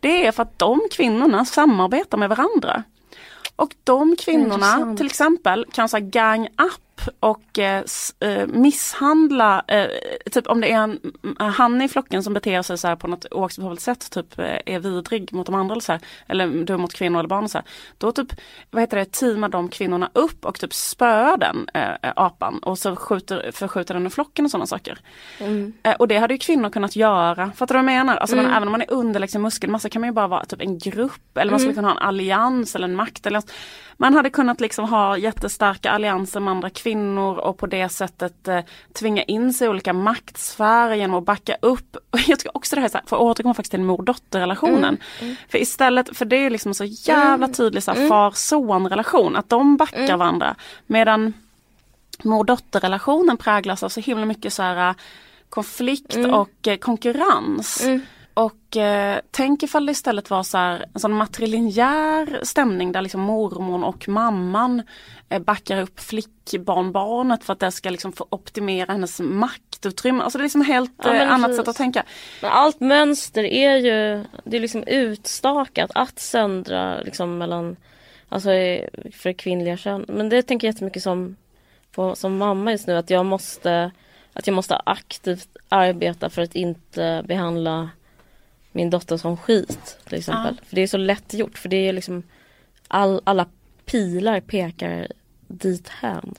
Det 0.00 0.26
är 0.26 0.32
för 0.32 0.42
att 0.42 0.58
de 0.58 0.80
kvinnorna 0.92 1.44
samarbetar 1.44 2.18
med 2.18 2.28
varandra. 2.28 2.82
Och 3.56 3.74
de 3.84 4.16
kvinnorna 4.16 4.96
till 4.96 5.06
exempel 5.06 5.66
kan 5.72 5.88
så 5.88 5.96
här 5.96 6.04
gang 6.04 6.46
up 6.46 6.80
och 7.20 7.58
eh, 7.58 7.82
eh, 8.20 8.46
misshandla, 8.46 9.64
eh, 9.68 9.86
typ 10.30 10.46
om 10.46 10.60
det 10.60 10.72
är 10.72 10.76
en 10.76 11.00
mm, 11.24 11.52
han 11.52 11.82
i 11.82 11.88
flocken 11.88 12.22
som 12.22 12.34
beter 12.34 12.62
sig 12.62 12.78
så 12.78 12.88
här 12.88 12.96
på 12.96 13.06
något 13.08 13.26
oacceptabelt 13.30 13.80
sätt, 13.80 14.10
typ 14.10 14.38
eh, 14.38 14.58
är 14.66 14.78
vidrig 14.78 15.32
mot 15.32 15.46
de 15.46 15.54
andra 15.54 15.72
eller 15.72 15.82
så 15.82 15.92
här, 15.92 16.00
eller 16.26 16.64
dum 16.64 16.80
mot 16.80 16.94
kvinnor 16.94 17.18
eller 17.18 17.28
barn 17.28 17.44
och 17.44 17.50
så 17.50 17.58
här. 17.58 17.66
Då 17.98 18.12
typ, 18.12 18.32
vad 18.70 18.82
heter 18.82 18.96
det, 18.96 19.04
teamar 19.12 19.48
de 19.48 19.68
kvinnorna 19.68 20.10
upp 20.12 20.44
och 20.44 20.60
typ 20.60 20.74
spöar 20.74 21.36
den 21.36 21.68
eh, 21.74 21.90
eh, 21.90 22.12
apan 22.16 22.58
och 22.58 22.78
så 22.78 22.96
skjuter, 22.96 23.50
förskjuter 23.52 23.94
den 23.94 24.06
ur 24.06 24.10
flocken 24.10 24.44
och 24.44 24.50
sådana 24.50 24.66
saker. 24.66 24.98
Mm. 25.38 25.72
Eh, 25.82 25.94
och 25.94 26.08
det 26.08 26.18
hade 26.18 26.34
ju 26.34 26.38
kvinnor 26.38 26.70
kunnat 26.70 26.96
göra. 26.96 27.52
Fattar 27.56 27.74
du 27.74 27.82
vad 27.82 27.94
jag 27.94 27.98
menar? 28.06 28.16
Alltså 28.16 28.36
Mm. 28.36 28.46
man, 28.46 28.54
även 28.56 28.68
om 28.68 28.72
man 28.72 28.82
är 28.82 28.90
underlägsen 28.92 29.42
muskelmassa 29.42 29.88
kan 29.88 30.00
man 30.00 30.08
ju 30.08 30.12
bara 30.14 30.28
vara 30.28 30.44
typ 30.44 30.60
en 30.60 30.78
grupp 30.78 31.36
eller 31.38 31.50
man 31.50 31.60
skulle 31.60 31.72
Mm. 31.72 31.76
kunna 31.76 31.88
ha 31.88 31.96
en 32.00 32.08
allians 32.08 32.74
eller 32.76 32.88
en 32.88 32.96
maktallians. 32.96 33.46
Man 33.98 34.14
hade 34.14 34.30
kunnat 34.30 34.60
liksom 34.60 34.88
ha 34.88 35.16
jättestarka 35.18 35.90
allianser 35.90 36.40
med 36.40 36.50
andra 36.50 36.70
kvinnor 36.70 37.38
och 37.38 37.58
på 37.58 37.66
det 37.66 37.88
sättet 37.88 38.48
eh, 38.48 38.60
tvinga 38.92 39.22
in 39.22 39.52
sig 39.52 39.66
i 39.66 39.70
olika 39.70 39.92
maktsfärer 39.92 40.94
genom 40.94 41.16
att 41.18 41.24
backa 41.24 41.56
upp. 41.62 41.96
Och 42.10 42.18
jag 42.26 42.38
tycker 42.38 42.56
också 42.56 42.76
det 42.76 42.82
här, 42.82 42.88
för 42.88 42.98
att 42.98 43.12
återkomma 43.22 43.54
faktiskt 43.54 43.70
till 43.70 43.80
mor-dotter-relationen. 43.80 44.96
Mm. 45.20 45.36
För 45.48 45.58
istället, 45.58 46.16
för 46.16 46.24
det 46.24 46.36
är 46.36 46.50
liksom 46.50 46.74
så 46.74 46.84
jävla 46.84 47.48
tydlig 47.48 47.82
så 47.82 47.92
här, 47.92 48.08
far-son-relation, 48.08 49.36
att 49.36 49.48
de 49.48 49.76
backar 49.76 49.98
Mm. 50.04 50.18
varandra. 50.18 50.54
Medan 50.86 51.32
mor-dotter-relationen 52.24 53.36
präglas 53.36 53.82
av 53.82 53.88
så 53.88 54.00
himla 54.00 54.24
mycket 54.26 54.52
så 54.52 54.62
här 54.62 54.88
äh, 54.88 54.94
konflikt 55.48 56.14
Mm. 56.16 56.34
och 56.34 56.68
eh, 56.68 56.76
konkurrens. 56.76 57.84
Mm. 57.84 58.00
Och 58.36 58.76
eh, 58.76 59.20
tänk 59.30 59.62
ifall 59.62 59.86
det 59.86 59.92
istället 59.92 60.30
var 60.30 60.42
så 60.42 60.58
här, 60.58 60.84
en 60.94 61.00
sån 61.00 61.12
matrilinjär 61.12 62.40
stämning 62.42 62.92
där 62.92 63.02
liksom 63.02 63.20
mormor 63.20 63.84
och 63.84 64.08
mamman 64.08 64.82
eh, 65.28 65.38
backar 65.38 65.82
upp 65.82 66.00
flickbarnbarnet 66.00 67.44
för 67.44 67.52
att 67.52 67.60
det 67.60 67.72
ska 67.72 67.90
liksom 67.90 68.12
få 68.12 68.26
optimera 68.30 68.92
hennes 68.92 69.20
maktutrymme. 69.20 70.22
Alltså 70.24 70.38
det 70.38 70.42
är 70.42 70.44
liksom 70.44 70.64
helt 70.64 70.92
Ja, 71.02 71.14
eh, 71.14 71.32
annat 71.32 71.46
precis. 71.46 71.56
sätt 71.56 71.68
att 71.68 71.76
tänka. 71.76 72.04
Men 72.42 72.50
allt 72.50 72.80
mönster 72.80 73.44
är 73.44 73.76
ju, 73.76 74.24
det 74.44 74.56
är 74.56 74.60
liksom 74.60 74.82
utstakat 74.86 75.90
att 75.94 76.18
söndra 76.18 77.00
liksom 77.00 77.38
mellan, 77.38 77.76
alltså 78.28 78.48
för 79.12 79.32
kvinnliga 79.32 79.76
kön. 79.76 80.04
Men 80.08 80.28
det 80.28 80.42
tänker 80.42 80.66
jag 80.66 80.74
jättemycket 80.74 81.02
som, 81.02 81.36
på, 81.92 82.14
som 82.14 82.38
mamma 82.38 82.72
just 82.72 82.86
nu 82.86 82.96
att 82.96 83.10
jag 83.10 83.26
måste, 83.26 83.90
att 84.32 84.46
jag 84.46 84.54
måste 84.54 84.76
aktivt 84.76 85.48
arbeta 85.68 86.30
för 86.30 86.42
att 86.42 86.54
inte 86.54 87.24
behandla 87.26 87.90
min 88.76 88.90
dotter 88.90 89.16
som 89.16 89.36
skit 89.36 89.98
till 90.04 90.18
exempel. 90.18 90.60
För 90.66 90.76
det 90.76 90.82
är 90.82 90.86
så 90.86 90.96
lätt 90.96 91.34
gjort 91.34 91.58
för 91.58 91.68
det 91.68 91.88
är 91.88 91.92
liksom 91.92 92.22
all, 92.88 93.20
alla 93.24 93.46
pilar 93.84 94.40
pekar 94.40 95.08
dithän. 95.46 96.34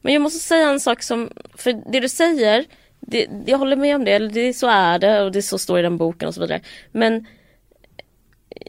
Men 0.00 0.12
jag 0.12 0.22
måste 0.22 0.38
säga 0.38 0.70
en 0.70 0.80
sak 0.80 1.02
som, 1.02 1.30
för 1.54 1.92
det 1.92 2.00
du 2.00 2.08
säger, 2.08 2.64
det, 3.00 3.28
jag 3.46 3.58
håller 3.58 3.76
med 3.76 3.96
om 3.96 4.04
det, 4.04 4.12
eller 4.12 4.30
det, 4.30 4.54
så 4.54 4.66
är 4.66 4.98
det 4.98 5.22
och 5.22 5.32
det 5.32 5.42
så 5.42 5.58
står 5.58 5.78
i 5.78 5.82
den 5.82 5.96
boken 5.96 6.28
och 6.28 6.34
så 6.34 6.40
vidare. 6.40 6.60
Men 6.92 7.26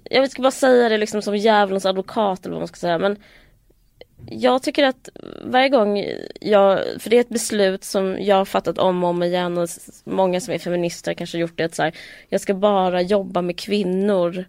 jag 0.04 0.32
ska 0.32 0.42
bara 0.42 0.52
säga 0.52 0.90
det 0.90 0.98
liksom 0.98 1.22
som 1.22 1.38
djävulens 1.38 1.86
advokat 1.86 2.46
eller 2.46 2.54
vad 2.54 2.62
man 2.62 2.68
ska 2.68 2.78
säga. 2.78 2.98
Men 2.98 3.18
jag 4.30 4.64
tycker 4.64 4.84
att 4.84 5.10
varje 5.46 5.70
gång 5.70 6.06
jag, 6.42 6.80
för 7.00 7.10
det 7.10 7.18
är 7.18 7.22
ett 7.22 7.30
beslut 7.30 7.84
som 7.84 8.18
jag 8.20 8.36
har 8.36 8.46
fattat 8.46 8.78
om 8.78 9.04
och 9.04 9.10
om 9.10 9.24
igen 9.24 9.58
och 9.58 9.70
många 10.04 10.40
som 10.40 10.54
är 10.54 10.58
feminister 10.58 11.14
kanske 11.14 11.38
gjort 11.38 11.58
det, 11.58 11.64
att 11.64 11.76
så 11.76 11.84
här, 11.84 11.96
jag 12.30 12.42
ska 12.42 12.54
bara 12.54 13.02
jobba 13.02 13.42
med 13.42 13.60
kvinnor. 13.60 14.46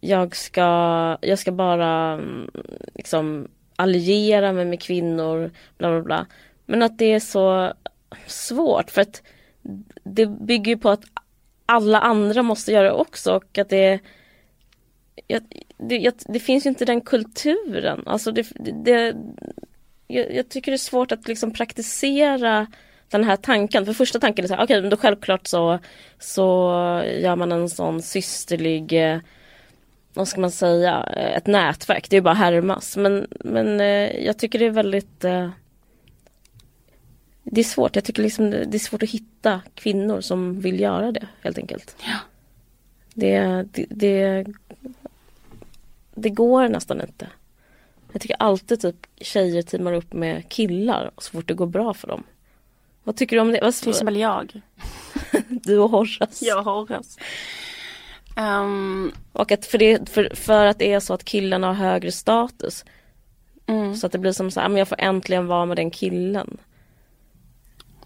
Jag 0.00 0.36
ska, 0.36 1.18
jag 1.20 1.38
ska 1.38 1.52
bara 1.52 2.12
mm, 2.12 2.50
liksom 2.94 3.48
alliera 3.76 4.52
mig 4.52 4.64
med 4.64 4.82
kvinnor, 4.82 5.50
bla 5.78 5.90
bla 5.90 6.02
bla. 6.02 6.26
Men 6.66 6.82
att 6.82 6.98
det 6.98 7.12
är 7.12 7.20
så 7.20 7.72
svårt 8.26 8.90
för 8.90 9.00
att 9.02 9.22
det 10.04 10.26
bygger 10.26 10.76
på 10.76 10.90
att 10.90 11.04
alla 11.66 12.00
andra 12.00 12.42
måste 12.42 12.72
göra 12.72 12.84
det 12.84 12.92
också 12.92 13.36
och 13.36 13.58
att 13.58 13.68
det 13.68 14.00
jag, 15.26 15.42
det, 15.76 15.96
jag, 15.96 16.14
det 16.28 16.40
finns 16.40 16.66
ju 16.66 16.70
inte 16.70 16.84
den 16.84 17.00
kulturen. 17.00 18.02
Alltså 18.06 18.32
det, 18.32 18.46
det 18.84 19.14
jag, 20.06 20.34
jag, 20.34 20.48
tycker 20.48 20.72
det 20.72 20.76
är 20.76 20.78
svårt 20.78 21.12
att 21.12 21.28
liksom 21.28 21.50
praktisera 21.50 22.66
den 23.10 23.24
här 23.24 23.36
tanken. 23.36 23.86
För 23.86 23.92
första 23.92 24.20
tanken 24.20 24.44
är 24.44 24.48
så 24.48 24.54
här, 24.54 24.64
okej 24.64 24.78
okay, 24.78 24.90
då 24.90 24.96
självklart 24.96 25.46
så, 25.46 25.78
så 26.18 26.42
gör 27.20 27.36
man 27.36 27.52
en 27.52 27.70
sån 27.70 28.02
systerlig 28.02 29.12
eh, 29.12 29.18
vad 30.14 30.28
ska 30.28 30.40
man 30.40 30.50
säga, 30.50 31.02
ett 31.02 31.46
nätverk. 31.46 32.10
Det 32.10 32.16
är 32.16 32.20
bara 32.20 32.34
härmas. 32.34 32.96
Men, 32.96 33.26
men 33.44 33.80
eh, 33.80 34.24
jag 34.24 34.38
tycker 34.38 34.58
det 34.58 34.66
är 34.66 34.70
väldigt 34.70 35.24
eh, 35.24 35.50
Det 37.42 37.60
är 37.60 37.64
svårt. 37.64 37.96
Jag 37.96 38.04
tycker 38.04 38.22
liksom 38.22 38.50
det 38.50 38.74
är 38.74 38.78
svårt 38.78 39.02
att 39.02 39.10
hitta 39.10 39.60
kvinnor 39.74 40.20
som 40.20 40.60
vill 40.60 40.80
göra 40.80 41.12
det 41.12 41.28
helt 41.42 41.58
enkelt. 41.58 41.96
Ja. 42.00 42.16
Det, 43.14 43.64
det, 43.72 43.86
det 43.90 44.46
det 46.16 46.30
går 46.30 46.68
nästan 46.68 47.00
inte. 47.00 47.28
Jag 48.12 48.22
tycker 48.22 48.36
alltid 48.38 48.80
typ 48.80 49.06
tjejer 49.20 49.62
teamar 49.62 49.92
upp 49.92 50.12
med 50.12 50.48
killar 50.48 51.10
så 51.18 51.30
fort 51.30 51.48
det 51.48 51.54
går 51.54 51.66
bra 51.66 51.94
för 51.94 52.08
dem. 52.08 52.22
Vad 53.04 53.16
tycker 53.16 53.36
du 53.36 53.42
om 53.42 53.52
det? 53.52 53.60
Vad 53.62 53.74
Till 53.74 53.90
exempel 53.90 54.16
jag. 54.16 54.60
du 55.48 55.78
och 55.78 55.90
Horace. 55.90 56.44
Jag 56.44 56.58
och 56.58 56.64
Horace. 56.64 57.20
Um, 58.36 59.12
och 59.32 59.52
att 59.52 59.66
för, 59.66 59.78
det, 59.78 60.08
för, 60.08 60.34
för, 60.34 60.66
att 60.66 60.78
det 60.78 60.92
är 60.92 61.00
så 61.00 61.14
att 61.14 61.24
killarna 61.24 61.66
har 61.66 61.74
högre 61.74 62.12
status. 62.12 62.84
Mm. 63.66 63.96
Så 63.96 64.06
att 64.06 64.12
det 64.12 64.18
blir 64.18 64.32
som 64.32 64.50
så 64.50 64.60
här, 64.60 64.68
men 64.68 64.78
jag 64.78 64.88
får 64.88 65.00
äntligen 65.00 65.46
vara 65.46 65.66
med 65.66 65.76
den 65.76 65.90
killen. 65.90 66.56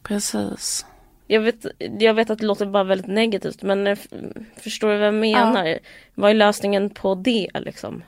Precis. 0.02 0.86
Jag 1.30 1.40
vet, 1.40 1.66
jag 1.98 2.14
vet 2.14 2.30
att 2.30 2.38
det 2.38 2.46
låter 2.46 2.66
bara 2.66 2.84
väldigt 2.84 3.06
negativt 3.06 3.62
men 3.62 3.86
eh, 3.86 3.98
förstår 4.56 4.88
du 4.92 4.98
vad 4.98 5.06
jag 5.06 5.14
menar? 5.14 5.66
Ja. 5.66 5.78
Vad 6.14 6.30
är 6.30 6.34
lösningen 6.34 6.90
på 6.90 7.14
det 7.14 7.48
liksom? 7.54 8.02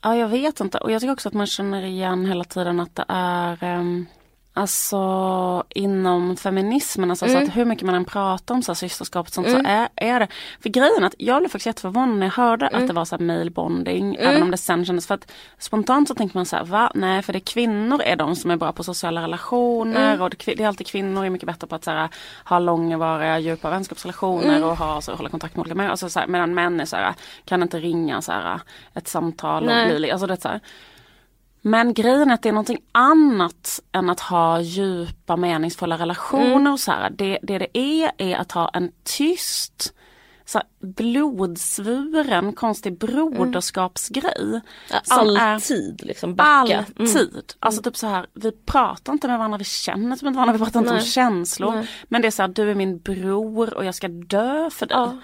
Ja 0.00 0.16
jag 0.16 0.28
vet 0.28 0.60
inte 0.60 0.78
och 0.78 0.92
jag 0.92 1.00
tycker 1.00 1.12
också 1.12 1.28
att 1.28 1.34
man 1.34 1.46
känner 1.46 1.82
igen 1.84 2.26
hela 2.26 2.44
tiden 2.44 2.80
att 2.80 2.94
det 2.96 3.04
är 3.08 3.64
um 3.64 4.06
Alltså 4.54 5.64
inom 5.68 6.36
feminismen, 6.36 7.10
alltså, 7.10 7.24
mm. 7.24 7.36
så 7.36 7.48
att 7.48 7.56
hur 7.56 7.64
mycket 7.64 7.86
man 7.86 7.94
än 7.94 8.04
pratar 8.04 8.54
om 8.54 8.62
så 8.62 8.72
här, 8.72 8.74
systerskap 8.74 9.26
och 9.26 9.32
sånt 9.32 9.46
mm. 9.46 9.64
så 9.64 9.68
är, 9.68 9.88
är 9.96 10.20
det. 10.20 10.28
För 10.60 10.68
grejen 10.68 11.04
att 11.04 11.14
jag 11.18 11.38
blev 11.38 11.48
faktiskt 11.48 11.66
jätteförvånad 11.66 12.18
när 12.18 12.26
jag 12.26 12.32
hörde 12.32 12.66
mm. 12.66 12.82
att 12.82 12.88
det 12.88 12.94
var 12.94 13.04
så 13.04 13.16
här 13.16 13.24
mailbonding. 13.24 14.14
Mm. 14.14 14.28
Även 14.28 14.42
om 14.42 14.50
det 14.50 14.56
sen 14.56 14.84
kändes 14.84 15.06
för 15.06 15.14
att 15.14 15.32
spontant 15.58 16.08
så 16.08 16.14
tänker 16.14 16.36
man 16.36 16.46
så 16.46 16.56
här, 16.56 16.64
va? 16.64 16.92
Nej 16.94 17.22
för 17.22 17.32
det 17.32 17.38
är 17.38 17.40
kvinnor 17.40 18.02
är 18.02 18.16
de 18.16 18.36
som 18.36 18.50
är 18.50 18.56
bra 18.56 18.72
på 18.72 18.84
sociala 18.84 19.22
relationer 19.22 20.12
mm. 20.12 20.22
och 20.22 20.30
det, 20.30 20.54
det, 20.54 20.62
är 20.62 20.68
alltid 20.68 20.86
kvinnor 20.86 21.24
är 21.24 21.30
mycket 21.30 21.46
bättre 21.46 21.66
på 21.66 21.74
att 21.74 21.84
så 21.84 21.90
här, 21.90 22.08
ha 22.44 22.58
långvariga 22.58 23.38
djupa 23.38 23.70
vänskapsrelationer 23.70 24.56
mm. 24.56 24.68
och 24.68 24.76
ha, 24.76 25.00
så, 25.00 25.14
hålla 25.14 25.28
kontakt 25.28 25.56
med 25.56 25.60
olika 25.60 25.74
människor. 25.74 25.90
Alltså, 25.90 26.10
så 26.10 26.20
här, 26.20 26.26
medan 26.26 26.54
män 26.54 26.80
är 26.80 26.84
så 26.84 26.96
här, 26.96 27.14
kan 27.44 27.62
inte 27.62 27.78
ringa 27.78 28.22
så 28.22 28.32
här, 28.32 28.60
ett 28.94 29.08
samtal 29.08 29.62
och 29.62 29.96
bli, 29.96 30.10
alltså 30.10 30.26
det 30.26 30.40
så 30.40 30.48
här. 30.48 30.60
Men 31.62 31.94
grejen 31.94 32.30
är 32.30 32.34
att 32.34 32.42
det 32.42 32.48
är 32.48 32.52
någonting 32.52 32.82
annat 32.92 33.80
än 33.92 34.10
att 34.10 34.20
ha 34.20 34.60
djupa 34.60 35.36
meningsfulla 35.36 35.98
relationer. 35.98 36.56
Mm. 36.56 36.78
Så 36.78 36.90
här. 36.90 37.10
Det, 37.10 37.38
det 37.42 37.58
det 37.58 37.78
är 37.78 38.12
är 38.18 38.36
att 38.36 38.52
ha 38.52 38.68
en 38.68 38.92
tyst 39.04 39.94
så 40.44 40.58
här, 40.58 40.66
blodsvuren 40.82 42.52
konstig 42.52 42.98
broderskapsgrej. 42.98 44.60
Mm. 44.90 45.36
alltid 45.36 46.00
liksom 46.04 46.34
backa. 46.34 46.78
Alltid. 46.78 47.28
Mm. 47.32 47.42
Alltså 47.58 47.82
typ 47.82 47.96
så 47.96 48.06
här, 48.06 48.26
vi 48.34 48.52
pratar 48.52 49.12
inte 49.12 49.28
med 49.28 49.38
varandra, 49.38 49.58
vi 49.58 49.64
känner 49.64 50.16
typ 50.16 50.26
inte 50.26 50.36
varandra, 50.36 50.52
vi 50.52 50.64
pratar 50.64 50.80
inte 50.80 50.92
Nej. 50.92 51.00
om 51.00 51.06
känslor. 51.06 51.74
Nej. 51.74 51.88
Men 52.08 52.22
det 52.22 52.28
är 52.28 52.30
så 52.30 52.42
här, 52.42 52.48
du 52.48 52.70
är 52.70 52.74
min 52.74 52.98
bror 52.98 53.74
och 53.74 53.84
jag 53.84 53.94
ska 53.94 54.08
dö 54.08 54.70
för 54.70 54.86
dig. 54.86 54.96
Ja. 54.96 55.18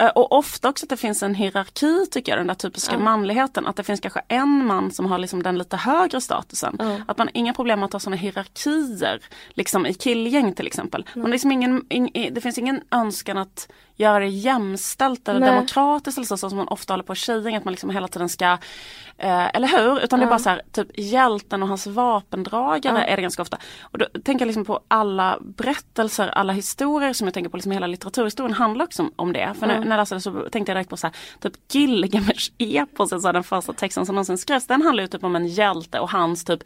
Eh, 0.00 0.10
och 0.10 0.32
ofta 0.32 0.68
också 0.68 0.86
att 0.86 0.90
det 0.90 0.96
finns 0.96 1.22
en 1.22 1.34
hierarki 1.34 2.06
tycker 2.10 2.32
jag, 2.32 2.38
den 2.38 2.46
där 2.46 2.54
typiska 2.54 2.94
ja. 2.94 2.98
manligheten. 2.98 3.66
Att 3.66 3.76
det 3.76 3.82
finns 3.82 4.00
kanske 4.00 4.22
en 4.28 4.66
man 4.66 4.90
som 4.90 5.06
har 5.06 5.18
liksom 5.18 5.42
den 5.42 5.58
lite 5.58 5.76
högre 5.76 6.20
statusen. 6.20 6.76
Ja. 6.78 6.96
Att 7.08 7.18
man 7.18 7.26
har 7.26 7.36
inga 7.36 7.52
problem 7.52 7.82
att 7.82 7.92
ha 7.92 8.00
sådana 8.00 8.16
hierarkier 8.16 9.20
liksom 9.48 9.86
i 9.86 9.94
killgäng 9.94 10.54
till 10.54 10.66
exempel. 10.66 11.06
Men 11.14 11.30
liksom 11.30 11.52
ingen, 11.52 11.84
in, 11.88 12.34
det 12.34 12.40
finns 12.40 12.58
ingen 12.58 12.82
önskan 12.90 13.38
att 13.38 13.68
göra 13.96 14.18
det 14.18 14.26
jämställt 14.26 14.99
eller 15.00 15.40
Nej. 15.40 15.50
demokratiskt 15.50 16.18
eller 16.18 16.26
så, 16.26 16.36
som 16.36 16.56
man 16.56 16.68
ofta 16.68 16.92
håller 16.92 17.04
på 17.04 17.14
tjejgäng, 17.14 17.56
att 17.56 17.64
man 17.64 17.72
liksom 17.72 17.90
hela 17.90 18.08
tiden 18.08 18.28
ska, 18.28 18.58
eh, 19.18 19.56
eller 19.56 19.68
hur? 19.68 20.04
Utan 20.04 20.20
ja. 20.20 20.26
det 20.26 20.28
är 20.28 20.30
bara 20.30 20.38
så 20.38 20.48
här, 20.48 20.62
typ 20.72 20.88
hjälten 20.98 21.62
och 21.62 21.68
hans 21.68 21.86
vapendragare 21.86 22.98
ja. 22.98 23.04
är 23.04 23.16
det 23.16 23.22
ganska 23.22 23.42
ofta. 23.42 23.58
Och 23.82 23.98
då 23.98 24.06
tänker 24.24 24.42
jag 24.42 24.46
liksom 24.46 24.64
på 24.64 24.80
alla 24.88 25.38
berättelser, 25.40 26.28
alla 26.28 26.52
historier 26.52 27.12
som 27.12 27.26
jag 27.26 27.34
tänker 27.34 27.50
på, 27.50 27.56
liksom 27.56 27.72
hela 27.72 27.86
litteraturhistorien 27.86 28.54
handlar 28.54 28.84
också 28.84 29.10
om 29.16 29.32
det. 29.32 29.54
För 29.58 29.66
ja. 29.66 29.80
när, 29.80 29.90
jag 29.90 29.96
läste 29.96 30.14
det 30.14 30.20
så 30.20 30.32
tänkte 30.32 30.72
jag 30.72 30.76
direkt 30.76 30.90
på 30.90 30.96
så 30.96 31.06
här, 31.06 31.16
typ 31.40 31.52
Gilgamesh 31.74 32.50
epos, 32.58 33.12
alltså 33.12 33.32
den 33.32 33.44
första 33.44 33.72
texten 33.72 34.06
som 34.06 34.14
någonsin 34.14 34.38
skrevs, 34.38 34.66
den 34.66 34.82
handlar 34.82 35.02
ju 35.02 35.08
typ 35.08 35.24
om 35.24 35.36
en 35.36 35.46
hjälte 35.46 36.00
och 36.00 36.10
hans 36.10 36.44
typ 36.44 36.62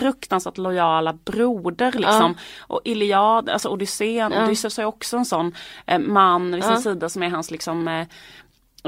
fruktansvärt 0.00 0.58
lojala 0.58 1.12
broder 1.12 1.92
liksom. 1.92 2.34
Ja. 2.36 2.64
Och 2.66 2.80
Iliad, 2.84 3.48
alltså 3.48 3.68
Odysseen, 3.68 4.32
ja. 4.32 4.44
Odysseus 4.44 4.78
är 4.78 4.84
också 4.84 5.16
en 5.16 5.24
sån 5.24 5.54
eh, 5.86 5.98
man 5.98 6.52
vid 6.52 6.64
sin 6.64 6.72
ja. 6.72 6.80
sida 6.80 7.08
som 7.08 7.22
är 7.22 7.28
hans 7.28 7.50
liksom 7.50 7.88
eh, 7.88 8.06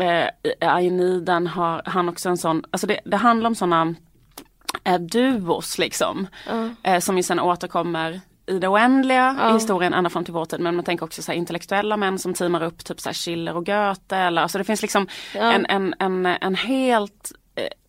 eh, 0.04 0.28
Aeniden 0.60 1.46
har 1.46 1.82
han 1.84 2.08
också 2.08 2.28
en 2.28 2.38
sån, 2.38 2.64
alltså 2.70 2.86
det, 2.86 3.00
det 3.04 3.16
handlar 3.16 3.50
om 3.50 3.54
såna 3.54 3.94
eh, 4.84 5.00
duos 5.00 5.78
liksom. 5.78 6.26
Eh, 6.82 7.00
som 7.00 7.16
ju 7.16 7.22
sen 7.22 7.40
återkommer 7.40 8.20
i 8.46 8.58
det 8.58 8.68
oändliga 8.68 9.36
ja. 9.38 9.50
i 9.50 9.52
historien 9.52 9.94
ända 9.94 10.10
fram 10.10 10.24
till 10.24 10.34
vår 10.34 10.44
tid. 10.44 10.60
Men 10.60 10.76
man 10.76 10.84
tänker 10.84 11.04
också 11.04 11.22
så 11.22 11.32
intellektuella 11.32 11.96
män 11.96 12.18
som 12.18 12.34
teamar 12.34 12.62
upp 12.62 12.84
typ 12.84 13.00
så 13.00 13.12
Schiller 13.12 13.56
och 13.56 13.66
Goethe. 13.66 14.16
Eller, 14.16 14.42
alltså 14.42 14.58
det 14.58 14.64
finns 14.64 14.82
liksom 14.82 15.08
ja. 15.34 15.52
en, 15.52 15.66
en, 15.66 15.94
en, 15.98 16.26
en 16.26 16.54
helt 16.54 17.32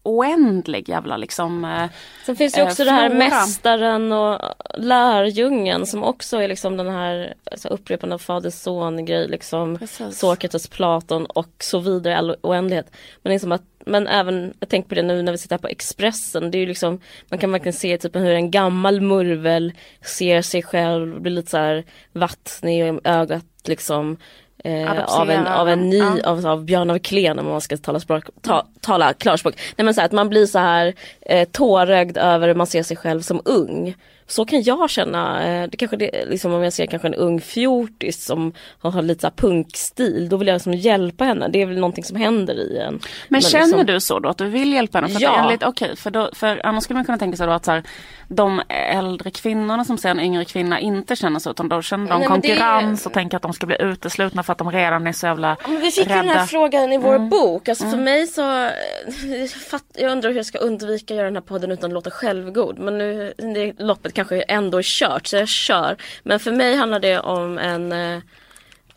oändlig 0.04 0.90
jävla 0.90 1.18
liksom 1.18 1.66
eh, 1.66 1.90
Sen 2.26 2.36
finns 2.36 2.54
det 2.54 2.64
också 2.64 2.82
eh, 2.82 2.86
det 2.86 2.92
här 2.92 3.10
mästaren 3.10 4.12
och 4.12 4.42
lärjungen 4.78 5.86
som 5.86 6.04
också 6.04 6.38
är 6.38 6.48
liksom 6.48 6.78
den 6.78 6.90
här 6.90 7.34
alltså, 7.52 7.68
upprepande 7.68 8.16
av 8.16 8.20
fader 8.20 8.50
son 8.50 9.06
grej 9.06 9.28
liksom 9.28 9.80
Sokrates, 10.12 10.68
Platon 10.68 11.26
och 11.26 11.54
så 11.60 11.80
vidare 11.80 12.18
all 12.18 12.36
oändlighet. 12.42 12.92
Men 13.24 13.34
liksom 13.34 13.52
att 13.52 13.64
men 13.86 14.08
även, 14.08 14.54
jag 14.60 14.70
tänker 14.70 14.90
på 14.90 14.96
det 14.96 15.02
nu 15.02 15.22
när 15.22 15.32
vi 15.32 15.38
sitter 15.38 15.56
här 15.56 15.62
på 15.62 15.68
Expressen, 15.68 16.52
det 16.52 16.58
är 16.58 16.60
ju 16.60 16.66
liksom, 16.66 17.00
man 17.30 17.40
kan 17.40 17.52
verkligen 17.52 17.74
se 17.74 17.98
typ 17.98 18.16
hur 18.16 18.32
en 18.32 18.52
gammal 18.52 19.02
murvel 19.02 19.74
ser 20.02 20.42
sig 20.42 20.64
själv, 20.64 21.22
blir 21.22 21.32
lite 21.32 21.50
så 21.50 21.58
här 21.58 21.84
vattnig 22.14 22.88
i 22.88 23.00
ögat 23.04 23.46
liksom 23.64 24.18
Eh, 24.64 25.04
av, 25.20 25.30
en, 25.32 25.48
av 25.48 25.70
en 25.70 25.90
ny, 25.90 25.98
ja. 25.98 26.30
av, 26.30 26.48
av 26.48 26.66
Björn 26.66 26.90
av 26.90 27.00
Klen 27.00 27.40
om 27.40 27.46
man 27.46 27.62
ska 27.62 27.78
tala, 27.78 28.00
språk, 28.00 28.24
ta, 28.42 28.66
tala 28.82 29.14
klarspråk. 29.14 29.56
Nej 29.78 29.86
men 29.86 29.94
så 29.94 30.02
här, 30.02 30.06
att 30.06 30.12
man 30.12 30.30
blir 30.30 30.46
så 30.46 30.60
här 30.60 30.94
eh, 31.22 31.48
tårögd 31.52 32.18
över 32.18 32.48
hur 32.48 32.56
man 32.56 32.68
ser 32.68 32.84
sig 32.84 32.98
själv 32.98 33.22
som 33.22 33.42
ung. 33.46 33.96
Så 34.30 34.46
kan 34.46 34.62
jag 34.62 34.90
känna, 34.90 35.48
eh, 35.48 35.70
det 35.70 35.78
kanske 35.78 35.98
det, 35.98 36.26
liksom 36.26 36.54
om 36.54 36.64
jag 36.64 36.74
ser 36.74 36.86
kanske 36.86 37.08
en 37.08 37.14
ung 37.14 37.42
fjortis 37.42 38.26
som 38.26 38.54
har 38.80 39.02
lite 39.02 39.22
så 39.22 39.32
punkstil, 39.32 40.30
då 40.30 40.38
vill 40.38 40.48
jag 40.48 40.56
liksom 40.56 40.74
hjälpa 40.74 41.24
henne. 41.24 41.48
Det 41.48 41.62
är 41.62 41.66
väl 41.66 41.80
någonting 41.80 42.04
som 42.04 42.18
händer 42.18 42.54
i 42.54 42.78
en. 42.78 42.94
Men, 42.94 43.02
men 43.28 43.42
känner 43.42 43.66
liksom... 43.66 43.86
du 43.86 44.00
så 44.00 44.20
då 44.20 44.30
att 44.30 44.38
du 44.38 44.46
vill 44.46 44.74
hjälpa 44.74 44.98
henne? 44.98 45.14
För 45.14 45.22
ja. 45.22 45.52
Okej, 45.56 45.68
okay, 45.68 45.96
för, 45.96 46.36
för 46.36 46.66
annars 46.66 46.84
skulle 46.84 46.98
man 46.98 47.06
kunna 47.06 47.18
tänka 47.18 47.38
sig 47.38 47.48
då 47.48 47.54
att 47.54 47.66
så 47.66 47.72
här, 47.72 47.84
de 48.28 48.62
äldre 48.70 49.32
kvinnorna 49.32 49.86
som 49.86 49.98
ser 49.98 50.10
en 50.10 50.20
yngre 50.20 50.46
kvinna 50.46 50.80
inte 50.80 51.16
känner 51.16 51.40
så 51.40 51.52
utan 51.52 51.70
då 51.70 51.82
känner 51.82 52.10
de 52.10 52.20
Nej, 52.20 52.28
konkurrens 52.28 53.04
det... 53.04 53.10
och 53.10 53.14
tänker 53.14 53.38
att 53.38 53.44
de 53.44 53.54
ska 53.54 53.66
bli 53.66 53.78
uteslutna 53.80 54.44
för 54.44 54.52
att 54.52 54.58
de 54.58 54.72
redan 54.72 55.08
är 55.08 55.12
så 55.12 55.26
jävla 55.26 55.58
men 55.68 55.82
Vi 55.82 55.92
fick 55.92 56.08
rädda. 56.08 56.16
den 56.16 56.30
här 56.30 56.46
frågan 56.46 56.94
i 56.94 56.98
vår 56.98 57.16
mm. 57.16 57.30
bok. 57.30 57.70
Alltså 57.70 57.86
mm. 57.86 57.96
för 57.98 58.04
mig 58.04 58.28
så, 58.28 58.42
jag 60.02 60.12
undrar 60.12 60.30
hur 60.30 60.38
jag 60.38 60.46
ska 60.46 60.58
undvika 60.58 61.14
att 61.14 61.18
göra 61.18 61.28
den 61.28 61.36
här 61.36 61.42
podden 61.42 61.72
utan 61.72 61.90
att 61.90 61.94
låta 61.94 62.12
självgod. 62.12 62.80
Men 62.80 62.98
nu, 62.98 63.34
det 63.38 63.74
loppet 63.80 64.14
kanske 64.20 64.42
ändå 64.42 64.78
är 64.78 64.84
kört 64.84 65.28
så 65.28 65.36
jag 65.36 65.48
kör. 65.48 65.98
Men 66.24 66.40
för 66.40 66.52
mig 66.52 66.76
handlar 66.76 67.00
det 67.00 67.20
om 67.20 67.58
en, 67.58 67.92
eh, 67.92 68.22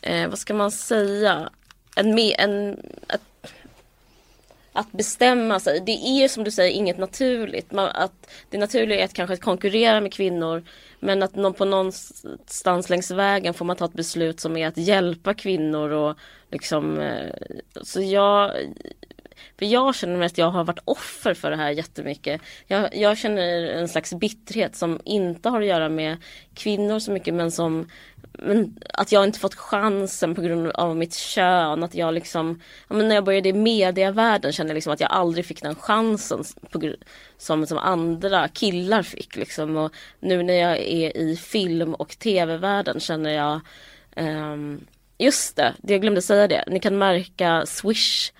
eh 0.02 0.28
vad 0.28 0.38
ska 0.38 0.54
man 0.54 0.70
säga, 0.70 1.50
en, 1.96 2.18
en, 2.18 2.72
ett, 3.08 3.52
att 4.72 4.92
bestämma 4.92 5.60
sig. 5.60 5.80
Det 5.80 5.92
är 5.92 6.28
som 6.28 6.44
du 6.44 6.50
säger 6.50 6.70
inget 6.70 6.98
naturligt. 6.98 7.72
Man, 7.72 7.88
att 7.94 8.30
det 8.50 8.58
naturliga 8.58 9.00
är 9.00 9.04
att 9.04 9.14
kanske 9.14 9.36
konkurrera 9.36 10.00
med 10.00 10.12
kvinnor. 10.12 10.64
Men 11.00 11.22
att 11.22 11.34
någon, 11.34 11.54
på 11.54 11.64
någonstans 11.64 12.90
längs 12.90 13.10
vägen 13.10 13.54
får 13.54 13.64
man 13.64 13.76
ta 13.76 13.84
ett 13.84 13.92
beslut 13.92 14.40
som 14.40 14.56
är 14.56 14.68
att 14.68 14.76
hjälpa 14.76 15.34
kvinnor 15.34 15.90
och 15.90 16.16
liksom 16.50 17.00
eh, 17.00 17.34
Så 17.82 18.00
jag 18.00 18.52
för 19.58 19.66
jag 19.66 19.94
känner 19.94 20.16
mest 20.16 20.34
att 20.34 20.38
jag 20.38 20.50
har 20.50 20.64
varit 20.64 20.82
offer 20.84 21.34
för 21.34 21.50
det 21.50 21.56
här 21.56 21.70
jättemycket. 21.70 22.40
Jag, 22.66 22.96
jag 22.96 23.18
känner 23.18 23.66
en 23.66 23.88
slags 23.88 24.14
bitterhet 24.14 24.76
som 24.76 25.00
inte 25.04 25.48
har 25.48 25.60
att 25.60 25.66
göra 25.66 25.88
med 25.88 26.16
kvinnor 26.54 26.98
så 26.98 27.12
mycket 27.12 27.34
men 27.34 27.50
som 27.50 27.86
men 28.32 28.78
att 28.94 29.12
jag 29.12 29.24
inte 29.24 29.38
fått 29.38 29.54
chansen 29.54 30.34
på 30.34 30.42
grund 30.42 30.70
av 30.70 30.96
mitt 30.96 31.14
kön. 31.14 31.82
Att 31.82 31.94
jag 31.94 32.14
liksom, 32.14 32.60
ja, 32.88 32.94
men 32.94 33.08
när 33.08 33.14
jag 33.14 33.24
började 33.24 33.48
i 33.48 33.52
medievärlden 33.52 34.52
kände 34.52 34.70
jag 34.70 34.74
liksom 34.74 34.92
att 34.92 35.00
jag 35.00 35.10
aldrig 35.10 35.46
fick 35.46 35.62
den 35.62 35.74
chansen 35.74 36.44
på, 36.70 36.92
som, 37.38 37.66
som 37.66 37.78
andra 37.78 38.48
killar 38.48 39.02
fick. 39.02 39.36
Liksom. 39.36 39.76
Och 39.76 39.92
nu 40.20 40.42
när 40.42 40.54
jag 40.54 40.78
är 40.78 41.16
i 41.16 41.36
film 41.36 41.94
och 41.94 42.18
tv-världen 42.18 43.00
känner 43.00 43.30
jag 43.30 43.60
um, 44.16 44.86
Just 45.18 45.56
det, 45.56 45.74
jag 45.82 46.00
glömde 46.00 46.22
säga 46.22 46.48
det. 46.48 46.64
Ni 46.66 46.80
kan 46.80 46.98
märka 46.98 47.66
Swish 47.66 48.32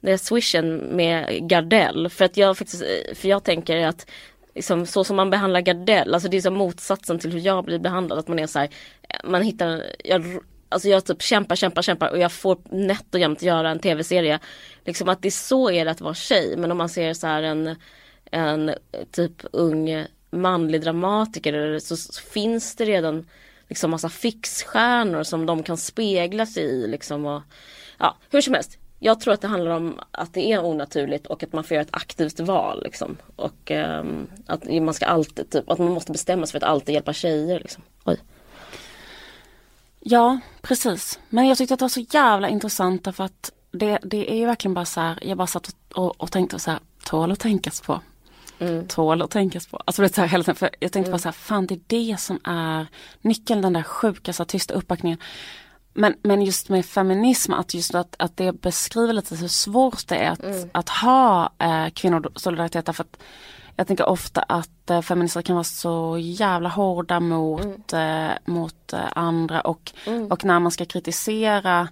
den 0.00 0.12
är 0.12 0.16
swishen 0.16 0.76
med 0.76 1.48
Gardell. 1.48 2.08
För 2.08 2.24
att 2.24 2.36
jag 2.36 2.58
faktiskt, 2.58 2.82
för 3.14 3.28
jag 3.28 3.44
tänker 3.44 3.86
att 3.86 4.10
liksom, 4.54 4.86
så 4.86 5.04
som 5.04 5.16
man 5.16 5.30
behandlar 5.30 5.60
Gardell, 5.60 6.14
alltså 6.14 6.28
det 6.28 6.36
är 6.36 6.40
som 6.40 6.54
motsatsen 6.54 7.18
till 7.18 7.32
hur 7.32 7.40
jag 7.40 7.64
blir 7.64 7.78
behandlad. 7.78 8.18
Att 8.18 8.28
man 8.28 8.38
är 8.38 8.46
så 8.46 8.58
här, 8.58 8.68
man 9.24 9.42
hittar, 9.42 9.82
jag, 10.04 10.24
alltså 10.68 10.88
jag 10.88 11.04
typ 11.04 11.22
kämpar, 11.22 11.56
kämpar, 11.56 11.82
kämpar 11.82 12.10
och 12.10 12.18
jag 12.18 12.32
får 12.32 12.58
nätt 12.70 13.14
och 13.14 13.20
jämnt 13.20 13.42
göra 13.42 13.70
en 13.70 13.78
tv-serie. 13.78 14.38
Liksom 14.84 15.08
att 15.08 15.22
det 15.22 15.28
är 15.28 15.30
så 15.30 15.70
är 15.70 15.84
det 15.84 15.90
att 15.90 16.00
vara 16.00 16.14
tjej. 16.14 16.56
Men 16.56 16.70
om 16.70 16.78
man 16.78 16.88
ser 16.88 17.14
så 17.14 17.26
här 17.26 17.42
en, 17.42 17.76
en 18.30 18.74
typ 19.12 19.44
ung 19.52 20.06
manlig 20.30 20.82
dramatiker 20.82 21.78
så 21.78 21.96
finns 22.22 22.76
det 22.76 22.84
redan 22.84 23.26
liksom 23.68 23.90
massa 23.90 24.08
fixstjärnor 24.08 25.22
som 25.22 25.46
de 25.46 25.62
kan 25.62 25.76
spegla 25.76 26.46
sig 26.46 26.64
i 26.64 26.86
liksom 26.86 27.26
och 27.26 27.42
ja, 27.98 28.16
hur 28.30 28.40
som 28.40 28.54
helst. 28.54 28.78
Jag 28.98 29.20
tror 29.20 29.34
att 29.34 29.40
det 29.40 29.48
handlar 29.48 29.70
om 29.70 30.00
att 30.10 30.34
det 30.34 30.52
är 30.52 30.64
onaturligt 30.64 31.26
och 31.26 31.42
att 31.42 31.52
man 31.52 31.64
får 31.64 31.74
göra 31.74 31.82
ett 31.82 31.96
aktivt 31.96 32.40
val. 32.40 32.82
Liksom. 32.84 33.16
Och 33.36 33.70
um, 33.70 34.26
att 34.46 34.64
man 34.82 34.94
ska 34.94 35.06
alltid, 35.06 35.50
typ, 35.50 35.70
att 35.70 35.78
man 35.78 35.92
måste 35.92 36.12
bestämma 36.12 36.46
sig 36.46 36.52
för 36.52 36.58
att 36.66 36.70
alltid 36.70 36.94
hjälpa 36.94 37.12
tjejer. 37.12 37.60
Liksom. 37.60 37.82
Ja, 40.00 40.40
precis. 40.60 41.20
Men 41.28 41.48
jag 41.48 41.58
tyckte 41.58 41.74
att 41.74 41.80
det 41.80 41.84
var 41.84 41.88
så 41.88 42.06
jävla 42.10 42.48
intressant 42.48 43.16
för 43.16 43.24
att 43.24 43.52
det, 43.70 43.98
det 44.02 44.32
är 44.32 44.36
ju 44.36 44.46
verkligen 44.46 44.74
bara 44.74 44.84
så 44.84 45.00
här, 45.00 45.18
jag 45.22 45.38
bara 45.38 45.46
satt 45.46 45.68
och, 45.68 46.04
och, 46.04 46.20
och 46.20 46.32
tänkte 46.32 46.58
så 46.58 46.70
här, 46.70 46.80
tål 47.04 47.32
att 47.32 47.40
tänkas 47.40 47.80
på. 47.80 48.00
Mm. 48.58 48.86
Tål 48.88 49.22
att 49.22 49.30
tänkas 49.30 49.66
på. 49.66 49.76
Alltså 49.84 50.02
det 50.02 50.06
är 50.06 50.12
så 50.12 50.20
här 50.20 50.28
hela 50.28 50.44
tiden, 50.44 50.54
för 50.56 50.70
jag 50.80 50.92
tänkte 50.92 50.98
mm. 50.98 51.10
bara 51.10 51.18
så 51.18 51.28
här, 51.28 51.32
fan 51.32 51.66
det 51.66 51.74
är 51.74 51.80
det 51.86 52.20
som 52.20 52.40
är 52.44 52.86
nyckeln, 53.20 53.62
den 53.62 53.72
där 53.72 53.82
sjuka, 53.82 54.32
så 54.32 54.44
tysta 54.44 54.74
uppbackningen. 54.74 55.18
Men, 55.98 56.14
men 56.22 56.42
just 56.42 56.68
med 56.68 56.86
feminism, 56.86 57.52
att 57.52 57.74
just 57.74 57.94
att, 57.94 58.16
att 58.18 58.36
det 58.36 58.52
beskriver 58.52 59.12
lite 59.12 59.36
hur 59.36 59.48
svårt 59.48 60.08
det 60.08 60.16
är 60.16 60.30
att, 60.30 60.42
mm. 60.42 60.70
att 60.72 60.88
ha 60.88 61.52
eh, 61.58 61.88
kvinnosolidaritet. 61.90 62.86
Därför 62.86 63.04
att 63.04 63.22
jag 63.76 63.86
tänker 63.86 64.08
ofta 64.08 64.42
att 64.42 64.90
eh, 64.90 65.00
feminister 65.00 65.42
kan 65.42 65.56
vara 65.56 65.64
så 65.64 66.18
jävla 66.20 66.68
hårda 66.68 67.20
mot, 67.20 67.92
mm. 67.92 68.30
eh, 68.30 68.36
mot 68.44 68.92
eh, 68.92 69.00
andra 69.12 69.60
och, 69.60 69.92
mm. 70.06 70.32
och 70.32 70.44
när 70.44 70.60
man 70.60 70.72
ska 70.72 70.84
kritisera 70.84 71.88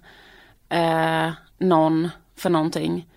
eh, 0.69 1.31
någon 1.57 2.09
för 2.35 2.49
någonting 2.49 3.07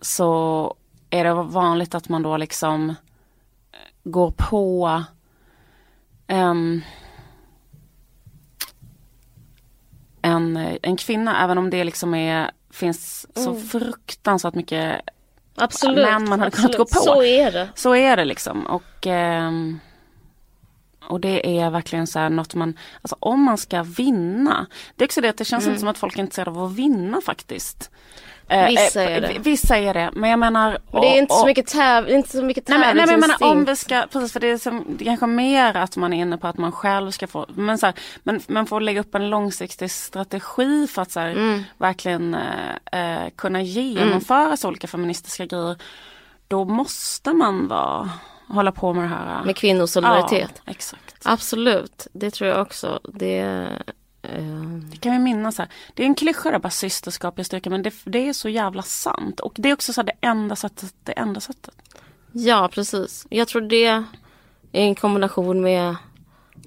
så 0.00 0.74
är 1.10 1.24
det 1.24 1.34
vanligt 1.34 1.94
att 1.94 2.08
man 2.08 2.22
då 2.22 2.36
liksom 2.36 2.94
går 4.04 4.30
på 4.30 5.02
um, 6.28 6.82
en, 10.22 10.78
en 10.82 10.96
kvinna, 10.96 11.44
även 11.44 11.58
om 11.58 11.70
det 11.70 11.84
liksom 11.84 12.14
är, 12.14 12.50
finns 12.70 13.26
så 13.34 13.50
mm. 13.50 13.62
fruktansvärt 13.62 14.54
mycket 14.54 15.00
Absolut, 15.56 16.06
män 16.06 16.28
man 16.28 16.40
hade 16.40 16.50
kunnat 16.50 16.76
gå 16.76 16.84
på. 16.84 16.94
Så 16.94 17.22
är 17.22 17.52
det. 17.52 17.68
Så 17.74 17.94
är 17.94 18.16
det 18.16 18.24
liksom. 18.24 18.66
Och, 18.66 19.06
eh, 19.06 19.52
och 21.08 21.20
det 21.20 21.58
är 21.58 21.70
verkligen 21.70 22.06
så 22.06 22.18
här 22.18 22.30
något 22.30 22.54
man, 22.54 22.78
alltså 23.02 23.16
om 23.20 23.42
man 23.42 23.58
ska 23.58 23.82
vinna. 23.82 24.66
Det 24.96 25.04
är 25.04 25.06
också 25.06 25.20
det 25.20 25.28
att 25.28 25.36
det 25.36 25.44
känns 25.44 25.64
mm. 25.64 25.72
inte 25.72 25.80
som 25.80 25.88
att 25.88 25.98
folk 25.98 26.16
är 26.16 26.20
intresserade 26.20 26.50
av 26.50 26.64
att 26.64 26.72
vinna 26.72 27.20
faktiskt. 27.20 27.90
Eh, 28.48 28.66
vissa 28.66 29.02
är 29.02 29.20
det. 29.20 29.38
Vissa 29.38 29.76
är 29.76 29.94
det. 29.94 30.10
Men 30.14 30.30
jag 30.30 30.38
menar. 30.38 30.78
Men 30.92 31.00
det 31.00 31.06
är 31.06 31.18
inte, 31.18 31.34
och, 31.34 31.40
så 31.40 31.46
mycket 31.46 31.66
täv 31.66 32.08
inte 32.08 32.28
så 32.28 32.42
mycket 32.42 32.66
tävlingsinstinkt. 32.66 32.68
Nej, 32.68 32.78
men, 32.78 32.96
nej, 32.96 33.06
men 33.06 33.30
jag 33.30 33.40
menar 33.40 33.58
om 33.58 33.64
vi 33.64 33.76
ska, 33.76 34.06
precis 34.12 34.32
för 34.32 34.40
det 34.40 34.46
är, 34.50 34.58
som, 34.58 34.84
det 34.88 35.04
är 35.04 35.06
kanske 35.06 35.26
mer 35.26 35.76
att 35.76 35.96
man 35.96 36.12
är 36.12 36.22
inne 36.22 36.38
på 36.38 36.46
att 36.46 36.58
man 36.58 36.72
själv 36.72 37.10
ska 37.10 37.26
få, 37.26 37.46
men, 37.48 37.78
så 37.78 37.86
här, 37.86 37.94
men 38.22 38.40
man 38.46 38.66
får 38.66 38.80
lägga 38.80 39.00
upp 39.00 39.14
en 39.14 39.30
långsiktig 39.30 39.90
strategi 39.90 40.86
för 40.86 41.02
att 41.02 41.10
så 41.10 41.20
här, 41.20 41.30
mm. 41.30 41.62
verkligen 41.78 42.34
eh, 42.34 43.24
eh 43.24 43.30
kunna 43.36 43.62
genomföra 43.62 44.44
mm. 44.44 44.56
så 44.56 44.68
olika 44.68 44.86
feministiska 44.86 45.46
grejer. 45.46 45.76
Då 46.48 46.64
måste 46.64 47.32
man 47.32 47.68
vara, 47.68 48.10
hålla 48.48 48.72
på 48.72 48.92
med 48.92 49.04
det 49.04 49.08
här. 49.08 49.44
Med 49.44 49.56
kvinnosolidaritet. 49.56 50.62
Ja, 50.64 50.72
exakt. 50.72 51.14
Absolut, 51.24 52.06
det 52.12 52.30
tror 52.30 52.50
jag 52.50 52.62
också. 52.62 53.00
Det 53.04 53.68
det 54.90 54.96
kan 55.00 55.12
vi 55.12 55.18
minnas. 55.18 55.58
Här. 55.58 55.68
Det 55.94 56.02
är 56.02 56.06
en 56.06 56.14
klyscha 56.14 56.50
det 56.50 56.58
bara 56.58 56.70
systerskap 56.70 57.38
i 57.38 57.44
styrka 57.44 57.70
men 57.70 57.82
det, 57.82 57.94
det, 58.04 58.28
är 58.28 58.32
så 58.32 58.48
jävla 58.48 58.82
sant. 58.82 59.40
Och 59.40 59.52
det 59.56 59.68
är 59.68 59.72
också 59.72 59.92
så 59.92 60.02
det 60.02 60.12
enda 60.20 60.56
sättet. 60.56 60.94
Det 61.04 61.12
enda 61.12 61.40
sättet. 61.40 61.74
Ja 62.32 62.68
precis. 62.72 63.26
Jag 63.30 63.48
tror 63.48 63.62
det 63.62 63.84
är 63.84 64.04
en 64.72 64.94
kombination 64.94 65.60
med 65.60 65.96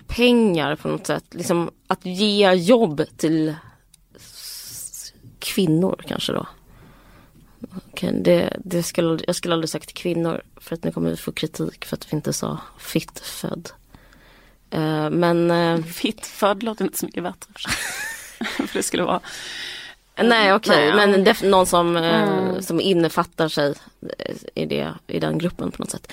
pengar 0.08 0.76
på 0.76 0.88
något 0.88 1.08
sätt. 1.08 1.26
Liksom 1.32 1.72
att 1.88 2.06
ge 2.06 2.54
jobb 2.54 3.02
till 3.18 3.56
kvinnor 5.40 6.02
kanske 6.08 6.34
då. 6.34 6.48
Okay, 7.94 8.12
det, 8.12 8.58
det 8.64 8.84
skulle, 8.84 9.20
jag 9.28 9.36
skulle 9.36 9.54
aldrig 9.54 9.70
sagt 9.70 9.94
kvinnor 9.94 10.42
för 10.58 10.76
att 10.76 10.84
nu 10.84 10.92
kommer 10.92 11.10
vi 11.10 11.18
få 11.18 11.32
kritik 11.32 11.86
för 11.86 11.96
att 11.96 12.14
vi 12.14 12.16
inte 12.16 12.34
sa 12.34 12.60
fitt 12.80 13.20
född. 13.20 13.70
Uh, 14.76 15.10
men... 15.10 15.52
Uh, 15.52 15.84
Fittfödd 15.84 16.64
låter 16.64 16.86
inte 16.86 16.98
så 16.98 17.06
mycket 17.06 17.24
bättre. 17.24 17.54
för 18.68 18.74
det 18.74 18.84
skulle 18.84 19.04
vara... 19.04 19.20
Nej 20.16 20.54
okej 20.54 20.94
okay. 20.94 21.08
men 21.08 21.26
def- 21.26 21.50
någon 21.50 21.66
som, 21.66 21.98
eh, 21.98 22.24
mm. 22.24 22.62
som 22.62 22.82
innefattar 22.82 23.48
sig 23.48 23.74
i, 24.56 24.66
det, 24.66 24.94
i 25.08 25.20
den 25.20 25.38
gruppen 25.38 25.72
på 25.72 25.82
något 25.82 25.92
sätt. 25.92 26.12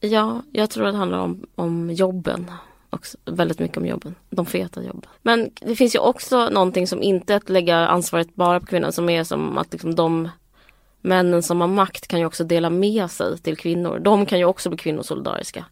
Ja, 0.00 0.42
jag 0.52 0.70
tror 0.70 0.86
att 0.86 0.94
det 0.94 0.98
handlar 0.98 1.18
om, 1.18 1.46
om 1.54 1.90
jobben. 1.90 2.50
Också, 2.90 3.18
väldigt 3.24 3.58
mycket 3.58 3.76
om 3.76 3.86
jobben. 3.86 4.14
De 4.30 4.46
feta 4.46 4.82
jobben. 4.82 5.10
Men 5.22 5.50
det 5.60 5.76
finns 5.76 5.94
ju 5.94 5.98
också 5.98 6.48
någonting 6.48 6.86
som 6.86 7.02
inte 7.02 7.32
är 7.32 7.36
att 7.36 7.48
lägga 7.48 7.76
ansvaret 7.76 8.34
bara 8.34 8.60
på 8.60 8.66
kvinnan 8.66 8.92
som 8.92 9.08
är 9.08 9.24
som 9.24 9.58
att 9.58 9.72
liksom 9.72 9.94
de 9.94 10.28
männen 11.00 11.42
som 11.42 11.60
har 11.60 11.68
makt 11.68 12.08
kan 12.08 12.20
ju 12.20 12.26
också 12.26 12.44
dela 12.44 12.70
med 12.70 13.10
sig 13.10 13.38
till 13.38 13.56
kvinnor. 13.56 13.98
De 13.98 14.26
kan 14.26 14.38
ju 14.38 14.44
också 14.44 14.68
bli 14.68 14.78
kvinnosolidariska. 14.78 15.64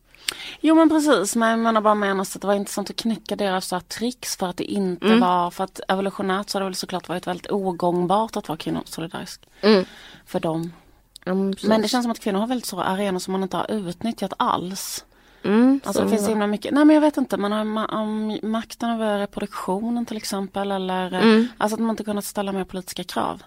Jo 0.61 0.75
men 0.75 0.89
precis, 0.89 1.37
men 1.37 1.51
jag 1.51 1.59
menar 1.59 1.81
bara 1.81 1.95
menat 1.95 2.35
att 2.35 2.41
det 2.41 2.47
var 2.47 2.55
intressant 2.55 2.91
att 2.91 2.97
knäcka 2.97 3.37
deras 3.37 3.67
så 3.67 3.81
tricks 3.81 4.37
för 4.37 4.47
att 4.47 4.57
det 4.57 4.65
inte 4.65 5.07
mm. 5.07 5.21
var, 5.21 5.51
för 5.51 5.65
att 5.65 5.81
evolutionärt 5.89 6.51
så 6.51 6.59
har 6.59 6.61
det 6.61 6.67
väl 6.67 6.75
såklart 6.75 7.09
varit 7.09 7.27
väldigt 7.27 7.51
ogångbart 7.51 8.37
att 8.37 8.49
vara 8.49 8.59
kvinnosolidarisk. 8.59 9.49
Mm. 9.61 9.85
För 10.27 10.41
dem. 10.41 10.73
Mm, 11.27 11.55
men 11.65 11.83
det 11.83 11.89
känns 11.89 12.05
som 12.05 12.13
att 12.13 12.21
kvinnor 12.21 12.41
har 12.41 12.47
väldigt 12.47 12.67
stora 12.67 12.85
arenor 12.85 13.19
som 13.19 13.33
man 13.33 13.43
inte 13.43 13.57
har 13.57 13.71
utnyttjat 13.71 14.33
alls. 14.37 15.05
Mm, 15.45 15.81
alltså 15.85 16.03
det 16.03 16.09
finns 16.09 16.25
så 16.25 16.29
himla 16.29 16.47
mycket, 16.47 16.75
nej 16.75 16.85
men 16.85 16.95
jag 16.95 17.01
vet 17.01 17.17
inte, 17.17 17.37
man 17.37 17.53
har 17.53 17.65
ma 17.65 18.49
makten 18.49 18.91
över 18.91 19.19
reproduktionen 19.19 20.07
till 20.07 20.17
exempel 20.17 20.73
eller 20.73 21.13
mm. 21.13 21.49
alltså 21.59 21.75
att 21.75 21.81
man 21.81 21.91
inte 21.91 22.05
kunnat 22.05 22.25
ställa 22.25 22.53
mer 22.53 22.65
politiska 22.65 23.05
krav. 23.05 23.43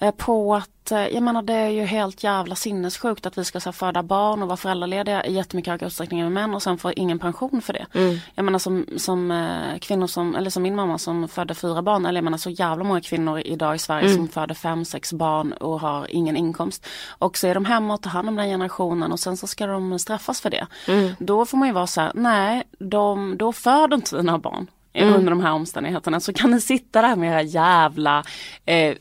Eh, 0.00 0.10
på 0.10 0.54
att, 0.54 0.92
eh, 0.92 1.06
jag 1.06 1.22
menar 1.22 1.42
det 1.42 1.54
är 1.54 1.68
ju 1.68 1.84
helt 1.84 2.24
jävla 2.24 2.54
sinnessjukt 2.54 3.26
att 3.26 3.38
vi 3.38 3.44
ska 3.44 3.60
så, 3.60 3.72
föda 3.72 4.02
barn 4.02 4.42
och 4.42 4.48
vara 4.48 4.56
föräldralediga 4.56 5.24
i 5.24 5.32
jättemycket 5.32 5.70
högre 5.70 5.86
utsträckning 5.86 6.20
än 6.20 6.32
män 6.32 6.54
och 6.54 6.62
sen 6.62 6.78
få 6.78 6.92
ingen 6.92 7.18
pension 7.18 7.62
för 7.62 7.72
det. 7.72 7.86
Mm. 7.94 8.18
Jag 8.34 8.44
menar 8.44 8.58
som, 8.58 8.86
som 8.96 9.30
eh, 9.30 9.78
kvinnor 9.78 10.06
som, 10.06 10.34
eller 10.34 10.50
som 10.50 10.62
min 10.62 10.74
mamma 10.74 10.98
som 10.98 11.28
födde 11.28 11.54
fyra 11.54 11.82
barn, 11.82 12.06
eller 12.06 12.18
jag 12.18 12.24
menar 12.24 12.38
så 12.38 12.50
jävla 12.50 12.84
många 12.84 13.00
kvinnor 13.00 13.38
idag 13.38 13.74
i 13.74 13.78
Sverige 13.78 14.06
mm. 14.06 14.16
som 14.16 14.28
föder 14.28 14.54
fem, 14.54 14.84
sex 14.84 15.12
barn 15.12 15.52
och 15.52 15.80
har 15.80 16.06
ingen 16.10 16.36
inkomst. 16.36 16.86
Och 17.08 17.38
så 17.38 17.46
är 17.46 17.54
de 17.54 17.64
hemma 17.64 17.94
och 17.94 18.02
tar 18.02 18.10
hand 18.10 18.28
om 18.28 18.36
den 18.36 18.48
generationen 18.48 19.12
och 19.12 19.20
sen 19.20 19.36
så 19.36 19.46
ska 19.46 19.66
de 19.66 19.98
straffas 19.98 20.40
för 20.40 20.50
det. 20.50 20.66
Mm. 20.88 21.14
Då 21.18 21.46
får 21.46 21.58
man 21.58 21.68
ju 21.68 21.74
vara 21.74 21.86
så 21.86 22.00
här, 22.00 22.12
nej, 22.14 22.62
de, 22.78 23.38
då 23.38 23.52
föder 23.52 23.96
inte 23.96 24.16
vi 24.16 24.22
några 24.22 24.38
barn 24.38 24.66
mm. 24.92 25.14
under 25.14 25.30
de 25.30 25.40
här 25.40 25.52
omständigheterna 25.52 26.20
så 26.20 26.32
kan 26.32 26.50
ni 26.50 26.60
sitta 26.60 27.02
där 27.02 27.16
med 27.16 27.32
era 27.32 27.42
jävla 27.42 28.24
eh, 28.66 28.96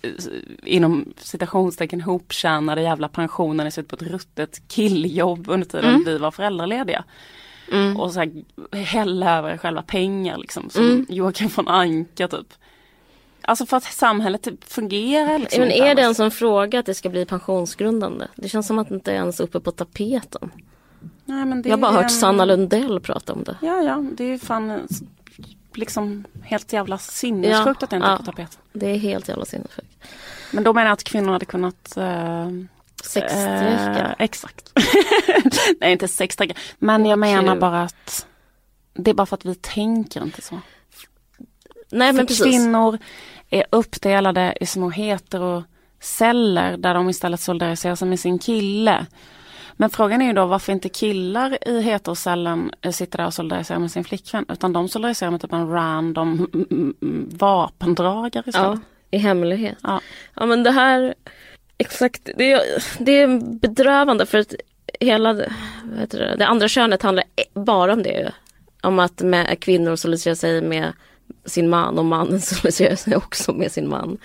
inom 0.63 1.13
citationstecken 1.17 2.01
hoptjänade 2.01 2.81
jävla 2.81 3.07
pensioner, 3.07 3.63
ni 3.63 3.71
sitter 3.71 3.97
på 3.97 4.03
ett 4.05 4.11
ruttet 4.11 4.67
killjobb 4.67 5.49
under 5.49 5.67
tiden 5.67 5.89
mm. 5.89 6.03
vi 6.05 6.17
var 6.17 6.31
föräldralediga. 6.31 7.03
Mm. 7.71 7.97
Och 7.97 8.11
så 8.11 8.19
här, 8.19 8.31
hälla 8.75 9.37
över 9.37 9.57
själva 9.57 9.81
pengar 9.81 10.37
liksom 10.37 10.69
som 10.69 10.83
mm. 10.83 11.05
Joakim 11.09 11.49
von 11.55 11.67
Anka 11.67 12.27
typ. 12.27 12.53
Alltså 13.41 13.65
för 13.65 13.77
att 13.77 13.83
samhället 13.83 14.47
fungerar 14.61 15.39
liksom 15.39 15.59
men 15.59 15.71
är 15.71 15.95
det 15.95 16.01
en 16.01 16.05
annars. 16.05 16.17
sån 16.17 16.31
fråga 16.31 16.79
att 16.79 16.85
det 16.85 16.93
ska 16.93 17.09
bli 17.09 17.25
pensionsgrundande? 17.25 18.27
Det 18.35 18.49
känns 18.49 18.67
som 18.67 18.79
att 18.79 18.89
det 18.89 18.95
inte 18.95 19.11
är 19.11 19.15
ens 19.15 19.39
uppe 19.39 19.59
på 19.59 19.71
tapeten. 19.71 20.51
Nej, 21.25 21.45
men 21.45 21.61
det 21.61 21.69
Jag 21.69 21.77
har 21.77 21.81
bara 21.81 21.91
hört 21.91 22.03
en- 22.03 22.09
Sanna 22.09 22.45
Lundell 22.45 22.99
prata 22.99 23.33
om 23.33 23.43
det. 23.43 23.57
Ja, 23.61 23.81
ja, 23.81 24.05
det 24.17 24.23
är 24.23 24.27
ju 24.27 24.39
fan 24.39 24.71
eh, 24.71 24.77
liksom 25.79 26.25
helt 26.43 26.73
jävla 26.73 26.97
sinnessjukt 26.97 27.65
Ja, 27.65 27.71
att 27.71 27.89
det 27.89 27.95
inte 27.95 28.07
är 28.07 28.11
ja. 28.11 28.17
på 28.17 28.23
tapeten. 28.23 28.61
Det 28.73 28.85
är 28.87 28.97
helt 28.97 29.27
jävla 29.27 29.45
sinnessjukt. 29.45 30.03
Men 30.51 30.63
då 30.63 30.73
menar 30.73 30.87
jag 30.87 30.93
att 30.93 31.03
kvinnor 31.03 31.31
hade 31.31 31.45
kunnat 31.45 31.97
eh, 31.97 32.49
Sexsträcka. 33.03 34.05
Eh, 34.05 34.25
exakt. 34.25 34.71
Nej, 35.79 35.91
inte 35.91 36.07
sexsträcka. 36.07 36.53
Men 36.79 37.05
jag 37.05 37.19
menar 37.19 37.53
kul. 37.53 37.59
bara 37.59 37.83
att 37.83 38.27
det 38.93 39.11
är 39.11 39.15
bara 39.15 39.25
för 39.25 39.35
att 39.35 39.45
vi 39.45 39.55
tänker 39.55 40.23
inte 40.23 40.41
så. 40.41 40.59
Nej 41.89 42.13
men 42.13 42.27
precis. 42.27 42.45
kvinnor 42.45 42.97
är 43.49 43.65
uppdelade 43.69 44.57
i 44.61 44.65
små 44.65 44.89
heteroceller 44.89 46.77
där 46.77 46.93
de 46.93 47.09
istället 47.09 47.39
solidariserar 47.39 47.95
sig 47.95 48.07
med 48.07 48.19
sin 48.19 48.39
kille. 48.39 49.05
Men 49.81 49.89
frågan 49.89 50.21
är 50.21 50.25
ju 50.25 50.33
då 50.33 50.45
varför 50.45 50.71
inte 50.71 50.89
killar 50.89 51.57
i 51.69 51.81
heterocellen 51.81 52.71
eh, 52.81 52.91
sitter 52.91 53.17
där 53.17 53.25
och 53.25 53.33
solidariserar 53.33 53.79
med 53.79 53.91
sin 53.91 54.03
flickvän 54.03 54.45
utan 54.49 54.73
de 54.73 54.89
solidariserar 54.89 55.31
med 55.31 55.41
typ 55.41 55.53
en 55.53 55.69
random 55.71 56.47
vapendragare 57.31 58.43
Ja, 58.45 58.49
istället. 58.49 58.79
i 59.11 59.17
hemlighet. 59.17 59.77
Ja. 59.83 60.01
Ja 60.33 60.45
men 60.45 60.63
det 60.63 60.71
här, 60.71 61.13
exakt, 61.77 62.29
det 62.37 62.51
är, 62.51 62.61
det 62.99 63.11
är 63.11 63.39
bedrövande 63.59 64.25
för 64.25 64.37
att 64.37 64.53
hela 64.99 65.33
det- 65.33 65.53
det, 66.09 66.35
det 66.37 66.47
andra 66.47 66.67
könet 66.67 67.01
handlar 67.01 67.23
e- 67.35 67.43
bara 67.53 67.93
om 67.93 68.03
det. 68.03 68.31
Om 68.81 68.99
att 68.99 69.21
med, 69.21 69.59
kvinnor 69.59 69.95
solidariserar 69.95 70.35
sig 70.35 70.61
med 70.61 70.93
sin 71.45 71.69
man 71.69 71.99
och 71.99 72.05
mannen 72.05 72.41
solidariserar 72.41 72.95
sig 72.95 73.15
också 73.15 73.53
med 73.53 73.71
sin 73.71 73.89
man. 73.89 74.17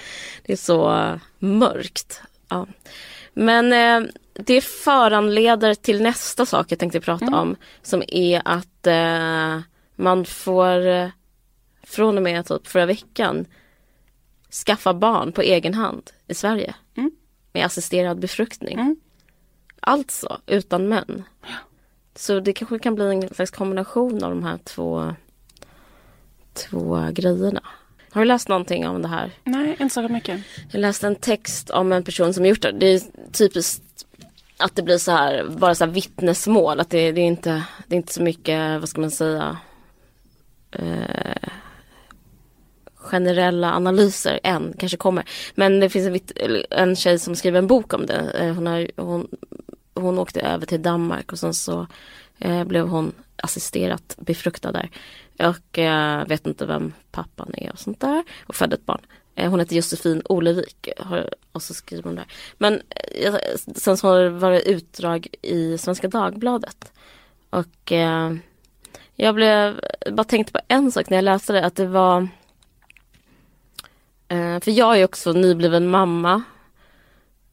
Det 0.42 0.52
är 0.52 0.56
så 0.56 1.08
mörkt. 1.38 2.20
Ja. 2.48 2.66
Men 3.34 3.72
eh, 3.72 4.10
det 4.34 4.60
föranleder 4.60 5.74
till 5.74 6.02
nästa 6.02 6.46
sak 6.46 6.72
jag 6.72 6.78
tänkte 6.78 7.00
prata 7.00 7.40
om 7.40 7.56
som 7.82 8.02
är 8.08 8.42
att 8.44 8.86
eh, 8.86 9.60
man 9.96 10.24
får 10.24 10.86
eh, 10.86 11.08
från 11.82 12.16
och 12.16 12.22
med 12.22 12.46
typ 12.46 12.66
förra 12.66 12.86
veckan 12.86 13.46
skaffa 14.66 14.94
barn 14.94 15.32
på 15.32 15.42
egen 15.42 15.74
hand 15.74 16.10
i 16.26 16.34
Sverige. 16.34 16.74
Mm. 16.96 17.10
Med 17.52 17.66
assisterad 17.66 18.18
befruktning. 18.18 18.78
Mm. 18.78 18.96
Alltså 19.80 20.40
utan 20.46 20.88
män. 20.88 21.22
Så 22.14 22.40
det 22.40 22.52
kanske 22.52 22.78
kan 22.78 22.94
bli 22.94 23.04
en 23.04 23.34
slags 23.34 23.50
kombination 23.50 24.24
av 24.24 24.30
de 24.30 24.44
här 24.44 24.58
två, 24.64 25.14
två 26.52 27.08
grejerna. 27.12 27.62
Har 28.10 28.20
du 28.20 28.24
läst 28.24 28.48
någonting 28.48 28.88
om 28.88 29.02
det 29.02 29.08
här? 29.08 29.30
Nej, 29.44 29.76
inte 29.80 29.94
så 29.94 30.08
mycket. 30.08 30.40
Jag 30.70 30.80
läste 30.80 31.06
en 31.06 31.16
text 31.16 31.70
om 31.70 31.92
en 31.92 32.04
person 32.04 32.34
som 32.34 32.46
gjort 32.46 32.62
det. 32.62 32.72
Det 32.72 32.86
är 32.86 33.02
typiskt 33.32 33.93
att 34.58 34.76
det 34.76 34.82
blir 34.82 34.98
så 34.98 35.12
här, 35.12 35.48
bara 35.48 35.74
så 35.74 35.84
här 35.84 35.92
vittnesmål. 35.92 36.80
Att 36.80 36.90
det, 36.90 37.12
det, 37.12 37.20
är 37.20 37.26
inte, 37.26 37.64
det 37.86 37.94
är 37.94 37.96
inte 37.96 38.12
så 38.12 38.22
mycket, 38.22 38.80
vad 38.80 38.88
ska 38.88 39.00
man 39.00 39.10
säga, 39.10 39.58
eh, 40.70 41.50
generella 43.04 43.72
analyser 43.72 44.40
än, 44.42 44.74
kanske 44.78 44.96
kommer. 44.96 45.24
Men 45.54 45.80
det 45.80 45.88
finns 45.88 46.32
en, 46.36 46.62
en 46.70 46.96
tjej 46.96 47.18
som 47.18 47.36
skriver 47.36 47.58
en 47.58 47.66
bok 47.66 47.94
om 47.94 48.06
det. 48.06 48.30
Eh, 48.30 48.54
Hon, 48.54 48.66
har, 48.66 48.90
hon, 48.96 49.28
hon 49.94 50.18
åkte 50.18 50.40
över 50.40 50.66
till 50.66 50.82
Danmark 50.82 51.32
och 51.32 51.38
sen 51.38 51.54
så 51.54 51.86
eh, 52.38 52.64
blev 52.64 52.88
hon 52.88 53.12
assisterat 53.36 54.16
befruktad 54.18 54.72
där. 54.72 54.90
Och 55.38 55.78
eh, 55.78 56.26
vet 56.26 56.46
inte 56.46 56.66
vem 56.66 56.92
pappan 57.10 57.54
är 57.56 57.72
och 57.72 57.78
sånt 57.78 58.00
där. 58.00 58.24
Och 58.46 58.54
födde 58.54 58.74
ett 58.76 58.86
barn. 58.86 59.00
Eh, 59.34 59.50
hon 59.50 59.60
heter 59.60 59.76
Josefin 59.76 60.22
Olevik 60.24 60.88
och 61.52 61.62
så 61.62 61.74
skriver 61.74 62.02
hon 62.02 62.14
där. 62.14 62.26
Men 62.58 62.82
eh, 63.22 63.34
sen 63.76 63.96
så 63.96 64.08
har 64.08 64.18
det 64.18 64.30
varit 64.30 64.66
utdrag 64.66 65.26
i 65.42 65.78
Svenska 65.78 66.08
Dagbladet. 66.08 66.92
Och 67.50 67.92
eh, 67.92 68.34
jag 69.14 69.34
blev, 69.34 69.80
bara 70.12 70.24
tänkte 70.24 70.52
på 70.52 70.60
en 70.68 70.92
sak 70.92 71.10
när 71.10 71.16
jag 71.16 71.24
läste 71.24 71.52
det 71.52 71.64
att 71.64 71.76
det 71.76 71.86
var 71.86 72.28
eh, 74.28 74.60
för 74.60 74.70
jag 74.70 75.00
är 75.00 75.04
också 75.04 75.32
nybliven 75.32 75.88
mamma. 75.88 76.42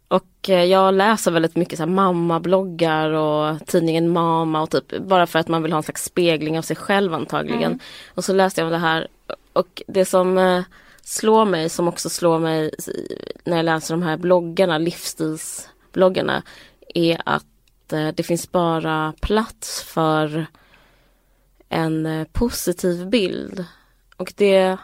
Och 0.07 0.49
eh, 0.49 0.63
jag 0.63 0.93
läser 0.93 1.31
väldigt 1.31 1.55
mycket 1.55 1.77
så 1.77 1.83
här 1.83 1.91
mammabloggar 1.91 3.09
och 3.09 3.67
tidningen 3.67 4.09
Mama 4.09 4.61
och 4.61 4.69
typ 4.69 4.97
bara 4.99 5.27
för 5.27 5.39
att 5.39 5.47
man 5.47 5.63
vill 5.63 5.71
ha 5.71 5.77
en 5.77 5.83
slags 5.83 6.03
spegling 6.03 6.57
av 6.57 6.61
sig 6.61 6.75
själv 6.75 7.13
antagligen. 7.13 7.79
Och 8.15 8.25
så 8.25 8.33
läste 8.33 8.61
jag 8.61 8.65
om 8.65 8.71
det 8.71 8.77
här 8.77 9.07
och 9.53 9.81
det 9.87 10.05
som 10.05 10.63
slår 11.03 11.45
mig, 11.45 11.69
som 11.69 11.87
också 11.87 12.09
slår 12.09 12.39
mig 12.39 12.71
när 13.43 13.57
jag 13.57 13.65
läser 13.65 13.93
de 13.93 14.03
här 14.03 14.17
bloggarna, 14.17 14.77
livsstilsbloggarna, 14.77 16.43
är 16.95 17.21
att 17.25 17.93
eh, 17.93 18.07
det 18.07 18.23
finns 18.23 18.51
bara 18.51 19.13
plats 19.21 19.83
för 19.83 20.45
en 21.69 22.05
eh, 22.05 22.27
positiv 22.31 23.09
bild. 23.09 23.65
Och 24.17 24.33
det, 24.37 24.77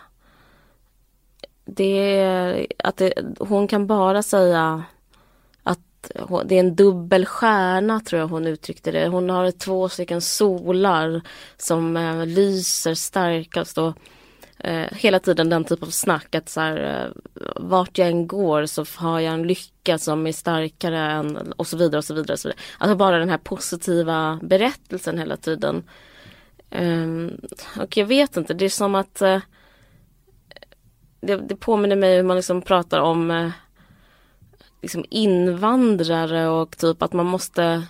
det 1.66 2.20
är 2.20 2.68
att 2.84 2.98
det, 2.98 3.14
hon 3.40 3.68
kan 3.68 3.88
bara 3.88 4.24
säga 4.24 4.84
att 5.64 6.12
hon- 6.20 6.48
det 6.48 6.56
är 6.56 6.60
en 6.60 6.76
dubbel 6.76 7.26
stjärna 7.26 8.00
tror 8.00 8.20
jag 8.20 8.28
hon 8.28 8.48
uttryckte 8.48 8.92
det. 8.92 9.08
Hon 9.08 9.30
har 9.30 9.52
två 9.52 9.90
stycken 9.90 10.22
solar 10.22 11.22
som 11.58 11.98
eh, 11.98 12.26
lyser 12.26 12.94
starkast 12.94 13.78
och 13.78 13.94
eh, 14.60 14.88
hela 14.92 15.20
tiden 15.20 15.50
den 15.50 15.64
typ 15.64 15.84
av 15.84 15.88
snack 15.88 16.36
att 16.36 16.50
så 16.50 16.62
här, 16.62 17.06
eh, 17.06 17.42
vart 17.56 17.98
jag 17.98 18.08
än 18.08 18.28
går 18.28 18.66
så 18.66 18.86
har 18.96 19.20
jag 19.20 19.34
en 19.34 19.48
lycka 19.48 19.98
som 19.98 20.28
är 20.28 20.32
starkare 20.32 21.00
än 21.00 21.54
och 21.58 21.68
så 21.68 21.78
vidare 21.78 21.98
och 21.98 22.06
så 22.06 22.14
vidare. 22.14 22.34
Och 22.34 22.40
så 22.40 22.48
vidare. 22.48 22.62
Alltså 22.78 22.96
bara 22.96 23.20
den 23.20 23.30
här 23.30 23.38
positiva 23.38 24.40
berättelsen 24.42 25.18
hela 25.18 25.38
tiden. 25.38 25.84
Eh, 26.70 27.08
och 27.82 27.98
jag 27.98 28.06
vet 28.06 28.38
inte, 28.38 28.54
det 28.54 28.66
är 28.66 28.70
som 28.70 28.96
att 28.96 29.22
eh, 29.22 29.40
det, 31.22 31.36
det 31.36 31.56
påminner 31.56 31.96
mig 31.96 32.16
hur 32.16 32.24
man 32.24 32.38
liksom 32.38 32.62
pratar 32.62 33.00
om 33.00 33.32
eh, 33.32 33.50
liksom 34.82 35.06
invandrare 35.10 36.48
och 36.48 36.78
typ 36.78 37.02
att 37.02 37.14
man 37.14 37.26
måste 37.26 37.84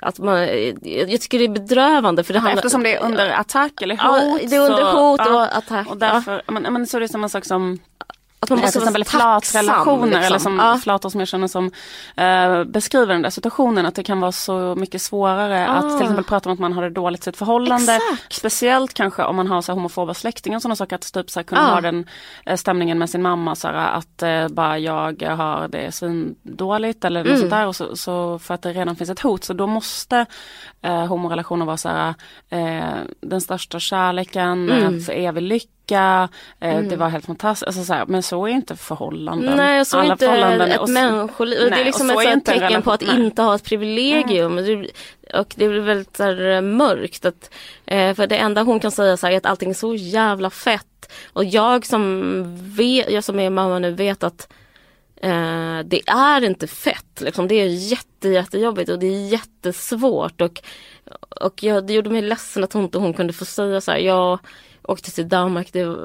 att 0.00 0.18
man, 0.18 0.38
jag 0.82 1.20
tycker 1.20 1.38
det 1.38 1.44
är 1.44 1.48
bedrövande 1.48 2.24
för 2.24 2.32
det 2.32 2.38
handlar 2.38 2.56
Eftersom 2.56 2.82
det 2.82 2.94
är 2.96 3.02
under 3.04 3.30
attack 3.30 3.82
eller 3.82 3.94
Ja, 4.02 4.18
hot. 4.18 4.40
det 4.50 4.56
är 4.56 4.60
under 4.60 4.76
så- 4.92 4.98
hot 5.10 5.20
och 5.20 5.26
ja. 5.26 5.46
attack. 5.46 5.88
Och 5.90 5.96
därför, 5.96 6.42
men, 6.46 6.62
men 6.72 6.86
så 6.86 6.96
är 6.96 7.00
det 7.00 7.08
samma 7.08 7.28
sak 7.28 7.44
som 7.44 7.78
att 8.40 8.50
man 8.50 8.58
till 8.58 8.64
måste 8.64 8.78
vara 8.78 8.88
exempel 8.88 9.04
flatrelationer 9.04 10.06
liksom. 10.06 10.22
eller 10.26 10.38
som 10.38 10.58
ja. 10.58 10.78
flator 10.82 11.08
som 11.08 11.20
jag 11.20 11.28
känner 11.28 11.48
som 11.48 11.70
eh, 12.16 12.64
beskriver 12.64 13.12
den 13.12 13.22
där 13.22 13.30
situationen 13.30 13.86
att 13.86 13.94
det 13.94 14.02
kan 14.02 14.20
vara 14.20 14.32
så 14.32 14.74
mycket 14.76 15.02
svårare 15.02 15.66
att 15.68 15.84
Ah. 15.84 15.90
till 15.90 16.02
exempel 16.02 16.24
prata 16.24 16.48
om 16.48 16.52
att 16.52 16.58
man 16.58 16.72
har 16.72 16.82
det 16.82 16.90
dåligt 16.90 17.20
i 17.20 17.24
sitt 17.24 17.36
förhållande. 17.36 17.92
Exakt. 17.94 18.32
Speciellt 18.32 18.94
kanske 18.94 19.22
om 19.24 19.36
man 19.36 19.46
har 19.46 19.62
så 19.62 19.72
här, 19.72 19.74
homofoba 19.76 20.14
släktingar 20.14 20.56
och 20.58 20.62
sådana 20.62 20.76
saker 20.76 20.96
att 20.96 21.12
typ 21.12 21.30
så 21.30 21.38
här, 21.40 21.44
kunna 21.44 21.60
Ah. 21.70 21.74
ha 21.74 21.80
den 21.80 22.06
eh, 22.46 22.56
stämningen 22.56 22.98
med 22.98 23.10
sin 23.10 23.22
mamma 23.22 23.54
så 23.54 23.68
här, 23.68 23.74
att 23.98 24.22
eh, 24.22 24.48
bara 24.48 24.78
jag 24.78 25.22
har 25.22 25.68
det 25.68 25.94
svindåligt 25.94 27.04
eller 27.04 27.20
något 27.20 27.26
Mm. 27.28 27.40
sånt 27.40 27.50
där 27.50 27.66
och 27.66 27.76
så, 27.76 27.96
så 27.96 28.38
för 28.38 28.54
att 28.54 28.62
det 28.62 28.72
redan 28.72 28.96
finns 28.96 29.10
ett 29.10 29.20
hot 29.20 29.44
så 29.44 29.52
då 29.52 29.66
måste 29.66 30.26
eh, 30.82 31.06
homorelationer 31.06 31.66
vara 31.66 31.76
så 31.76 31.88
här 31.88 32.14
eh, 32.50 32.98
den 33.20 33.40
största 33.40 33.78
kärleken, 33.80 34.70
Mm. 34.70 34.94
eh, 34.94 35.00
för 35.00 35.12
evig 35.12 35.42
lycka, 35.42 35.70
eh, 35.92 36.78
det 36.80 36.96
var 36.96 37.08
helt 37.08 37.26
fantastiskt. 37.26 37.66
Alltså, 37.66 37.84
så 37.84 37.92
här, 37.94 38.06
men 38.06 38.22
så 38.22 38.46
är 38.46 38.50
inte 38.50 38.76
förhållanden. 38.76 39.56
Nej, 39.56 39.84
så 39.84 39.96
är 39.96 40.00
Alla 40.00 40.12
inte 40.12 40.26
förhållanden 40.26 40.70
ett 40.72 40.88
människoliv. 40.88 41.70
Det 41.70 41.80
är 41.80 41.84
liksom 41.84 42.10
ett 42.10 42.16
är 42.16 42.40
tecken 42.40 42.82
på 42.82 42.92
att 42.92 43.02
relation. 43.02 43.24
Inte 43.24 43.42
ha 43.42 43.54
ett 43.54 43.64
privilegium. 43.64 44.56
Det- 44.56 44.90
Och 45.34 45.54
det 45.56 45.68
blir 45.68 45.80
väldigt 45.80 46.18
här, 46.18 46.60
mörkt. 46.60 47.24
Att, 47.24 47.50
eh, 47.86 48.14
för 48.14 48.26
det 48.26 48.36
enda 48.36 48.62
hon 48.62 48.80
kan 48.80 48.90
säga 48.90 49.16
så 49.16 49.26
här, 49.26 49.32
är 49.34 49.36
att 49.36 49.46
allting 49.46 49.70
är 49.70 49.74
så 49.74 49.94
jävla 49.94 50.50
fett. 50.50 51.12
Och 51.32 51.44
jag 51.44 51.86
som, 51.86 52.32
vet, 52.76 53.10
jag 53.10 53.24
som 53.24 53.40
är 53.40 53.50
mamma 53.50 53.78
nu 53.78 53.90
vet 53.90 54.22
att 54.24 54.52
eh, 55.22 55.78
det 55.84 56.00
är 56.06 56.44
inte 56.44 56.66
fett. 56.66 57.20
Liksom. 57.20 57.48
Det 57.48 57.54
är 57.54 57.66
jätte, 57.66 58.28
jättejobbigt 58.28 58.90
och 58.90 58.98
det 58.98 59.06
är 59.06 59.28
jättesvårt. 59.28 60.40
Och, 60.40 60.62
och 61.40 61.62
jag, 61.62 61.86
det 61.86 61.92
gjorde 61.92 62.10
mig 62.10 62.22
ledsen 62.22 62.64
att 62.64 62.72
hon 62.72 62.84
inte 62.84 62.98
hon 62.98 63.14
kunde 63.14 63.32
få 63.32 63.44
säga 63.44 63.80
så 63.80 63.90
här. 63.90 63.98
Jag 63.98 64.38
åkte 64.88 65.10
till 65.10 65.28
Danmark. 65.28 65.72
Det, 65.72 65.96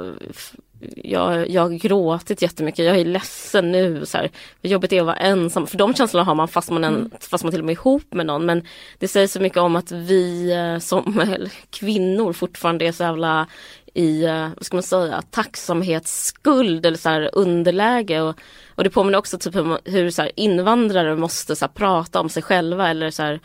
jag, 0.96 1.50
jag 1.50 1.62
har 1.62 1.70
gråtit 1.70 2.42
jättemycket. 2.42 2.86
Jag 2.86 3.00
är 3.00 3.06
ledsen 3.06 3.72
nu. 3.72 4.06
Så 4.06 4.18
här. 4.18 4.32
Jobbigt 4.62 4.94
är 4.94 5.00
att 5.00 5.06
vara 5.06 5.16
ensam. 5.16 5.68
För 5.68 5.78
de 5.78 5.94
känslorna 5.94 6.24
har 6.24 6.36
man 6.36 6.48
fast 6.48 6.72
man, 6.72 6.84
en, 6.84 7.12
fast 7.20 7.44
man 7.44 7.52
till 7.52 7.60
och 7.60 7.66
med 7.66 7.74
är 7.74 7.80
ihop 7.80 8.14
med 8.14 8.26
någon. 8.26 8.46
Men 8.46 8.68
det 9.00 9.08
säger 9.08 9.28
så 9.28 9.40
mycket 9.40 9.58
om 9.58 9.76
att 9.76 9.92
vi 9.92 10.52
eh, 10.52 10.80
som 10.80 11.24
kvinnor 11.70 12.34
fortfarande 12.34 12.86
är 12.86 12.92
så 12.92 13.04
jävla 13.04 13.48
i, 13.94 14.24
eh, 14.24 14.50
vad 14.56 14.66
ska 14.66 14.76
man 14.76 14.84
säga, 14.84 15.22
tacksamhetsskuld 15.22 16.86
eller 16.86 16.98
så 16.98 17.10
här 17.10 17.30
underläge. 17.34 18.22
Och, 18.22 18.36
och 18.76 18.84
det 18.84 18.90
påminner 18.90 19.20
också 19.20 19.38
typ 19.38 19.56
hur, 19.56 19.92
hur 19.92 20.10
så 20.10 20.30
invandrare 20.36 21.16
måste 21.16 21.56
så 21.56 21.68
prata 21.68 22.20
om 22.20 22.30
sig 22.30 22.44
själva 22.44 22.90
eller 22.90 23.12
så 23.12 23.24
här, 23.24 23.40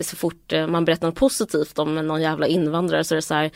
så 0.00 0.16
fort 0.16 0.52
eh, 0.52 0.66
man 0.66 0.84
berättar 0.84 1.06
något 1.06 1.16
positivt 1.16 1.78
om 1.78 1.94
någon 1.94 2.22
jävla 2.22 2.46
invandrare 2.46 3.04
så 3.04 3.14
är 3.14 3.16
det 3.16 3.22
så 3.22 3.34
här, 3.34 3.50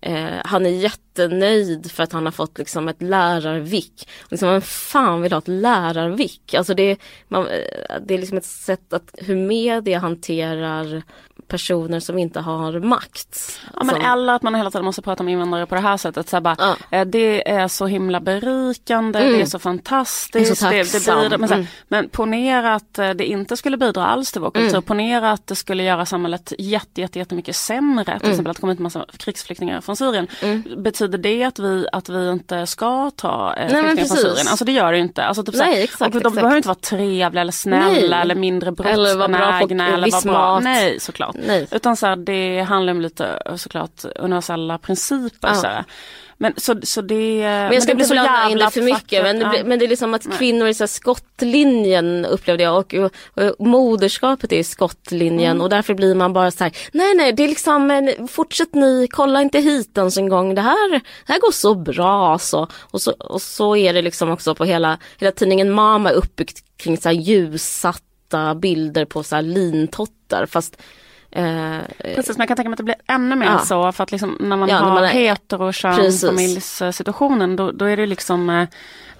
Eh, 0.00 0.40
han 0.44 0.66
är 0.66 0.70
jättenöjd 0.70 1.90
för 1.90 2.02
att 2.02 2.12
han 2.12 2.24
har 2.24 2.32
fått 2.32 2.58
liksom 2.58 2.88
ett 2.88 3.02
lärarvick. 3.02 4.08
Liksom, 4.28 4.48
vem 4.48 4.60
fan 4.60 5.22
vill 5.22 5.32
ha 5.32 5.38
ett 5.38 5.48
lärarvick? 5.48 6.54
Alltså 6.54 6.74
det, 6.74 6.98
man, 7.28 7.46
eh, 7.46 7.96
det 8.06 8.14
är 8.14 8.18
liksom 8.18 8.38
ett 8.38 8.44
sätt 8.44 8.92
att 8.92 9.14
hur 9.18 9.36
media 9.36 9.98
hanterar 9.98 11.02
personer 11.50 12.00
som 12.00 12.18
inte 12.18 12.40
har 12.40 12.80
makt. 12.80 13.60
Ja, 13.76 13.84
men 13.84 14.02
eller 14.02 14.32
att 14.32 14.42
man 14.42 14.54
hela 14.54 14.70
tiden 14.70 14.84
måste 14.84 15.02
prata 15.02 15.22
om 15.22 15.28
invandrare 15.28 15.66
på 15.66 15.74
det 15.74 15.80
här 15.80 15.96
sättet. 15.96 16.28
Så 16.28 16.36
här 16.36 16.40
bara, 16.40 16.56
Ja. 16.58 16.76
eh, 16.98 17.04
Det 17.04 17.50
är 17.50 17.68
så 17.68 17.86
himla 17.86 18.20
berikande, 18.20 19.18
Mm. 19.18 19.32
det 19.32 19.40
är 19.42 19.46
så 19.46 19.58
fantastiskt. 19.58 20.32
Det 20.32 20.38
är 20.38 20.54
så 20.54 20.70
det, 20.70 20.84
tacksam. 20.84 21.20
bidrar, 21.22 21.38
men, 21.38 21.48
så 21.48 21.54
här, 21.54 21.60
Mm. 21.60 21.70
men 21.88 22.08
ponera 22.08 22.74
att 22.74 22.98
eh, 22.98 23.10
det 23.10 23.24
inte 23.24 23.56
skulle 23.56 23.76
bidra 23.76 24.06
alls 24.06 24.32
till 24.32 24.40
vår 24.40 24.50
kultur. 24.50 24.68
Mm. 24.70 24.82
Ponera 24.82 25.30
att 25.32 25.46
det 25.46 25.56
skulle 25.56 25.82
göra 25.82 26.06
samhället 26.06 26.52
jätte, 26.58 27.00
jätte, 27.00 27.18
jättemycket 27.18 27.56
sämre. 27.56 28.04
Till 28.04 28.12
Mm. 28.14 28.30
exempel 28.30 28.50
att 28.50 28.56
det 28.56 28.60
kommer 28.60 28.72
hit 28.74 28.80
massa 28.80 29.04
krigsflyktingar 29.16 29.80
från 29.80 29.96
Syrien. 29.96 30.26
Mm. 30.42 30.62
Betyder 30.76 31.18
det 31.18 31.44
att 31.44 31.58
vi, 31.58 31.86
att 31.92 32.08
vi 32.08 32.30
inte 32.30 32.66
ska 32.66 33.10
ta 33.16 33.54
eh, 33.56 33.72
men 33.72 33.84
flyktingar 33.84 34.06
från. 34.08 34.16
Syrien? 34.16 34.48
Alltså 34.48 34.64
det 34.64 34.72
gör 34.72 34.92
det 34.92 34.98
ju 34.98 35.04
inte. 35.04 35.24
Alltså, 35.24 35.42
typ, 35.44 35.54
Nej, 35.54 35.82
exakt, 35.84 36.02
och 36.02 36.10
de 36.10 36.18
exakt. 36.18 36.34
behöver 36.34 36.56
inte 36.56 36.68
vara 36.68 36.78
trevliga 36.78 37.40
eller 37.40 37.52
snälla 37.52 37.86
Nej. 37.88 38.20
eller 38.22 38.34
mindre 38.34 38.68
Eller 38.84 39.16
vara 39.16 39.28
bra 39.28 39.38
på 39.38 39.56
brottsbenägna. 39.58 39.94
eller 39.94 40.04
viss 40.04 40.24
vara 40.24 40.34
bra. 40.38 40.54
mat. 40.54 40.62
Nej, 40.64 41.00
såklart. 41.00 41.36
Nej. 41.46 41.66
Utan 41.70 41.96
så 41.96 42.06
här, 42.06 42.16
det 42.16 42.60
handlar 42.60 42.92
om 42.92 43.00
lite 43.00 43.42
såklart 43.56 44.04
universella 44.16 44.78
principer. 44.78 45.48
Ja. 45.48 45.54
Så 45.54 45.66
här. 45.66 45.84
Men 46.42 46.52
så, 46.56 46.74
så 46.82 47.00
det, 47.02 47.40
Men 47.40 47.72
jag 47.72 47.82
ska 47.82 47.92
inte 47.92 48.08
blanda 48.08 48.48
in 48.50 48.58
det 48.58 48.70
för 48.70 48.82
mycket 48.82 49.22
men 49.22 49.38
det, 49.38 49.44
blir- 49.46 49.64
men 49.64 49.78
det 49.78 49.84
är 49.84 49.88
liksom 49.88 50.14
att 50.14 50.26
Nej. 50.26 50.38
kvinnor 50.38 50.66
är 50.66 50.72
så 50.72 50.86
skottlinjen 50.86 52.26
upplevde 52.26 52.62
jag 52.62 52.76
och, 52.76 52.94
och, 52.94 53.66
moderskapet 53.66 54.52
är 54.52 54.62
skottlinjen 54.62 55.50
Mm. 55.50 55.60
och 55.62 55.68
därför 55.70 55.94
blir 55.94 56.14
man 56.14 56.32
bara 56.32 56.50
så 56.50 56.64
här 56.64 56.76
nej 56.92 57.14
nej 57.14 57.32
det 57.32 57.42
är 57.44 57.48
liksom 57.48 57.86
men 57.86 58.28
fortsätt 58.28 58.74
ni 58.74 59.06
kolla 59.10 59.42
inte 59.42 59.58
hit 59.58 59.98
ens 59.98 60.16
en 60.16 60.28
gång 60.28 60.54
det 60.54 60.60
här, 60.62 60.90
det 61.26 61.32
här 61.32 61.40
går 61.40 61.52
så 61.52 61.74
bra 61.74 62.38
så 62.38 62.68
och 62.74 63.00
så 63.02 63.12
och 63.12 63.42
så 63.42 63.76
är 63.76 63.92
det 63.92 64.02
liksom 64.02 64.30
också 64.30 64.54
på 64.54 64.64
hela, 64.64 64.98
hela 65.18 65.32
tidningen 65.32 65.70
Mama 65.70 66.10
uppbyggt 66.10 66.58
kring 66.76 66.98
så 66.98 67.08
här 67.08 67.16
ljussatta 67.16 68.54
bilder 68.54 69.04
på 69.04 69.22
så 69.22 69.34
här 69.34 69.42
lintottar 69.42 70.46
fast 70.46 70.76
eh, 71.30 71.78
Precis, 72.14 72.28
men 72.38 72.42
jag 72.42 72.48
kan 72.48 72.56
tänka 72.56 72.68
mig 72.68 72.72
att 72.74 72.76
det 72.76 72.82
blir 72.84 72.96
ännu 73.06 73.36
mer 73.36 73.46
Ja. 73.46 73.58
så 73.58 73.92
för 73.92 74.02
att 74.04 74.12
liksom 74.12 74.36
när 74.40 74.56
man 74.56 74.68
Ja, 74.68 74.74
när 74.74 74.82
har 74.82 74.94
man 74.94 75.04
är- 75.04 75.08
då, 77.56 77.70
då 77.70 77.84
är 77.84 77.96
det 77.96 78.06
liksom 78.06 78.50
eh, 78.50 78.68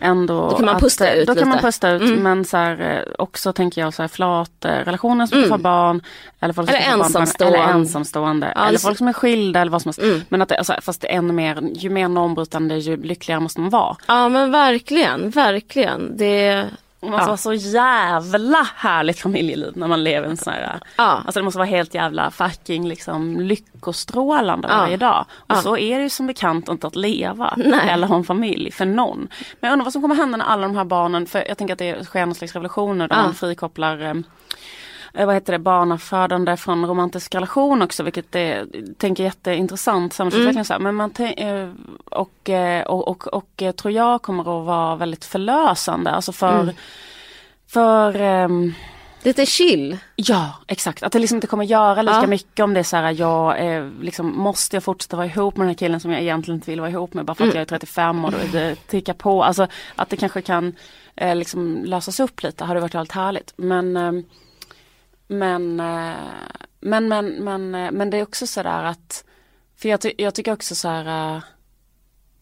ändå 0.02 0.48
Då 0.50 0.56
kan 0.56 0.64
man 0.66 0.74
att, 0.76 0.82
pusta 0.82 1.08
eh, 1.10 1.18
ut 1.18 1.26
Då 1.26 1.34
kan 1.34 1.48
man 1.48 1.56
lite. 1.56 1.66
pusta 1.66 1.90
ut 1.90 2.02
Mm. 2.02 2.22
men 2.22 2.44
så 2.44 2.56
här, 2.56 3.06
också 3.18 3.52
tänker 3.52 3.80
jag 3.80 3.94
så 3.94 4.02
här 4.02 4.08
flatrelationer 4.08 5.26
som 5.26 5.38
Mm. 5.38 5.48
får 5.50 5.58
barn 5.58 6.02
eller 6.40 6.54
folk 6.54 6.68
som 6.68 6.76
Eller 6.76 6.84
får 6.92 6.96
barn, 6.98 7.06
ensamstående. 7.06 7.58
eller 7.58 7.68
ensamstående 7.72 8.52
Ja, 8.56 8.66
eller 8.68 8.78
folk 8.78 8.98
som 8.98 9.08
är 9.08 9.12
skilda 9.12 9.60
eller 9.60 9.72
vad 9.72 9.82
som 9.82 9.88
helst. 9.88 10.02
Mm. 10.02 10.20
Men 10.28 10.42
att 10.42 10.48
det, 10.48 10.56
alltså, 10.56 10.74
fast 10.82 11.00
det 11.00 11.12
är 11.12 11.16
ännu 11.16 11.32
mer, 11.32 11.60
ju 11.74 11.90
mer 11.90 12.08
normbrytande 12.08 12.78
ju 12.78 12.96
lyckligare 13.02 13.40
måste 13.40 13.60
man 13.60 13.70
vara. 13.70 13.96
ja 14.08 14.28
men 14.28 14.50
verkligen, 14.50 15.30
verkligen 15.30 16.16
det 16.16 16.66
Det 17.00 17.06
måste 17.10 17.22
Ja. 17.22 17.26
vara 17.26 17.36
så 17.36 17.52
jävla 17.52 18.66
härligt 18.76 19.18
familjeliv 19.20 19.72
när 19.76 19.88
man 19.88 20.04
lever 20.04 20.28
en 20.28 20.36
sån 20.36 20.52
här 20.52 20.80
Ja. 20.96 21.04
Alltså 21.04 21.40
det 21.40 21.44
måste 21.44 21.58
vara 21.58 21.68
helt 21.68 21.94
jävla 21.94 22.30
fucking 22.30 22.88
liksom 22.88 23.40
lyckostrålande 23.40 24.68
Ja. 24.70 24.76
varje 24.76 24.96
dag. 24.96 25.24
Och 25.32 25.44
Ja. 25.56 25.62
så 25.62 25.76
är 25.76 25.96
det 25.96 26.02
ju 26.02 26.10
som 26.10 26.26
bekant 26.26 26.68
inte 26.68 26.86
att 26.86 26.96
leva 26.96 27.54
Nej. 27.56 27.88
eller 27.90 28.06
ha 28.06 28.16
en 28.16 28.24
familj 28.24 28.70
för 28.72 28.84
någon. 28.86 29.18
Men 29.60 29.68
jag 29.68 29.72
undrar 29.72 29.84
vad 29.84 29.92
som 29.92 30.02
kommer 30.02 30.14
hända 30.14 30.36
när 30.36 30.44
alla 30.44 30.62
de 30.62 30.76
här 30.76 30.84
barnen, 30.84 31.26
för 31.26 31.44
jag 31.48 31.58
tänker 31.58 31.72
att 31.74 31.78
det 31.78 32.04
sker 32.04 32.26
någon 32.26 32.34
slags 32.34 32.52
revolutioner 32.52 33.08
där 33.08 33.16
Ja. 33.16 33.22
man 33.22 33.34
frikopplar 33.34 34.00
eh, 34.02 34.14
vad 35.14 35.34
heter 35.34 35.52
det, 35.52 35.58
barnafödande 35.58 36.56
från 36.56 36.86
romantisk 36.86 37.34
relation 37.34 37.82
också 37.82 38.02
vilket 38.02 38.34
är, 38.34 38.66
tänker 38.98 39.24
jätteintressant 39.24 40.12
samhällsutveckling. 40.12 40.64
Mm. 40.76 40.82
Men 40.82 40.94
man 40.94 41.10
eh, 41.36 41.68
och, 42.04 42.48
eh, 42.50 42.82
och, 42.86 43.08
och, 43.08 43.26
och, 43.26 43.62
eh, 43.62 43.72
tror 43.72 43.92
jag 43.94 44.22
kommer 44.22 44.40
att 44.60 44.66
vara 44.66 44.96
väldigt 44.96 45.24
förlösande. 45.24 46.10
Alltså 46.10 46.32
för, 46.32 46.60
Mm. 46.60 46.74
för 47.66 48.20
ehm, 48.20 48.72
Lite 49.22 49.46
chill. 49.46 49.98
Ja, 50.16 50.54
exakt. 50.66 51.02
Att 51.02 51.12
det 51.12 51.18
liksom 51.18 51.36
inte 51.36 51.46
kommer 51.46 51.64
göra 51.64 52.02
lika 52.02 52.20
Ja. 52.20 52.26
mycket 52.26 52.64
om 52.64 52.74
det 52.74 52.80
är 52.80 52.84
så 52.84 52.96
här, 52.96 53.10
jag 53.12 53.66
eh, 53.74 53.88
liksom, 54.00 54.36
måste 54.38 54.76
jag 54.76 54.82
fortsätta 54.84 55.16
vara 55.16 55.26
ihop 55.26 55.56
med 55.56 55.64
den 55.64 55.68
här 55.68 55.74
killen 55.78 56.00
som 56.00 56.10
jag 56.12 56.20
egentligen 56.22 56.56
inte 56.58 56.70
vill 56.70 56.80
vara 56.80 56.90
ihop 56.90 57.14
med 57.14 57.24
bara 57.24 57.34
för 57.34 57.44
att 57.44 57.46
Mm. 57.54 57.56
jag 57.56 57.62
är 57.62 57.78
35 57.78 58.24
och 58.24 58.32
då 58.32 58.38
det 58.52 58.74
tickar 58.86 59.14
på. 59.14 59.44
Alltså 59.44 59.66
att 59.96 60.08
det 60.08 60.16
kanske 60.16 60.42
kan 60.42 60.74
eh, 61.16 61.36
liksom 61.36 61.82
lösas 61.84 62.20
upp 62.20 62.42
lite, 62.42 62.64
hade 62.64 62.80
varit 62.80 62.94
väldigt 62.94 63.12
härligt. 63.12 63.52
Men 63.56 63.96
ehm, 63.96 64.24
men, 65.30 65.80
eh, 65.80 66.14
men, 66.80 67.08
men, 67.08 67.26
men, 67.44 67.74
eh, 67.74 67.90
men 67.92 68.10
det 68.10 68.16
är 68.16 68.22
också 68.22 68.46
sådär 68.46 68.84
att, 68.84 69.24
för 69.76 69.88
jag, 69.88 70.00
ty- 70.00 70.14
jag 70.18 70.34
tycker 70.34 70.52
också 70.52 70.74
så 70.74 70.88
här 70.88 71.36
eh, 71.36 71.42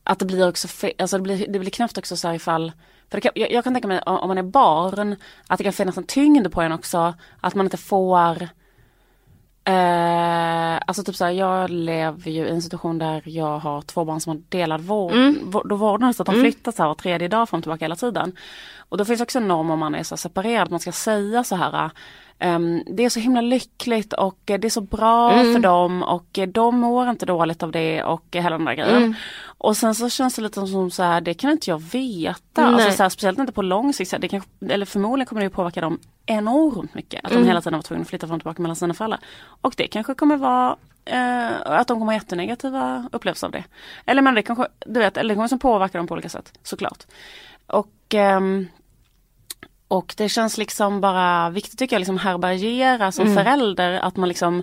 att 0.05 0.19
det 0.19 0.25
blir 0.25 0.49
också, 0.49 0.69
alltså 0.99 1.17
det 1.17 1.23
blir, 1.23 1.47
det 1.49 1.59
blir 1.59 1.71
knäppt 1.71 1.99
också 1.99 2.17
så 2.17 2.29
här 2.29 2.35
ifall, 2.35 2.73
för 3.11 3.21
kan, 3.21 3.33
jag, 3.35 3.53
jag 3.53 3.65
kan 3.65 3.75
tänka 3.75 3.89
mig 3.89 4.01
om 4.01 4.29
man 4.29 4.39
är 4.39 4.43
barn, 4.43 5.17
att 5.47 5.59
det 5.59 5.65
kan 5.65 5.73
finnas 5.73 5.99
en 5.99 6.05
tyngd 6.07 6.53
på 6.53 6.63
en 6.63 6.73
också, 6.73 7.15
att 7.41 7.55
man 7.55 7.67
inte 7.67 7.77
får 7.77 8.49
Eh, 9.65 10.77
alltså 10.87 11.05
typ 11.05 11.17
såhär, 11.17 11.33
jag 11.33 11.71
lever 11.71 12.31
ju 12.31 12.47
i 12.47 12.51
en 12.51 12.63
situation 12.63 12.99
där 12.99 13.23
jag 13.25 13.59
har 13.59 13.83
två 13.83 14.05
barn 14.05 14.21
som 14.21 14.31
har 14.31 14.43
delad 14.49 14.81
vård. 14.81 15.13
Mm. 15.13 15.51
Då 15.65 15.77
vårdar 15.77 16.13
så 16.13 16.23
att 16.23 16.27
de 16.27 16.35
Mm. 16.35 16.45
flyttar 16.45 16.73
så 16.73 16.83
här 16.83 16.89
var 16.89 16.95
tredje 16.95 17.29
dag 17.29 17.49
fram 17.49 17.59
och 17.59 17.65
tillbaka 17.65 17.85
hela 17.85 17.97
tiden. 17.97 18.37
Och 18.79 18.99
då 18.99 19.05
finns 19.05 19.21
också 19.21 19.39
en 19.39 19.49
norm 19.49 19.71
om 19.71 19.79
man 19.79 19.95
är 19.95 20.03
så 20.03 20.15
här 20.15 20.17
separerad, 20.19 20.71
man 20.71 20.81
ska 20.81 20.93
säga 20.93 21.45
så 21.45 21.57
här. 21.57 21.91
Ehm, 22.39 22.83
det 22.87 23.05
är 23.05 23.09
så 23.09 23.21
himla 23.21 23.41
lyckligt 23.41 24.13
och 24.13 24.39
eh, 24.51 24.59
det 24.59 24.69
är 24.69 24.71
så 24.71 24.81
bra 24.81 25.33
Mm. 25.33 25.53
för 25.53 25.61
dem 25.61 26.03
och 26.03 26.39
eh, 26.39 26.49
de 26.49 26.79
mår 26.79 27.11
inte 27.11 27.27
dåligt 27.27 27.63
av 27.63 27.73
det 27.73 28.03
och 28.03 28.37
eh, 28.37 28.43
hela 28.43 28.57
den 28.57 28.65
där 28.67 28.75
grejen. 28.75 28.97
Mm. 28.97 29.15
Och 29.59 29.77
sen 29.77 29.95
så 29.95 30.09
känns 30.09 30.35
det 30.35 30.43
lite 30.43 30.67
som 30.67 30.91
så 30.91 31.03
här, 31.03 31.21
det 31.21 31.35
kan 31.35 31.51
inte 31.51 31.71
jag 31.71 31.83
veta. 31.83 32.67
Alltså 32.67 32.91
så 32.93 33.03
här, 33.03 33.11
speciellt 33.11 33.39
inte 33.39 33.53
på 33.53 33.63
lång 33.63 33.93
sikt. 33.93 34.15
Det 34.21 34.29
kan, 34.29 34.43
eller 34.69 34.87
förmodligen 34.87 35.27
kommer 35.27 35.43
det 35.43 35.51
påverka 35.51 35.81
dem 35.81 35.99
enormt 36.27 36.95
mycket. 36.95 37.25
Att 37.25 37.31
Mm. 37.31 37.43
de 37.43 37.49
hela 37.49 37.61
tiden 37.61 37.79
var 37.79 37.83
tvungna 37.83 38.03
att 38.03 38.09
flytta 38.09 38.27
fram 38.27 38.35
och 38.35 38.41
tillbaka 38.41 38.63
mellan 38.63 38.77
sina 38.77 38.95
föräldrar. 38.95 39.21
Och 39.61 39.75
det 39.77 39.87
kanske 39.87 40.15
kommer 40.15 40.37
vara 40.37 40.77
eh, 41.05 41.51
att 41.65 41.89
de 41.89 41.99
kommer 41.99 42.13
ha 42.13 42.19
jättenegativa 42.21 43.09
upplevelser 43.13 43.47
av 43.47 43.51
det. 43.53 43.65
Eller 44.07 44.23
men 44.23 44.35
det 44.35 44.43
kanske, 44.43 44.67
du 44.87 45.01
vet, 45.01 45.17
eller 45.17 45.29
det 45.29 45.35
kommer 45.35 45.49
som 45.49 45.59
påverka 45.59 45.99
dem 45.99 46.07
på 46.07 46.13
olika 46.13 46.29
sätt 46.29 46.53
såklart. 46.63 47.05
Och 47.67 48.15
ehm, 48.15 48.67
och 49.89 50.15
det 50.17 50.29
känns 50.29 50.59
liksom 50.59 51.01
bara 51.01 51.51
viktigt 51.51 51.79
tycker 51.79 51.97
jag, 51.97 52.01
liksom 52.01 52.19
härbärgera 52.19 53.13
som 53.13 53.27
Mm. 53.27 53.37
förälder 53.37 53.93
att 53.93 54.17
man 54.17 54.29
liksom 54.29 54.63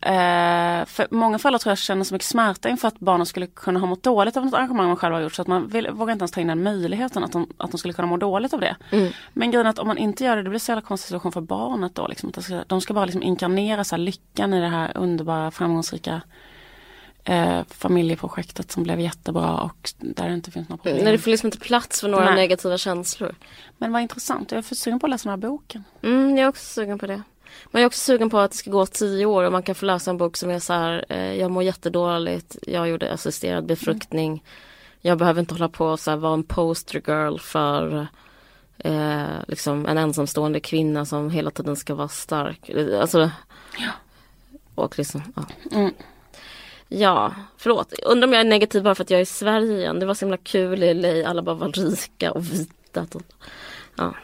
Eh, 0.00 0.84
för 0.84 1.06
många 1.10 1.38
föräldrar 1.38 1.58
tror 1.58 1.70
jag 1.70 1.78
känner 1.78 2.04
så 2.04 2.14
mycket 2.14 2.28
smärta 2.28 2.68
inför 2.68 2.88
att 2.88 2.98
barnen 2.98 3.26
skulle 3.26 3.46
kunna 3.46 3.80
ha 3.80 3.86
mått 3.86 4.02
dåligt 4.02 4.36
av 4.36 4.44
något 4.44 4.54
arrangemang 4.54 4.86
man 4.86 4.96
själv 4.96 5.14
har 5.14 5.20
gjort 5.20 5.34
så 5.34 5.42
att 5.42 5.48
man 5.48 5.68
vill, 5.68 5.90
vågar 5.90 6.12
inte 6.12 6.22
ens 6.22 6.30
ta 6.30 6.40
in 6.40 6.46
den 6.46 6.62
möjligheten 6.62 7.24
att 7.24 7.32
de, 7.32 7.46
att 7.56 7.70
de 7.70 7.78
skulle 7.78 7.94
kunna 7.94 8.08
må 8.08 8.16
dåligt 8.16 8.54
av 8.54 8.60
det. 8.60 8.76
Mm. 8.90 9.12
Men 9.32 9.50
grejen 9.50 9.66
är 9.66 9.70
att 9.70 9.78
om 9.78 9.86
man 9.86 9.98
inte 9.98 10.24
gör 10.24 10.36
det, 10.36 10.42
det 10.42 10.50
blir 10.50 10.58
så 10.58 10.70
jävla 10.70 10.82
konstig 10.82 11.06
situation 11.06 11.32
för 11.32 11.40
barnet 11.40 11.94
då. 11.94 12.06
Liksom, 12.06 12.28
att 12.28 12.34
de, 12.34 12.42
ska, 12.42 12.64
de 12.66 12.80
ska 12.80 12.94
bara 12.94 13.04
liksom 13.04 13.22
inkarnera 13.22 13.84
så 13.84 13.96
lyckan 13.96 14.54
i 14.54 14.60
det 14.60 14.68
här 14.68 14.96
underbara 14.96 15.50
framgångsrika 15.50 16.20
eh, 17.26 17.60
familjeprojektet 17.70 18.72
som 18.72 18.82
blev 18.82 19.00
jättebra 19.00 19.54
och 19.60 19.90
där 19.98 20.28
det 20.28 20.34
inte 20.34 20.50
finns 20.50 20.68
några 20.68 20.82
problem. 20.82 21.04
Nej, 21.04 21.12
det 21.12 21.18
får 21.18 21.30
liksom 21.30 21.46
inte 21.46 21.58
plats 21.58 22.00
för 22.00 22.08
några 22.08 22.24
Nej. 22.24 22.34
negativa 22.34 22.78
känslor. 22.78 23.34
Men 23.78 23.92
vad 23.92 24.02
intressant, 24.02 24.50
jag 24.50 24.58
är 24.58 24.62
för 24.62 24.74
sugen 24.74 25.00
på 25.00 25.06
att 25.06 25.10
läsa 25.10 25.28
den 25.28 25.42
här 25.42 25.48
boken. 25.48 25.84
Mm, 26.02 26.36
jag 26.36 26.44
är 26.44 26.48
också 26.48 26.64
sugen 26.64 26.98
på 26.98 27.06
det. 27.06 27.22
Men 27.64 27.80
jag 27.80 27.82
är 27.82 27.86
också 27.86 28.00
sugen 28.00 28.30
på 28.30 28.38
att 28.38 28.50
det 28.50 28.56
ska 28.56 28.70
gå 28.70 28.86
tio 28.86 29.26
år 29.26 29.44
och 29.44 29.52
man 29.52 29.62
kan 29.62 29.74
få 29.74 29.86
läsa 29.86 30.10
en 30.10 30.18
bok 30.18 30.36
som 30.36 30.50
är 30.50 30.58
så 30.58 30.72
här, 30.72 31.04
eh, 31.08 31.34
jag 31.34 31.50
mår 31.50 31.62
jättedåligt, 31.62 32.56
jag 32.66 32.88
gjorde 32.88 33.12
assisterad 33.12 33.66
befruktning. 33.66 34.44
Jag 35.00 35.18
behöver 35.18 35.40
inte 35.40 35.54
hålla 35.54 35.68
på 35.68 35.86
och 35.86 36.00
så 36.00 36.10
här, 36.10 36.18
vara 36.18 36.34
en 36.34 36.42
poster 36.42 37.02
girl 37.06 37.38
för 37.38 38.06
eh, 38.78 39.24
liksom 39.48 39.86
en 39.86 39.98
ensamstående 39.98 40.60
kvinna 40.60 41.04
som 41.04 41.30
hela 41.30 41.50
tiden 41.50 41.76
ska 41.76 41.94
vara 41.94 42.08
stark. 42.08 42.68
Eh, 42.68 43.00
Alltså, 43.00 43.30
och 44.74 44.98
liksom, 44.98 45.22
ja. 45.36 45.44
Mm. 45.72 45.94
Ja, 46.88 47.34
förlåt. 47.56 47.92
Undrar 47.92 48.28
om 48.28 48.32
jag 48.32 48.40
är 48.40 48.44
negativ 48.44 48.82
bara 48.82 48.94
för 48.94 49.02
att 49.04 49.10
jag 49.10 49.18
är 49.18 49.22
i 49.22 49.26
Sverige 49.26 49.78
igen. 49.78 50.00
Det 50.00 50.06
var 50.06 50.14
så 50.14 50.24
himla 50.24 50.36
kul 50.36 50.82
i 50.82 50.94
LA. 50.94 51.28
Alla 51.30 51.42
bara 51.42 51.54
var 51.54 51.68
rika 51.68 52.32
och 52.32 52.44
vita. 52.52 53.06
Typ. 53.06 53.22
Ja. 53.96 54.14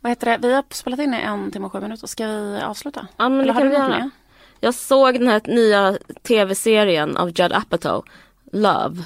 Vad 0.00 0.10
heter 0.10 0.26
det, 0.38 0.48
vi 0.48 0.54
har 0.54 0.64
spelat 0.70 1.00
in 1.00 1.14
i 1.14 1.20
en 1.20 1.50
timme 1.52 1.66
och 1.66 1.72
sju 1.72 1.80
minuter, 1.80 2.06
ska 2.06 2.26
vi 2.26 2.60
avsluta? 2.62 3.06
Ja 3.16 3.28
men 3.28 3.40
Eller 3.40 3.52
det 3.54 3.60
kan 3.60 3.68
vi 3.68 3.74
göra. 3.76 4.10
Jag 4.60 4.74
såg 4.74 5.14
den 5.14 5.28
här 5.28 5.40
nya 5.44 5.98
tv-serien 6.22 7.16
av 7.16 7.28
Judd 7.40 7.52
Apatow. 7.52 8.04
Love. 8.52 9.02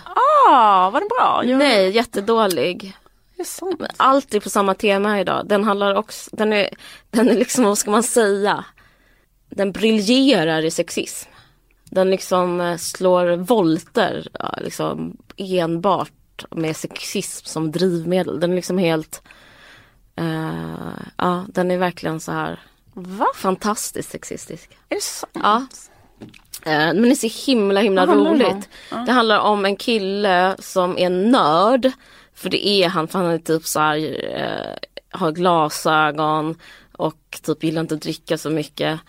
Ah, 0.49 0.91
var 0.91 1.01
den 1.01 1.09
bra? 1.09 1.43
Jag- 1.45 1.59
Nej, 1.59 1.91
jättedålig. 1.91 2.97
Allt 3.97 4.35
är 4.35 4.41
på 4.41 4.51
samma 4.51 4.75
tema 4.75 5.21
idag. 5.21 5.47
Den 5.49 5.65
handlar 5.65 5.95
också, 5.95 6.31
den 6.37 6.53
är, 6.53 6.69
den 7.11 7.29
är 7.29 7.35
liksom, 7.35 7.65
vad 7.65 7.79
ska 7.79 7.91
man 7.91 8.03
säga? 8.03 8.65
Den 9.51 9.73
briljerar 9.73 10.65
i 10.65 10.71
sexism. 10.71 11.31
Den 11.95 12.11
liksom 12.11 12.61
eh, 12.61 12.77
slår 12.77 13.37
volter 13.37 14.29
ja, 14.39 14.55
liksom 14.61 15.17
enbart 15.37 16.45
med 16.51 16.77
sexism 16.77 17.47
som 17.47 17.73
drivmedel. 17.73 18.41
Den 18.41 18.51
är 18.53 18.57
liksom 18.57 18.79
helt 18.79 19.23
eh, 20.17 20.99
Ja, 21.17 21.45
den 21.49 21.71
är 21.71 21.79
verkligen 21.79 22.21
så 22.21 22.33
här 22.33 22.61
Va? 22.95 23.27
fantastiskt 23.35 24.11
sexistisk. 24.11 24.71
Är 24.89 24.95
det 24.95 25.03
sant? 25.03 25.33
Ja. 25.43 25.67
Eh, 26.71 26.95
Men 26.95 27.03
det 27.03 27.11
är 27.11 27.29
så 27.29 27.51
himla 27.51 27.81
himla 27.81 28.07
Vad 28.07 28.17
handlar 28.17 28.35
det 28.35 28.45
roligt. 28.45 28.69
Det 29.07 29.13
handlar 29.13 29.39
om 29.39 29.65
en 29.65 29.77
kille 29.77 30.57
som 30.59 30.99
är 30.99 31.11
nörd. 31.11 31.91
För 32.35 32.51
det 32.51 32.69
är 32.69 32.89
han, 32.89 33.09
för 33.09 33.19
han 33.19 33.29
är 33.31 33.39
typ 33.39 33.67
så 33.67 33.81
här, 33.81 34.79
har 35.11 35.33
glasögon 35.33 36.59
och 36.93 37.41
typ 37.43 37.65
gillar 37.65 37.81
inte 37.81 37.95
att 37.95 38.03
dricka 38.03 38.39
så 38.39 38.51
mycket. 38.51 39.01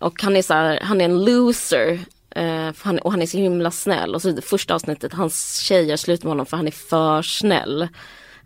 Och 0.00 0.22
han 0.22 0.36
är 0.36 0.42
så 0.42 0.54
här, 0.54 0.80
han 0.82 1.00
är 1.00 1.04
en 1.04 1.24
loser. 1.24 2.00
Eh, 2.30 2.70
han, 2.78 2.98
och 2.98 3.10
han 3.10 3.22
är 3.22 3.26
så 3.26 3.38
himla 3.38 3.70
snäll. 3.70 4.14
Och 4.14 4.22
så 4.22 4.30
det 4.30 4.42
första 4.42 4.74
avsnittet, 4.74 5.12
hans 5.12 5.58
tjej 5.60 5.84
gör 5.84 5.96
slut 5.96 6.22
med 6.22 6.30
honom 6.30 6.46
för 6.46 6.56
han 6.56 6.66
är 6.66 6.70
för 6.70 7.22
snäll. 7.22 7.88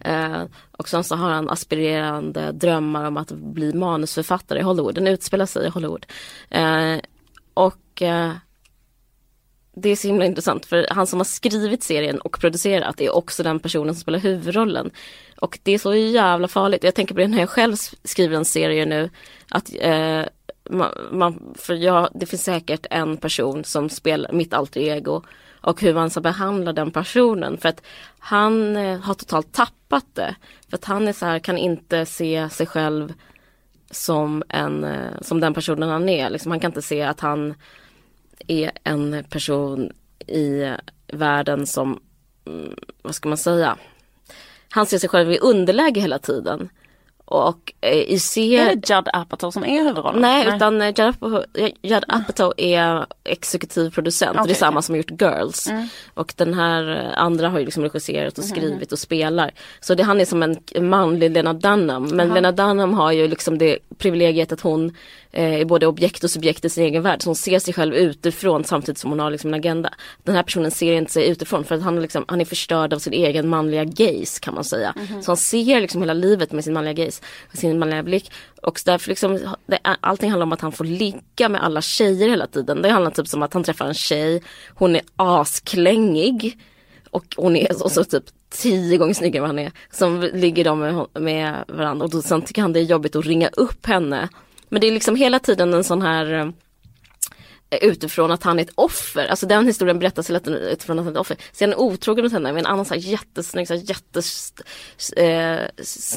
Eh, 0.00 0.42
och 0.72 0.88
sen 0.88 1.04
så 1.04 1.16
har 1.16 1.30
han 1.30 1.50
aspirerande 1.50 2.52
drömmar 2.52 3.04
om 3.04 3.16
att 3.16 3.30
bli 3.32 3.72
manusförfattare 3.72 4.58
i 4.58 4.62
Hollywood. 4.62 4.94
Den 4.94 5.06
utspelar 5.06 5.46
sig 5.46 5.66
i 5.66 5.68
Hollywood. 5.68 6.06
Eh, 6.50 6.96
och 7.54 8.02
eh, 8.02 8.32
det 9.74 9.88
är 9.88 9.96
så 9.96 10.06
himla 10.06 10.24
intressant 10.24 10.66
för 10.66 10.86
han 10.90 11.06
som 11.06 11.20
har 11.20 11.24
skrivit 11.24 11.82
serien 11.82 12.20
och 12.20 12.40
producerat 12.40 13.00
är 13.00 13.14
också 13.14 13.42
den 13.42 13.60
personen 13.60 13.94
som 13.94 14.00
spelar 14.00 14.18
huvudrollen. 14.18 14.90
Och 15.40 15.58
det 15.62 15.72
är 15.72 15.78
så 15.78 15.94
jävla 15.94 16.48
farligt. 16.48 16.84
Jag 16.84 16.94
tänker 16.94 17.14
på 17.14 17.20
det 17.20 17.28
när 17.28 17.38
jag 17.38 17.50
själv 17.50 17.76
skriver 18.04 18.36
en 18.36 18.44
serie 18.44 18.86
nu. 18.86 19.10
Att 19.48 19.70
eh, 19.80 20.22
man, 20.72 20.92
man, 21.10 21.54
för 21.58 21.74
jag, 21.74 22.08
det 22.14 22.26
finns 22.26 22.44
säkert 22.44 22.86
en 22.90 23.16
person 23.16 23.64
som 23.64 23.88
spelar 23.88 24.32
mitt 24.32 24.54
alter 24.54 24.80
ego. 24.80 25.22
Och 25.60 25.80
hur 25.80 25.94
man 25.94 26.10
ska 26.10 26.20
behandla 26.20 26.72
den 26.72 26.90
personen. 26.90 27.58
För 27.58 27.68
att 27.68 27.82
han 28.18 28.76
eh, 28.76 29.00
har 29.00 29.14
totalt 29.14 29.52
tappat 29.52 30.06
det. 30.14 30.34
För 30.68 30.76
att 30.76 30.84
han 30.84 31.08
är 31.08 31.12
så 31.12 31.26
här, 31.26 31.38
kan 31.38 31.58
inte 31.58 32.06
se 32.06 32.48
sig 32.50 32.66
själv 32.66 33.12
som, 33.90 34.42
en, 34.48 34.84
eh, 34.84 35.20
som 35.20 35.40
den 35.40 35.54
personen 35.54 35.88
han 35.88 36.08
är. 36.08 36.30
Liksom, 36.30 36.50
han 36.50 36.60
kan 36.60 36.70
inte 36.70 36.82
se 36.82 37.02
att 37.02 37.20
han 37.20 37.54
är 38.46 38.70
en 38.84 39.24
person 39.30 39.92
i 40.26 40.72
världen 41.06 41.66
som, 41.66 42.00
mm, 42.46 42.74
vad 43.02 43.14
ska 43.14 43.28
man 43.28 43.38
säga, 43.38 43.76
han 44.70 44.86
ser 44.86 44.98
sig 44.98 45.08
själv 45.08 45.32
i 45.32 45.38
underläge 45.38 46.00
hela 46.00 46.18
tiden. 46.18 46.68
Och 47.24 47.72
eh, 47.80 47.92
i 47.92 48.14
Är 48.14 48.18
serien 48.18 48.80
det 48.80 48.94
Judd 48.94 49.08
Apatow 49.12 49.50
som 49.50 49.64
är 49.64 49.82
huvudrollen? 49.82 50.20
Nej, 50.22 50.56
utan 50.56 50.80
eh, 50.80 50.86
Judd 50.86 51.00
Apatow, 51.00 51.44
Judd 51.82 52.04
Apatow 52.08 52.52
är 52.56 53.06
exekutiv 53.24 53.90
producent. 53.90 54.40
och 54.40 54.46
det 54.46 54.52
är 54.52 54.54
samma 54.54 54.78
okej. 54.78 54.82
som 54.82 54.92
har 54.92 54.96
gjort 54.96 55.20
Girls. 55.20 55.68
Och 56.14 56.34
den 56.36 56.54
här 56.54 56.90
eh, 56.90 57.22
andra 57.22 57.48
har 57.48 57.58
ju 57.58 57.64
liksom 57.64 57.82
regisserat 57.82 58.38
och 58.38 58.44
skrivit 58.44 58.92
och 58.92 58.98
spelar. 58.98 59.50
Så 59.80 59.94
det, 59.94 60.02
han 60.02 60.20
är 60.20 60.24
som 60.24 60.42
en 60.42 60.56
manlig 60.80 61.30
Lena 61.30 61.52
Dunham. 61.52 62.08
Men 62.08 62.34
Lena 62.34 62.52
Dunham 62.52 62.94
har 62.94 63.12
ju 63.12 63.28
liksom 63.28 63.58
det 63.58 63.78
privilegiet 63.98 64.52
att 64.52 64.60
hon 64.60 64.96
eh, 65.32 65.54
är 65.60 65.64
både 65.64 65.86
objekt 65.86 66.24
och 66.24 66.30
subjekt 66.30 66.64
i 66.64 66.68
sin 66.68 66.84
egen 66.84 67.02
värld. 67.02 67.22
Så 67.22 67.28
hon 67.28 67.36
ser 67.36 67.58
sig 67.58 67.74
själv 67.74 67.94
utifrån 67.94 68.64
samtidigt 68.64 68.98
som 68.98 69.10
hon 69.10 69.20
har 69.20 69.30
liksom 69.30 69.50
en 69.50 69.60
agenda. 69.60 69.94
Den 70.22 70.34
här 70.34 70.42
personen 70.42 70.70
ser 70.70 70.92
inte 70.92 71.12
sig 71.12 71.28
utifrån 71.28 71.64
för 71.64 71.74
att 71.74 71.82
han, 71.82 71.96
är 71.96 72.02
liksom, 72.02 72.24
han 72.28 72.40
är 72.40 72.44
förstörd 72.44 72.92
av 72.92 72.98
sin 72.98 73.12
egen 73.12 73.48
manliga 73.48 73.84
gaze 73.84 74.40
kan 74.40 74.54
man 74.54 74.64
säga. 74.64 74.94
Så 75.22 75.30
han 75.30 75.36
ser 75.36 75.80
liksom 75.80 76.00
hela 76.02 76.14
livet 76.14 76.52
med 76.52 76.64
sin 76.64 76.72
manliga 76.72 77.04
gaze, 77.04 77.11
och 77.52 77.58
sin 77.58 77.78
manliga 77.78 78.02
blick. 78.02 78.32
Och 78.62 78.78
så 78.78 78.90
därför 78.90 79.08
liksom, 79.08 79.54
det, 79.66 79.78
allting 80.00 80.30
handlar 80.30 80.46
om 80.46 80.52
att 80.52 80.60
han 80.60 80.72
får 80.72 80.84
ligga 80.84 81.48
med 81.48 81.64
alla 81.64 81.82
tjejer 81.82 82.28
hela 82.28 82.46
tiden. 82.46 82.82
Det 82.82 82.90
handlar 82.90 83.10
typ 83.10 83.28
som 83.28 83.42
att 83.42 83.54
han 83.54 83.64
träffar 83.64 83.86
en 83.86 83.94
tjej, 83.94 84.42
hon 84.74 84.96
är 84.96 85.02
asklängig. 85.16 86.58
Och 87.10 87.24
hon 87.36 87.56
är 87.56 87.74
så, 87.74 87.88
så 87.88 88.04
typ 88.04 88.24
tio 88.50 88.96
gånger 88.96 89.14
snyggare 89.14 89.38
än 89.38 89.42
vad 89.42 89.48
han 89.48 89.66
är. 89.66 89.72
Som 89.90 90.20
ligger 90.20 90.64
de 90.64 90.78
med, 90.78 91.06
med 91.14 91.64
varandra 91.68 92.04
och 92.04 92.10
då, 92.10 92.22
sen 92.22 92.42
tycker 92.42 92.62
han 92.62 92.72
det 92.72 92.80
är 92.80 92.84
jobbigt 92.84 93.16
att 93.16 93.26
ringa 93.26 93.48
upp 93.48 93.86
henne. 93.86 94.28
Men 94.68 94.80
det 94.80 94.86
är 94.86 94.92
liksom 94.92 95.16
hela 95.16 95.38
tiden 95.38 95.74
en 95.74 95.84
sån 95.84 96.02
här 96.02 96.32
eh, 96.32 96.48
utifrån 97.80 98.30
att 98.30 98.42
han 98.42 98.58
är 98.58 98.62
ett 98.62 98.72
offer. 98.74 99.26
Alltså 99.26 99.46
den 99.46 99.66
historien 99.66 99.98
berättas 99.98 100.28
hela 100.28 100.40
tiden 100.40 100.62
utifrån 100.62 100.98
att 100.98 101.04
han 101.04 101.14
är 101.14 101.18
ett 101.18 101.20
offer. 101.20 101.36
Sen 101.52 101.72
är 101.72 101.76
han 101.76 101.84
otrogen 101.84 102.24
mot 102.24 102.32
henne 102.32 102.52
med 102.52 102.60
en 102.60 102.66
annan 102.66 102.84
så 102.84 102.94
här 102.94 103.00
jättesnygg, 103.00 103.68
så 103.68 103.74
här 103.74 103.80
jättesnygg 103.90 105.66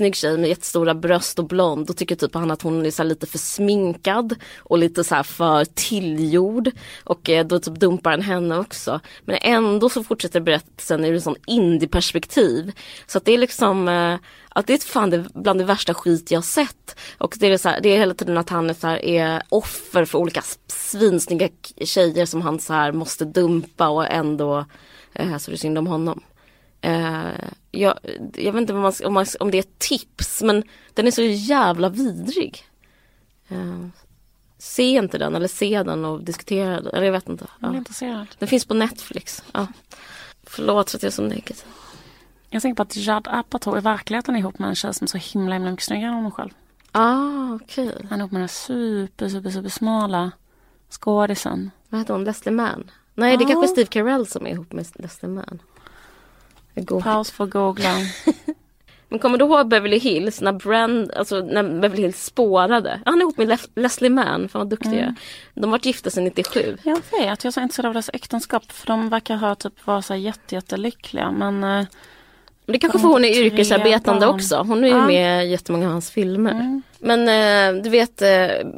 eh, 0.09 0.13
tjej 0.13 0.37
med 0.37 0.49
jättestora 0.49 0.93
bröst 0.93 1.39
och 1.39 1.47
blond. 1.47 1.87
Då 1.87 1.93
tycker 1.93 2.15
typ 2.15 2.33
han 2.33 2.51
att 2.51 2.61
hon 2.61 2.85
är 2.85 2.91
så 2.91 3.03
här 3.03 3.09
lite 3.09 3.27
för 3.27 3.37
sminkad 3.37 4.35
och 4.57 4.77
lite 4.77 5.03
så 5.03 5.15
här 5.15 5.23
för 5.23 5.65
tillgjord. 5.65 6.71
Och 7.03 7.29
eh, 7.29 7.45
då 7.45 7.59
typ 7.59 7.79
dumpar 7.79 8.11
han 8.11 8.21
henne 8.21 8.57
också. 8.57 8.99
Men 9.25 9.37
ändå 9.41 9.89
så 9.89 10.03
fortsätter 10.03 10.39
berättelsen 10.39 11.05
ur 11.05 11.13
en 11.13 11.21
sån 11.21 11.35
indie-perspektiv. 11.47 12.71
Så 13.07 13.17
att 13.17 13.25
det 13.25 13.33
är 13.33 13.37
liksom 13.37 13.87
eh, 13.87 14.17
att 14.55 14.67
det 14.67 14.73
är 14.73 14.77
fan 14.77 15.09
det, 15.09 15.25
bland 15.33 15.59
det 15.59 15.63
värsta 15.65 15.93
skit 15.93 16.31
jag 16.31 16.43
sett. 16.43 16.95
Och 17.17 17.35
det 17.39 17.47
är, 17.47 17.57
så 17.57 17.69
här, 17.69 17.81
det 17.81 17.89
är 17.89 17.97
hela 17.97 18.13
tiden 18.13 18.37
att 18.37 18.49
han 18.49 18.69
är, 18.69 18.73
så 18.73 18.87
här, 18.87 19.05
är 19.05 19.43
offer 19.49 20.05
för 20.05 20.17
olika 20.17 20.43
svinsnygga 20.67 21.49
tjejer 21.81 22.25
som 22.25 22.41
han 22.41 22.59
så 22.59 22.73
här 22.73 22.91
måste 22.91 23.25
dumpa 23.25 23.87
och 23.87 24.07
ändå 24.11 24.65
eh, 25.13 25.37
så 25.37 25.51
det 25.51 25.55
är 25.55 25.57
synd 25.57 25.77
om 25.77 25.87
honom. 25.87 26.21
Eh, 26.81 27.25
jag, 27.71 27.99
jag 28.35 28.53
vet 28.53 28.61
inte 28.61 28.73
om, 28.73 28.79
man, 28.79 28.93
om, 29.05 29.13
man, 29.13 29.25
om 29.39 29.51
det 29.51 29.57
är 29.57 29.59
ett 29.59 29.79
tips 29.79 30.41
men 30.41 30.63
den 30.93 31.07
är 31.07 31.11
så 31.11 31.21
jävla 31.21 31.89
vidrig. 31.89 32.65
Eh, 33.47 33.87
se 34.57 34.83
inte 34.83 35.17
den 35.17 35.35
eller 35.35 35.47
se 35.47 35.83
den 35.83 36.05
och 36.05 36.23
diskutera 36.23 36.81
den. 36.81 36.93
Eller 36.93 37.05
jag 37.05 37.11
vet 37.11 37.29
inte. 37.29 37.47
Jag 37.59 37.73
Ja. 37.73 37.77
intresserad. 37.77 38.27
Den 38.39 38.47
finns 38.47 38.65
på 38.65 38.73
Netflix. 38.73 39.43
Ja. 39.51 39.67
Förlåt 40.43 40.91
för 40.91 40.97
att 40.97 41.03
jag 41.03 41.09
är 41.09 41.13
så 41.13 41.21
negativ. 41.21 41.65
Jag 42.55 42.61
tänker 42.61 42.75
på 42.75 42.81
att 42.83 42.95
Judd 42.95 43.27
Apatow 43.27 43.77
i 43.77 43.81
verkligheten 43.81 44.35
är 44.35 44.39
ihop 44.39 44.59
med 44.59 44.69
en 44.69 44.75
tjej 44.75 44.93
som 44.93 45.05
är 45.05 45.09
så 45.09 45.17
himla, 45.17 45.55
himla 45.55 45.71
mycket 45.71 45.85
snyggare 45.85 46.07
än 46.09 46.13
honom 46.15 46.31
själv. 46.31 46.49
Ah, 46.91 47.53
okej. 47.55 47.91
Han 48.09 48.19
är 48.19 48.23
ihop 48.23 48.31
med 48.31 48.41
den 48.41 48.49
super, 48.49 49.29
super, 49.29 49.49
super 49.49 49.69
smala 49.69 50.31
skådisen. 50.89 51.71
Vad 51.89 52.01
heter 52.01 52.13
hon? 52.13 52.23
Leslie 52.23 52.51
Mann? 52.51 52.91
Nej, 53.13 53.37
det 53.37 53.43
är 53.43 53.45
Ja. 53.45 53.51
kanske 53.51 53.67
Steve 53.67 53.85
Carell 53.87 54.27
som 54.27 54.45
är 54.47 54.51
ihop 54.51 54.73
med 54.73 54.87
Leslie 54.95 55.29
Mann. 55.31 55.59
Paus 57.03 57.31
för 57.31 57.43
att 57.43 57.49
googla. 57.49 57.95
Men 59.09 59.19
kommer 59.19 59.37
du 59.37 59.45
ihåg 59.45 59.67
Beverly 59.67 59.97
Hills 59.99 60.41
när 60.41 60.51
Brand, 60.53 61.11
alltså 61.11 61.39
när 61.41 61.63
Beverly 61.79 62.01
Hills 62.01 62.25
spårade? 62.25 63.01
Han 63.05 63.15
är 63.15 63.21
ihop 63.21 63.37
med 63.37 63.47
Les- 63.47 63.69
Leslie 63.75 64.09
Mann, 64.09 64.49
fan 64.49 64.59
vad 64.59 64.69
duktiga 64.69 65.03
Mm. 65.03 65.15
De 65.53 65.63
har 65.63 65.71
varit 65.71 65.85
gifta 65.85 66.09
sedan 66.09 66.23
97. 66.23 66.77
Jag 66.83 66.95
vet, 66.95 67.43
jag 67.43 67.45
är 67.45 67.51
så 67.51 67.61
intresserad 67.61 67.85
av 67.85 67.93
deras 67.93 68.09
äktenskap. 68.13 68.71
För 68.71 68.87
de 68.87 69.09
verkar 69.09 69.35
ha 69.35 69.55
typ 69.55 69.87
vara 69.87 70.01
så 70.01 70.15
jätte, 70.15 70.55
jättelyckliga. 70.55 71.31
Men 71.31 71.63
eh, 71.63 71.85
Men 72.65 72.73
det 72.73 72.79
kanske 72.79 72.99
för 72.99 73.07
hon 73.07 73.25
är 73.25 73.29
yrkesarbetande 73.43 74.25
barn. 74.25 74.35
också. 74.35 74.55
Hon 74.67 74.83
är 74.83 74.87
ju 74.87 74.93
Ja. 74.93 75.07
med 75.07 75.45
i 75.45 75.49
jättemånga 75.49 75.85
av 75.85 75.91
hans 75.91 76.11
filmer. 76.11 76.51
Mm. 76.51 76.81
Men 76.99 77.19
eh, 77.77 77.83
du 77.83 77.89
vet 77.89 78.21
eh, 78.21 78.27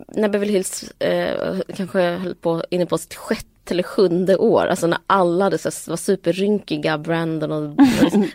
när 0.07 0.29
Beverly 0.29 0.51
Hills 0.51 0.91
eh, 0.99 1.55
kanske 1.75 2.01
höll 2.01 2.35
på, 2.35 2.63
inne 2.69 2.85
på 2.85 2.97
sitt 2.97 3.15
sjätte 3.15 3.45
eller 3.69 3.83
sjunde 3.83 4.38
år. 4.38 4.65
Alltså 4.67 4.88
när 4.88 4.99
alla 5.07 5.43
hade, 5.45 5.57
så, 5.57 5.69
var 5.91 5.97
superrynkiga, 5.97 6.97
Brandon 6.97 7.51
och, 7.51 7.79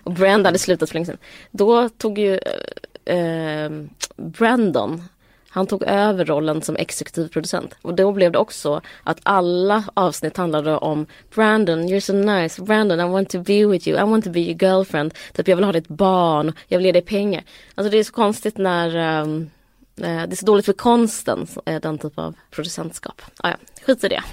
och 0.02 0.12
Brand 0.12 0.46
hade 0.46 0.58
slutat 0.58 0.88
för 0.88 0.94
länge 0.94 1.06
sedan. 1.06 1.18
Då 1.50 1.88
tog 1.88 2.18
ju 2.18 2.40
eh, 3.04 3.16
eh, 3.16 3.70
Brandon 4.16 5.02
han 5.52 5.66
tog 5.66 5.82
över 5.82 6.24
rollen 6.24 6.62
som 6.62 6.76
exekutiv 6.76 7.28
producent. 7.28 7.74
Och 7.82 7.94
då 7.94 8.12
blev 8.12 8.32
det 8.32 8.38
också 8.38 8.80
att 9.02 9.18
alla 9.22 9.84
avsnitt 9.94 10.36
handlade 10.36 10.76
om 10.76 11.06
Brandon, 11.34 11.88
you're 11.88 12.00
so 12.00 12.12
nice. 12.12 12.62
Brandon, 12.62 13.00
I 13.00 13.04
want 13.04 13.30
to 13.30 13.38
be 13.38 13.66
with 13.66 13.88
you. 13.88 13.98
I 13.98 14.10
want 14.10 14.24
to 14.24 14.30
be 14.30 14.40
your 14.40 14.58
girlfriend. 14.62 15.14
Typ, 15.32 15.48
jag 15.48 15.56
vill 15.56 15.64
ha 15.64 15.72
ditt 15.72 15.88
barn. 15.88 16.52
Jag 16.68 16.78
vill 16.78 16.86
ge 16.86 16.92
dig 16.92 17.02
pengar. 17.02 17.44
Alltså 17.74 17.90
det 17.90 17.98
är 17.98 18.04
så 18.04 18.12
konstigt 18.12 18.58
när 18.58 19.20
um, 19.22 19.50
det 19.94 20.06
är 20.06 20.36
så 20.36 20.46
dåligt 20.46 20.66
för 20.66 20.72
konsten, 20.72 21.46
eh, 21.66 21.80
den 21.80 21.98
typ 21.98 22.18
av 22.18 22.34
producentskap. 22.50 23.22
Ah, 23.36 23.48
ja, 23.48 23.56
skit 23.86 24.04
i 24.04 24.08
det. 24.08 24.22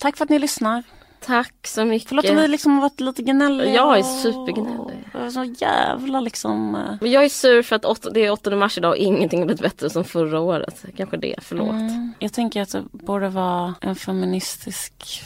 tack 0.00 0.16
för 0.16 0.24
att 0.24 0.30
ni 0.30 0.38
lyssnar. 0.38 0.82
Tack 1.26 1.66
så 1.66 1.84
mycket. 1.84 2.08
Förlåt 2.08 2.30
om 2.30 2.36
vi 2.36 2.48
liksom 2.48 2.78
varit 2.80 3.00
lite 3.00 3.22
gnälliga. 3.22 3.74
Jag 3.74 3.98
är 3.98 4.02
supergnällig. 4.02 5.04
och 5.26 5.32
Så 5.32 5.44
jävla 5.44 6.20
liksom. 6.20 6.74
eh, 6.74 6.94
Men 7.00 7.10
jag 7.10 7.24
är 7.24 7.28
sur 7.28 7.62
för 7.62 7.76
att 7.76 7.84
åt, 7.84 8.06
det 8.14 8.20
är 8.26 8.30
8 8.30 8.56
mars 8.56 8.78
idag 8.78 8.90
och 8.90 8.96
ingenting 8.96 9.40
har 9.40 9.46
blivit 9.46 9.62
bättre 9.62 9.90
som 9.90 10.04
förra 10.04 10.40
året. 10.40 10.84
Kanske 10.96 11.16
det, 11.16 11.34
förlåt. 11.42 11.70
Mm. 11.70 12.12
Jag 12.18 12.32
tänker 12.32 12.62
att 12.62 12.72
det 12.72 12.82
borde 12.92 13.28
vara 13.28 13.74
en 13.80 13.96
feministisk 13.96 15.22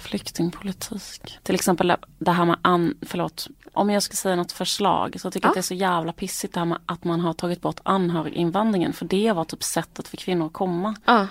flyktingpolitik. 0.00 1.38
Till 1.42 1.54
exempel 1.54 1.92
det 2.18 2.30
här 2.30 2.44
med, 2.44 2.56
an, 2.62 2.94
förlåt, 3.02 3.46
om 3.72 3.90
jag 3.90 4.02
ska 4.02 4.14
säga 4.16 4.36
något 4.36 4.52
förslag 4.52 5.16
så 5.20 5.30
tycker 5.30 5.46
jag 5.46 5.48
Ja. 5.48 5.50
att 5.50 5.54
det 5.54 5.60
är 5.60 5.62
så 5.62 5.74
jävla 5.74 6.12
pissigt 6.12 6.54
det 6.54 6.60
här 6.60 6.64
med 6.64 6.78
att 6.86 7.04
man 7.04 7.20
har 7.20 7.32
tagit 7.32 7.60
bort 7.60 7.80
anhöriginvandringen. 7.82 8.92
För 8.92 9.04
det 9.04 9.32
var 9.32 9.44
typ 9.44 9.62
sättet 9.62 10.08
för 10.08 10.16
kvinnor 10.16 10.46
att 10.46 10.52
komma. 10.52 10.94
Ja. 11.04 11.26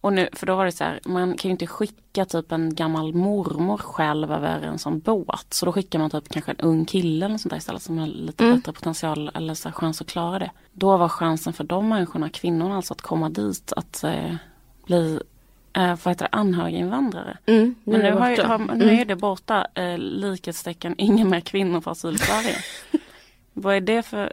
Och 0.00 0.12
nu, 0.12 0.28
för 0.32 0.46
då 0.46 0.56
var 0.56 0.64
det 0.64 0.72
så 0.72 0.84
här, 0.84 1.00
man 1.04 1.36
kan 1.36 1.48
ju 1.48 1.52
inte 1.52 1.66
skicka 1.66 2.24
typ 2.24 2.52
en 2.52 2.74
gammal 2.74 3.14
mormor 3.14 3.76
själv 3.76 4.32
över 4.32 4.62
en 4.62 4.78
sån 4.78 4.98
båt. 5.00 5.46
Så 5.50 5.66
då 5.66 5.72
skickar 5.72 5.98
man 5.98 6.10
typ 6.10 6.28
kanske 6.28 6.50
en 6.50 6.60
ung 6.60 6.84
kille 6.84 7.26
eller 7.26 7.38
sånt 7.38 7.50
där 7.50 7.56
istället 7.58 7.82
som 7.82 7.98
har 7.98 8.06
lite 8.06 8.44
Mm. 8.44 8.56
bättre 8.56 8.72
potential 8.72 9.30
eller 9.34 9.54
så 9.54 9.68
här, 9.68 9.74
chans 9.76 10.00
att 10.00 10.06
klara 10.06 10.38
det. 10.38 10.50
Då 10.72 10.96
var 10.96 11.08
chansen 11.08 11.52
för 11.52 11.64
de 11.64 11.88
människorna, 11.88 12.28
kvinnorna 12.30 12.76
alltså, 12.76 12.92
att 12.94 13.02
komma 13.02 13.28
dit 13.28 13.72
att 13.76 14.04
eh, 14.04 14.34
bli 14.86 15.20
eh, 15.72 15.88
vad 15.88 16.06
heter 16.12 16.28
det, 16.32 16.36
anhöriginvandrare. 16.38 17.38
Mm, 17.46 17.74
nu 17.84 17.92
Men 17.92 18.00
nu, 18.00 18.12
har, 18.20 18.30
ju- 18.30 18.42
har, 18.42 18.58
nu 18.58 18.72
Mm. 18.84 18.98
är 19.00 19.04
det 19.04 19.16
borta, 19.16 19.66
eh, 19.74 19.98
likhetstecken, 19.98 20.94
inga 20.98 21.24
mer 21.24 21.40
kvinnor 21.40 21.80
får 21.80 21.90
asyl 21.90 22.14
i 22.14 22.18
Sverige. 22.18 22.56
vad 23.52 23.74
är 23.76 23.80
det 23.80 24.02
för, 24.02 24.32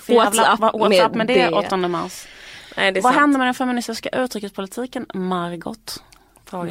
för 0.00 0.12
jävla, 0.12 0.24
WhatsApp 0.42 0.60
vad, 0.60 0.80
WhatsApp 0.80 1.14
med 1.14 1.26
med 1.26 1.36
det. 1.52 1.56
8 1.58 1.76
mars? 1.76 2.26
Nej, 2.76 2.92
det 2.92 3.00
är 3.00 3.02
Vad 3.02 3.12
sant. 3.12 3.20
händer 3.20 3.38
med 3.38 3.46
den 3.46 3.54
feministiska 3.54 4.08
utrikespolitiken, 4.08 5.06
Margot? 5.14 6.02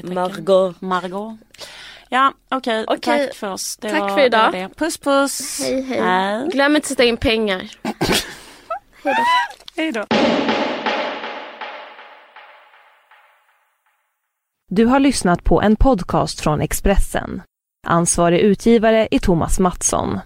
Margot. 0.03 0.81
Margot. 0.81 1.37
Ja, 2.09 2.33
okej. 2.49 2.85
Okej. 2.87 3.27
Tack 3.27 3.35
för 3.35 3.51
oss. 3.51 3.77
Det 3.77 3.89
Tack 3.89 4.01
var, 4.01 4.09
för 4.09 4.25
idag. 4.25 4.51
det 4.51 4.57
det. 4.57 4.69
Puss 4.75 4.97
puss. 4.97 5.61
Hej, 5.63 5.81
hej. 5.81 6.01
Hej. 6.01 6.47
Glöm 6.47 6.75
inte 6.75 6.85
att 6.85 6.89
sätta 6.89 7.03
in 7.03 7.17
pengar. 7.17 7.69
Hej 9.75 9.91
då. 9.91 10.05
Du 14.71 14.85
har 14.85 14.99
lyssnat 14.99 15.43
på 15.43 15.61
en 15.61 15.75
podcast 15.75 16.41
från 16.41 16.61
Expressen. 16.61 17.41
Ansvarig 17.87 18.39
utgivare 18.39 19.07
är 19.11 19.19
Thomas 19.19 19.59
Mattsson. 19.59 20.19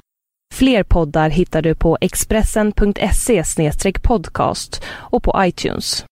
Fler 0.54 0.84
poddar 0.84 1.30
hittar 1.30 1.62
du 1.62 1.76
på 1.76 1.98
expressen.se 2.02 3.44
podcast 4.04 4.84
och 4.88 5.24
på 5.24 5.34
iTunes. 5.38 6.06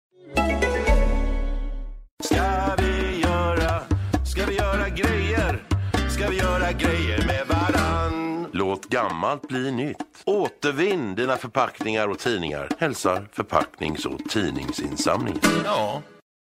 Ska 2.25 2.43
vi 2.79 3.21
göra, 3.21 3.81
ska 4.25 4.47
vi 4.47 4.57
göra 4.57 4.89
grejer? 4.89 5.63
Ska 6.11 6.29
vi 6.29 6.37
göra 6.37 6.73
grejer 6.73 7.27
med 7.27 7.47
varann? 7.49 8.47
Låt 8.53 8.89
gammalt 8.89 9.49
bli 9.49 9.71
nytt. 9.73 9.97
Återvinn 10.25 11.15
dina 11.15 11.37
förpackningar 11.37 12.09
och 12.09 12.19
tidningar. 12.19 12.69
Hälsar 12.79 13.29
förpacknings 13.33 14.07
och 14.07 14.19
tidningsinsamlingen. 14.31 15.41
Ja, 15.65 16.03